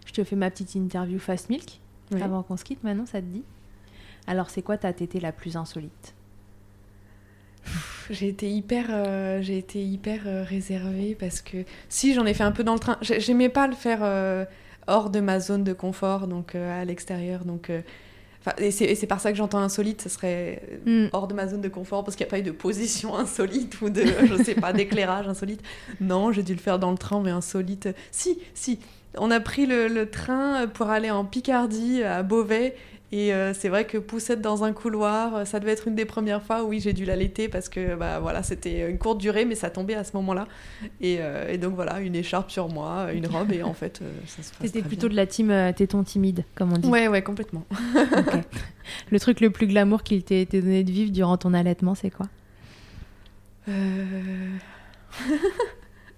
je 0.04 0.12
te 0.12 0.24
fais 0.24 0.34
ma 0.34 0.50
petite 0.50 0.74
interview 0.74 1.20
fast 1.20 1.50
milk 1.50 1.78
avant 2.20 2.42
qu'on 2.42 2.56
se 2.56 2.64
quitte 2.64 2.82
maintenant 2.82 3.06
ça 3.06 3.20
te 3.20 3.26
dit? 3.26 3.44
Alors 4.26 4.50
c'est 4.50 4.62
quoi 4.62 4.76
ta 4.76 4.92
tétée 4.92 5.20
la 5.20 5.30
plus 5.30 5.56
insolite? 5.56 6.14
j'ai 8.10 8.28
été 8.28 8.50
hyper, 8.50 8.86
euh, 8.90 9.40
j'ai 9.42 9.58
été 9.58 9.82
hyper 9.82 10.22
euh, 10.26 10.42
réservée 10.42 11.16
parce 11.18 11.40
que 11.40 11.58
si 11.88 12.14
j'en 12.14 12.26
ai 12.26 12.34
fait 12.34 12.44
un 12.44 12.52
peu 12.52 12.64
dans 12.64 12.74
le 12.74 12.78
train, 12.78 12.98
j'aimais 13.02 13.48
pas 13.48 13.66
le 13.66 13.74
faire 13.74 14.00
euh, 14.02 14.44
hors 14.86 15.10
de 15.10 15.20
ma 15.20 15.40
zone 15.40 15.64
de 15.64 15.72
confort, 15.72 16.26
donc 16.26 16.54
à 16.54 16.84
l'extérieur, 16.84 17.44
donc. 17.44 17.70
et 18.58 18.70
c'est 18.70 19.06
par 19.06 19.20
ça 19.20 19.30
que 19.30 19.38
j'entends 19.38 19.58
insolite, 19.58 20.02
ce 20.02 20.08
serait 20.08 20.62
hmm. 20.86 21.06
hors 21.12 21.28
de 21.28 21.34
ma 21.34 21.46
zone 21.46 21.60
de 21.60 21.68
confort 21.68 22.04
parce 22.04 22.16
qu'il 22.16 22.24
n'y 22.24 22.28
a 22.28 22.32
pas 22.32 22.38
eu 22.38 22.42
de 22.42 22.50
position 22.50 23.16
insolite 23.18 23.80
ou 23.82 23.90
de, 23.90 24.02
je 24.24 24.42
sais 24.42 24.54
pas, 24.54 24.72
d'éclairage 24.72 25.28
insolite. 25.28 25.62
Non, 26.00 26.32
j'ai 26.32 26.42
dû 26.42 26.54
le 26.54 26.60
faire 26.60 26.78
dans 26.78 26.90
le 26.90 26.98
train, 26.98 27.20
mais 27.22 27.30
insolite. 27.30 27.88
Si, 28.10 28.38
si. 28.54 28.78
On 29.16 29.30
a 29.30 29.40
pris 29.40 29.66
le, 29.66 29.88
le 29.88 30.10
train 30.10 30.66
pour 30.68 30.90
aller 30.90 31.10
en 31.10 31.24
Picardie 31.24 32.02
à 32.04 32.22
Beauvais 32.22 32.76
et 33.10 33.32
euh, 33.32 33.54
c'est 33.54 33.70
vrai 33.70 33.86
que 33.86 33.96
poussette 33.96 34.42
dans 34.42 34.64
un 34.64 34.72
couloir, 34.74 35.34
euh, 35.34 35.44
ça 35.46 35.60
devait 35.60 35.72
être 35.72 35.88
une 35.88 35.94
des 35.94 36.04
premières 36.04 36.42
fois 36.42 36.62
où 36.62 36.68
oui, 36.68 36.80
j'ai 36.80 36.92
dû 36.92 37.06
l'allaiter 37.06 37.48
parce 37.48 37.70
que 37.70 37.94
bah, 37.94 38.20
voilà, 38.20 38.42
c'était 38.42 38.90
une 38.90 38.98
courte 38.98 39.16
durée, 39.18 39.46
mais 39.46 39.54
ça 39.54 39.70
tombait 39.70 39.94
à 39.94 40.04
ce 40.04 40.14
moment-là. 40.16 40.46
Et, 41.00 41.16
euh, 41.20 41.50
et, 41.50 41.56
donc 41.56 41.74
voilà, 41.74 42.00
une 42.00 42.14
écharpe 42.14 42.50
sur 42.50 42.68
moi, 42.68 43.10
une 43.14 43.26
robe, 43.26 43.52
et 43.52 43.62
en 43.62 43.72
fait, 43.72 44.02
ça 44.26 44.42
se 44.42 44.52
passe. 44.52 44.66
C'était 44.66 44.82
plutôt 44.82 45.08
de 45.08 45.16
la 45.16 45.26
team 45.26 45.72
téton 45.74 46.02
timide, 46.04 46.44
comme 46.54 46.72
on 46.72 46.78
dit. 46.78 46.88
Ouais, 46.88 47.08
ouais, 47.08 47.22
complètement. 47.22 47.64
Le 49.10 49.20
truc 49.20 49.40
le 49.40 49.50
plus 49.50 49.66
glamour 49.66 50.02
qu'il 50.02 50.22
t'ait 50.22 50.42
été 50.42 50.60
donné 50.60 50.84
de 50.84 50.90
vivre 50.90 51.10
durant 51.10 51.38
ton 51.38 51.54
allaitement, 51.54 51.94
c'est 51.94 52.10
quoi? 52.10 52.26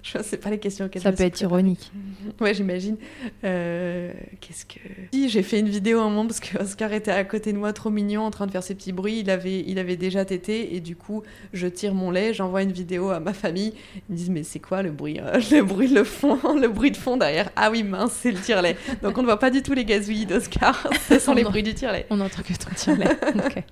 Je 0.02 0.22
sais 0.22 0.36
pas 0.36 0.50
les 0.50 0.58
questions 0.58 0.86
auxquelles 0.86 1.02
Ça 1.02 1.12
peut 1.12 1.22
être 1.24 1.40
ironique. 1.40 1.92
Ouais, 2.40 2.54
j'imagine. 2.54 2.96
Euh, 3.44 4.12
qu'est-ce 4.40 4.64
que. 4.64 4.78
Si, 5.12 5.28
j'ai 5.28 5.42
fait 5.42 5.58
une 5.58 5.68
vidéo 5.68 6.00
un 6.00 6.08
moment 6.08 6.26
parce 6.26 6.40
que 6.40 6.56
Oscar 6.58 6.92
était 6.92 7.10
à 7.10 7.24
côté 7.24 7.52
de 7.52 7.58
moi, 7.58 7.72
trop 7.72 7.90
mignon, 7.90 8.22
en 8.22 8.30
train 8.30 8.46
de 8.46 8.50
faire 8.50 8.62
ses 8.62 8.74
petits 8.74 8.92
bruits. 8.92 9.18
Il 9.20 9.30
avait, 9.30 9.60
il 9.66 9.78
avait 9.78 9.96
déjà 9.96 10.24
tété 10.24 10.74
et 10.74 10.80
du 10.80 10.96
coup, 10.96 11.22
je 11.52 11.66
tire 11.66 11.92
mon 11.92 12.10
lait, 12.10 12.32
j'envoie 12.32 12.62
une 12.62 12.72
vidéo 12.72 13.10
à 13.10 13.20
ma 13.20 13.34
famille. 13.34 13.74
Ils 13.94 14.12
me 14.12 14.16
disent, 14.16 14.30
mais 14.30 14.42
c'est 14.42 14.58
quoi 14.58 14.82
le 14.82 14.90
bruit 14.90 15.20
euh, 15.20 15.40
Le 15.50 15.62
bruit 15.62 15.92
de 15.92 16.02
fond, 16.02 16.38
le 16.58 16.68
bruit 16.68 16.92
de 16.92 16.96
fond 16.96 17.16
derrière? 17.16 17.50
Ah 17.56 17.70
oui, 17.70 17.82
mince, 17.82 18.12
c'est 18.12 18.32
le 18.32 18.38
tire-lait. 18.38 18.76
Donc 19.02 19.18
on 19.18 19.22
ne 19.22 19.26
voit 19.26 19.38
pas 19.38 19.50
du 19.50 19.62
tout 19.62 19.74
les 19.74 19.84
gazouillis 19.84 20.26
d'Oscar. 20.26 20.88
Ce 21.08 21.18
sont 21.18 21.34
les 21.34 21.44
bruits 21.44 21.62
du 21.62 21.74
tire-lait. 21.74 22.06
On 22.10 22.16
n'entend 22.16 22.42
que 22.42 22.54
ton 22.54 22.70
tire-lait. 22.74 23.16
ok. 23.34 23.64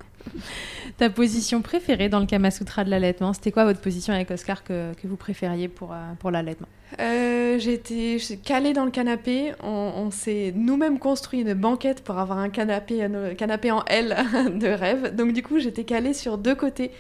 Ta 0.98 1.10
position 1.10 1.62
préférée 1.62 2.08
dans 2.08 2.18
le 2.18 2.26
Kama 2.26 2.50
Sutra 2.50 2.82
de 2.82 2.90
l'allaitement, 2.90 3.32
c'était 3.32 3.52
quoi 3.52 3.64
votre 3.64 3.80
position 3.80 4.12
avec 4.12 4.30
Oscar 4.32 4.64
que, 4.64 4.92
que 4.94 5.06
vous 5.06 5.16
préfériez 5.16 5.68
pour, 5.68 5.92
euh, 5.92 5.96
pour 6.18 6.32
l'allaitement? 6.32 6.66
Euh, 7.00 7.58
été 7.58 8.18
calée 8.44 8.72
dans 8.72 8.84
le 8.84 8.90
canapé. 8.90 9.52
On, 9.62 10.10
s'est 10.10 10.52
nous-mêmes 10.56 10.98
construit 10.98 11.40
une 11.40 11.54
banquette 11.54 12.02
pour 12.02 12.18
avoir 12.18 12.38
un 12.38 12.48
canapé, 12.48 13.04
un 13.04 13.34
canapé 13.34 13.70
en 13.70 13.84
L 13.86 14.16
de 14.58 14.68
rêve. 14.68 15.14
Donc 15.14 15.32
du 15.32 15.42
coup, 15.42 15.58
j'étais 15.58 15.84
calée 15.84 16.14
sur 16.14 16.38
deux 16.38 16.54
côtés. 16.54 16.90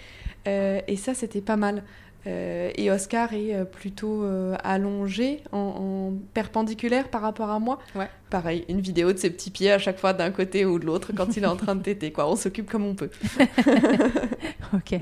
Euh, 0.46 0.80
et 0.86 0.96
ça, 0.96 1.14
c'était 1.14 1.40
pas 1.40 1.56
mal. 1.56 1.82
Euh, 2.28 2.70
et 2.76 2.90
Oscar 2.90 3.32
est 3.32 3.54
euh, 3.54 3.64
plutôt 3.64 4.22
euh, 4.22 4.54
allongé, 4.62 5.42
en, 5.52 6.12
perpendiculaire 6.34 7.08
par 7.08 7.22
rapport 7.22 7.50
à 7.50 7.58
moi. 7.58 7.78
Ouais. 7.94 8.08
Pareil, 8.28 8.64
une 8.68 8.80
vidéo 8.80 9.12
de 9.12 9.18
ses 9.18 9.30
petits 9.30 9.50
pieds 9.50 9.72
à 9.72 9.78
chaque 9.78 9.98
fois 9.98 10.12
d'un 10.12 10.30
côté 10.30 10.66
ou 10.66 10.78
de 10.78 10.84
l'autre 10.84 11.12
quand 11.16 11.36
il 11.36 11.44
est 11.44 11.48
en 11.48 11.56
train 11.56 11.74
de 11.74 11.82
téter. 11.82 12.12
Quoi. 12.12 12.30
On 12.30 12.36
s'occupe 12.36 12.68
comme 12.68 12.84
on 12.84 12.94
peut. 12.94 13.10
ok. 14.74 15.00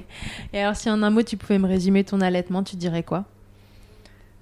Et 0.53 0.61
alors, 0.61 0.77
si 0.77 0.89
en 0.89 1.03
un 1.03 1.11
mot 1.11 1.23
tu 1.23 1.37
pouvais 1.37 1.59
me 1.59 1.67
résumer 1.67 2.05
ton 2.05 2.21
allaitement, 2.21 2.63
tu 2.63 2.77
dirais 2.77 3.03
quoi? 3.03 3.25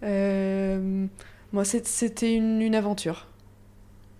Moi, 0.02 1.64
c'était 1.64 2.34
une, 2.34 2.60
une 2.60 2.74
aventure. 2.74 3.26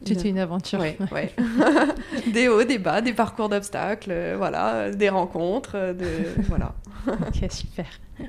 C'était 0.07 0.31
une 0.31 0.39
aventure. 0.39 0.81
Ouais, 0.81 0.97
ouais. 1.13 1.35
des 2.33 2.49
hauts, 2.49 2.65
des 2.65 2.79
bas, 2.79 3.03
des 3.03 3.13
parcours 3.13 3.51
d'obstacles, 3.51 4.35
voilà, 4.39 4.91
des 4.91 5.11
rencontres, 5.11 5.93
de... 5.93 6.07
voilà. 6.49 6.75
ok, 7.07 7.51
super. 7.51 7.87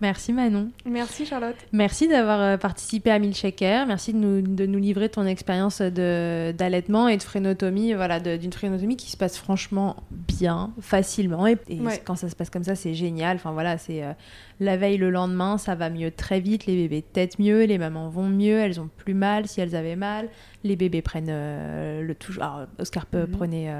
Merci 0.00 0.32
Manon. 0.32 0.70
Merci 0.86 1.26
Charlotte. 1.26 1.56
Merci 1.72 2.08
d'avoir 2.08 2.40
euh, 2.40 2.56
participé 2.56 3.10
à 3.10 3.18
Milkshaker. 3.18 3.86
Merci 3.86 4.14
de 4.14 4.18
nous, 4.18 4.40
de 4.40 4.64
nous 4.64 4.78
livrer 4.78 5.10
ton 5.10 5.26
expérience 5.26 5.82
d'allaitement 5.82 7.08
et 7.08 7.18
de 7.18 7.22
frénotomie, 7.22 7.92
voilà, 7.92 8.18
d'une 8.18 8.52
frénotomie 8.52 8.96
qui 8.96 9.10
se 9.10 9.18
passe 9.18 9.36
franchement 9.36 9.96
bien, 10.10 10.72
facilement. 10.80 11.46
Et, 11.46 11.58
quand 12.04 12.16
ça 12.16 12.30
se 12.30 12.36
passe 12.36 12.48
comme 12.48 12.64
ça, 12.64 12.74
c'est 12.76 12.94
génial. 12.94 13.36
Enfin 13.36 13.52
voilà, 13.52 13.76
c'est 13.76 14.02
euh, 14.02 14.12
la 14.58 14.78
veille, 14.78 14.96
le 14.96 15.10
lendemain, 15.10 15.58
ça 15.58 15.74
va 15.74 15.90
mieux 15.90 16.10
très 16.10 16.40
vite. 16.40 16.64
Les 16.64 16.76
bébés 16.76 17.02
têtent 17.02 17.38
mieux, 17.38 17.64
les 17.64 17.76
mamans 17.76 18.08
vont 18.08 18.28
mieux, 18.28 18.58
elles 18.58 18.80
ont 18.80 18.88
plus 18.96 19.14
mal 19.14 19.48
si 19.48 19.60
elles 19.60 19.76
avaient 19.76 19.96
mal. 19.96 20.30
Les 20.64 20.76
bébés 20.76 21.02
prennent 21.02 21.28
euh, 21.28 22.02
le 22.02 22.14
tout. 22.14 22.32
Alors, 22.36 22.66
Oscar 22.78 23.06
mhm. 23.12 23.26
prenait 23.26 23.70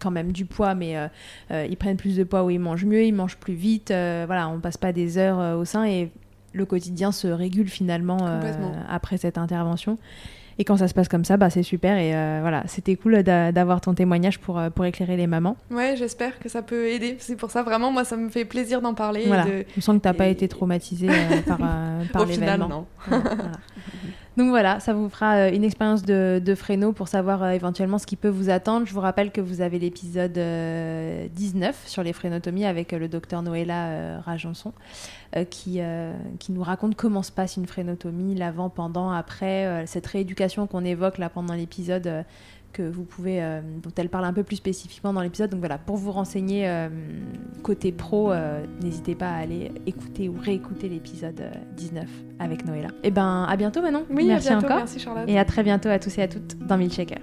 quand 0.00 0.10
même 0.10 0.32
du 0.32 0.44
poids, 0.44 0.74
mais 0.74 0.96
ils 1.50 1.76
prennent 1.78 1.96
plus 1.96 2.16
de 2.16 2.24
poids 2.24 2.44
où 2.44 2.50
ils 2.50 2.60
mangent 2.60 2.84
mieux, 2.84 3.04
ils 3.04 3.14
mangent 3.14 3.38
plus 3.38 3.54
vite. 3.54 3.88
voilà, 3.88 4.50
on 4.50 4.60
passe 4.60 4.76
pas 4.82 4.92
des 4.92 5.16
heures 5.16 5.56
au 5.58 5.64
sein 5.64 5.84
et 5.84 6.10
le 6.52 6.66
quotidien 6.66 7.12
se 7.12 7.28
régule 7.28 7.68
finalement 7.68 8.18
euh, 8.22 8.40
après 8.88 9.16
cette 9.16 9.38
intervention. 9.38 9.98
Et 10.58 10.64
quand 10.64 10.76
ça 10.76 10.86
se 10.86 10.92
passe 10.92 11.08
comme 11.08 11.24
ça, 11.24 11.38
bah, 11.38 11.48
c'est 11.48 11.62
super. 11.62 11.96
Et 11.96 12.14
euh, 12.14 12.38
voilà, 12.42 12.62
c'était 12.66 12.94
cool 12.96 13.22
d'avoir 13.22 13.80
ton 13.80 13.94
témoignage 13.94 14.38
pour, 14.38 14.58
euh, 14.58 14.68
pour 14.68 14.84
éclairer 14.84 15.16
les 15.16 15.26
mamans. 15.26 15.56
Ouais, 15.70 15.94
j'espère 15.96 16.38
que 16.38 16.50
ça 16.50 16.60
peut 16.60 16.88
aider. 16.88 17.16
C'est 17.20 17.36
pour 17.36 17.50
ça, 17.50 17.62
vraiment, 17.62 17.90
moi, 17.90 18.04
ça 18.04 18.16
me 18.16 18.28
fait 18.28 18.44
plaisir 18.44 18.82
d'en 18.82 18.92
parler. 18.92 19.24
Voilà. 19.26 19.44
De... 19.46 19.64
On 19.78 19.80
sent 19.80 19.92
que 19.92 20.02
tu 20.02 20.08
n'as 20.08 20.14
pas 20.14 20.26
été 20.26 20.48
traumatisée 20.48 21.08
par, 21.46 21.58
par 22.12 22.26
l'événement. 22.26 22.68
non. 22.68 22.86
Donc 24.38 24.48
voilà, 24.48 24.80
ça 24.80 24.94
vous 24.94 25.10
fera 25.10 25.34
euh, 25.36 25.52
une 25.52 25.62
expérience 25.62 26.02
de, 26.02 26.40
de 26.42 26.54
fréno 26.54 26.92
pour 26.92 27.08
savoir 27.08 27.42
euh, 27.42 27.50
éventuellement 27.50 27.98
ce 27.98 28.06
qui 28.06 28.16
peut 28.16 28.30
vous 28.30 28.48
attendre. 28.48 28.86
Je 28.86 28.94
vous 28.94 29.00
rappelle 29.00 29.30
que 29.30 29.42
vous 29.42 29.60
avez 29.60 29.78
l'épisode 29.78 30.32
19 30.32 30.38
euh, 30.38 31.88
sur 31.88 32.02
les 32.02 32.14
frénotomies 32.14 32.64
avec 32.64 32.92
le 32.92 33.08
docteur 33.08 33.42
Noëlla 33.42 34.20
Rajanson 34.20 34.72
qui, 35.48 35.80
qui 36.38 36.52
nous 36.52 36.62
raconte 36.62 36.94
comment 36.94 37.22
se 37.22 37.32
passe 37.32 37.56
une 37.56 37.66
frénotomie, 37.66 38.34
l'avant, 38.34 38.68
pendant, 38.68 39.10
après, 39.10 39.86
cette 39.86 40.06
rééducation 40.06 40.66
qu'on 40.66 40.84
évoque 40.84 41.16
là 41.16 41.30
pendant 41.30 41.54
l'épisode 41.54 42.24
que 42.72 42.82
vous 42.82 43.04
pouvez, 43.04 43.42
euh, 43.42 43.60
dont 43.82 43.90
elle 43.96 44.08
parle 44.08 44.24
un 44.24 44.32
peu 44.32 44.42
plus 44.42 44.56
spécifiquement 44.56 45.12
dans 45.12 45.20
l'épisode. 45.20 45.50
Donc 45.50 45.60
voilà, 45.60 45.78
pour 45.78 45.96
vous 45.96 46.12
renseigner 46.12 46.68
euh, 46.68 46.88
côté 47.62 47.92
pro, 47.92 48.32
euh, 48.32 48.64
n'hésitez 48.82 49.14
pas 49.14 49.30
à 49.30 49.36
aller 49.36 49.70
écouter 49.86 50.28
ou 50.28 50.34
réécouter 50.40 50.88
l'épisode 50.88 51.42
19 51.76 52.08
avec 52.38 52.64
Noëlla. 52.64 52.88
Et 52.88 53.08
eh 53.08 53.10
ben 53.10 53.46
à 53.48 53.56
bientôt 53.56 53.82
Manon. 53.82 54.04
Oui, 54.10 54.26
merci 54.26 54.54
encore. 54.54 54.78
Merci 54.78 54.98
Charlotte. 54.98 55.28
Et 55.28 55.38
à 55.38 55.44
très 55.44 55.62
bientôt 55.62 55.88
à 55.88 55.98
tous 55.98 56.16
et 56.18 56.22
à 56.22 56.28
toutes 56.28 56.58
dans 56.66 56.76
Milkshaker. 56.76 57.20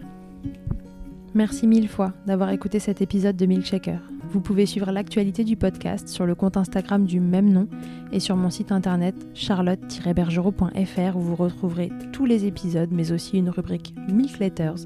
Merci 1.36 1.68
mille 1.68 1.88
fois 1.88 2.14
d'avoir 2.26 2.50
écouté 2.50 2.80
cet 2.80 3.02
épisode 3.02 3.36
de 3.36 3.46
Milkshaker. 3.46 4.00
Vous 4.32 4.42
pouvez 4.42 4.66
suivre 4.66 4.92
l'actualité 4.92 5.44
du 5.44 5.56
podcast 5.56 6.08
sur 6.08 6.26
le 6.26 6.36
compte 6.36 6.58
Instagram 6.58 7.06
du 7.06 7.20
même 7.20 7.52
nom 7.52 7.68
et 8.12 8.20
sur 8.20 8.36
mon 8.36 8.50
site 8.50 8.72
internet 8.72 9.16
charlotte-bergerot.fr 9.34 11.16
où 11.16 11.20
vous 11.20 11.36
retrouverez 11.36 11.92
tous 12.12 12.26
les 12.26 12.46
épisodes 12.46 12.90
mais 12.92 13.12
aussi 13.12 13.38
une 13.38 13.50
rubrique 13.50 13.96
Milk 14.08 14.38
Letters 14.40 14.86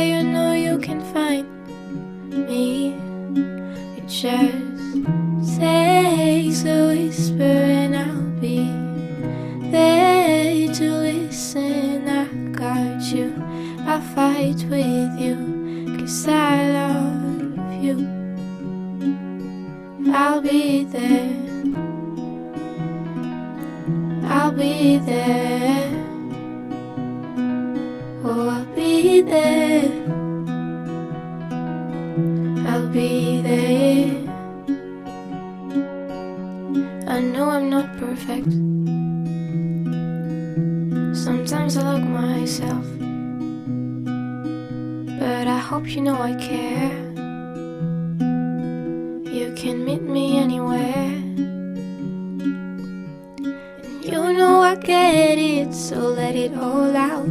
so 55.73 55.97
let 55.97 56.35
it 56.35 56.53
all 56.55 56.95
out. 56.95 57.27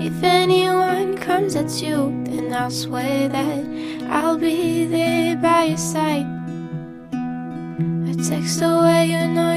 If 0.00 0.22
anyone 0.22 1.16
comes 1.16 1.56
at 1.56 1.70
you, 1.82 2.22
then 2.24 2.52
I'll 2.52 2.70
swear 2.70 3.28
that 3.28 3.64
I'll 4.10 4.36
be 4.38 4.84
there 4.86 5.36
by 5.36 5.64
your 5.64 5.78
side. 5.78 6.26
A 7.12 8.14
text 8.28 8.60
away, 8.62 9.06
you 9.06 9.28
know 9.28 9.53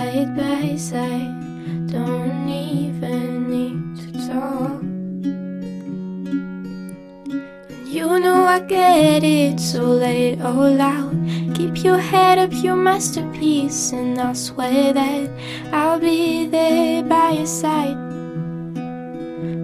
Side 0.00 0.34
by 0.34 0.76
side, 0.76 1.86
don't 1.92 2.48
even 2.48 3.50
need 3.50 3.80
to 4.00 4.08
talk. 4.28 4.80
You 7.84 8.18
know 8.18 8.44
I 8.44 8.60
get 8.60 9.22
it, 9.22 9.60
so 9.60 9.82
let 9.82 10.16
it 10.16 10.40
all 10.40 10.80
out. 10.80 11.12
Keep 11.54 11.84
your 11.84 11.98
head 11.98 12.38
up, 12.38 12.50
your 12.50 12.76
masterpiece, 12.76 13.92
and 13.92 14.18
I 14.18 14.32
swear 14.32 14.94
that 14.94 15.28
I'll 15.70 16.00
be 16.00 16.46
there 16.46 17.02
by 17.02 17.32
your 17.32 17.44
side. 17.44 17.98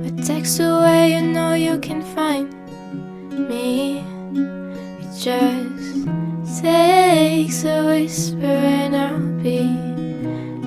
A 0.05 0.11
text 0.23 0.61
away, 0.61 1.15
you 1.15 1.23
know 1.23 1.55
you 1.55 1.79
can 1.79 2.03
find 2.15 2.53
me. 3.49 4.05
It 5.01 5.13
just 5.19 6.61
takes 6.61 7.65
a 7.65 7.87
whisper, 7.87 8.45
and 8.45 8.95
I'll 8.95 9.43
be 9.43 9.86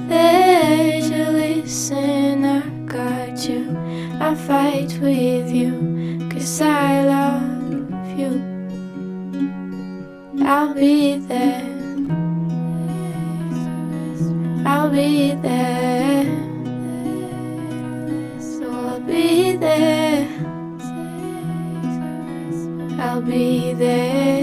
there 0.10 1.02
to 1.02 1.32
listen. 1.32 2.44
I 2.46 2.62
got 2.86 3.48
you, 3.48 3.78
I 4.20 4.36
fight 4.36 4.98
with 5.00 5.52
you, 5.52 6.28
cause 6.32 6.62
I 6.62 7.06
love 7.06 8.20
you. 8.20 8.50
I'll 10.44 10.74
be 10.74 11.20
there. 11.20 11.66
I'll 14.66 14.90
be 14.90 15.36
there. 15.36 16.26
So 18.40 18.66
I'll 18.72 19.00
be 19.02 19.56
there. 19.58 20.28
I'll 23.00 23.22
be 23.22 23.74
there. 23.74 24.39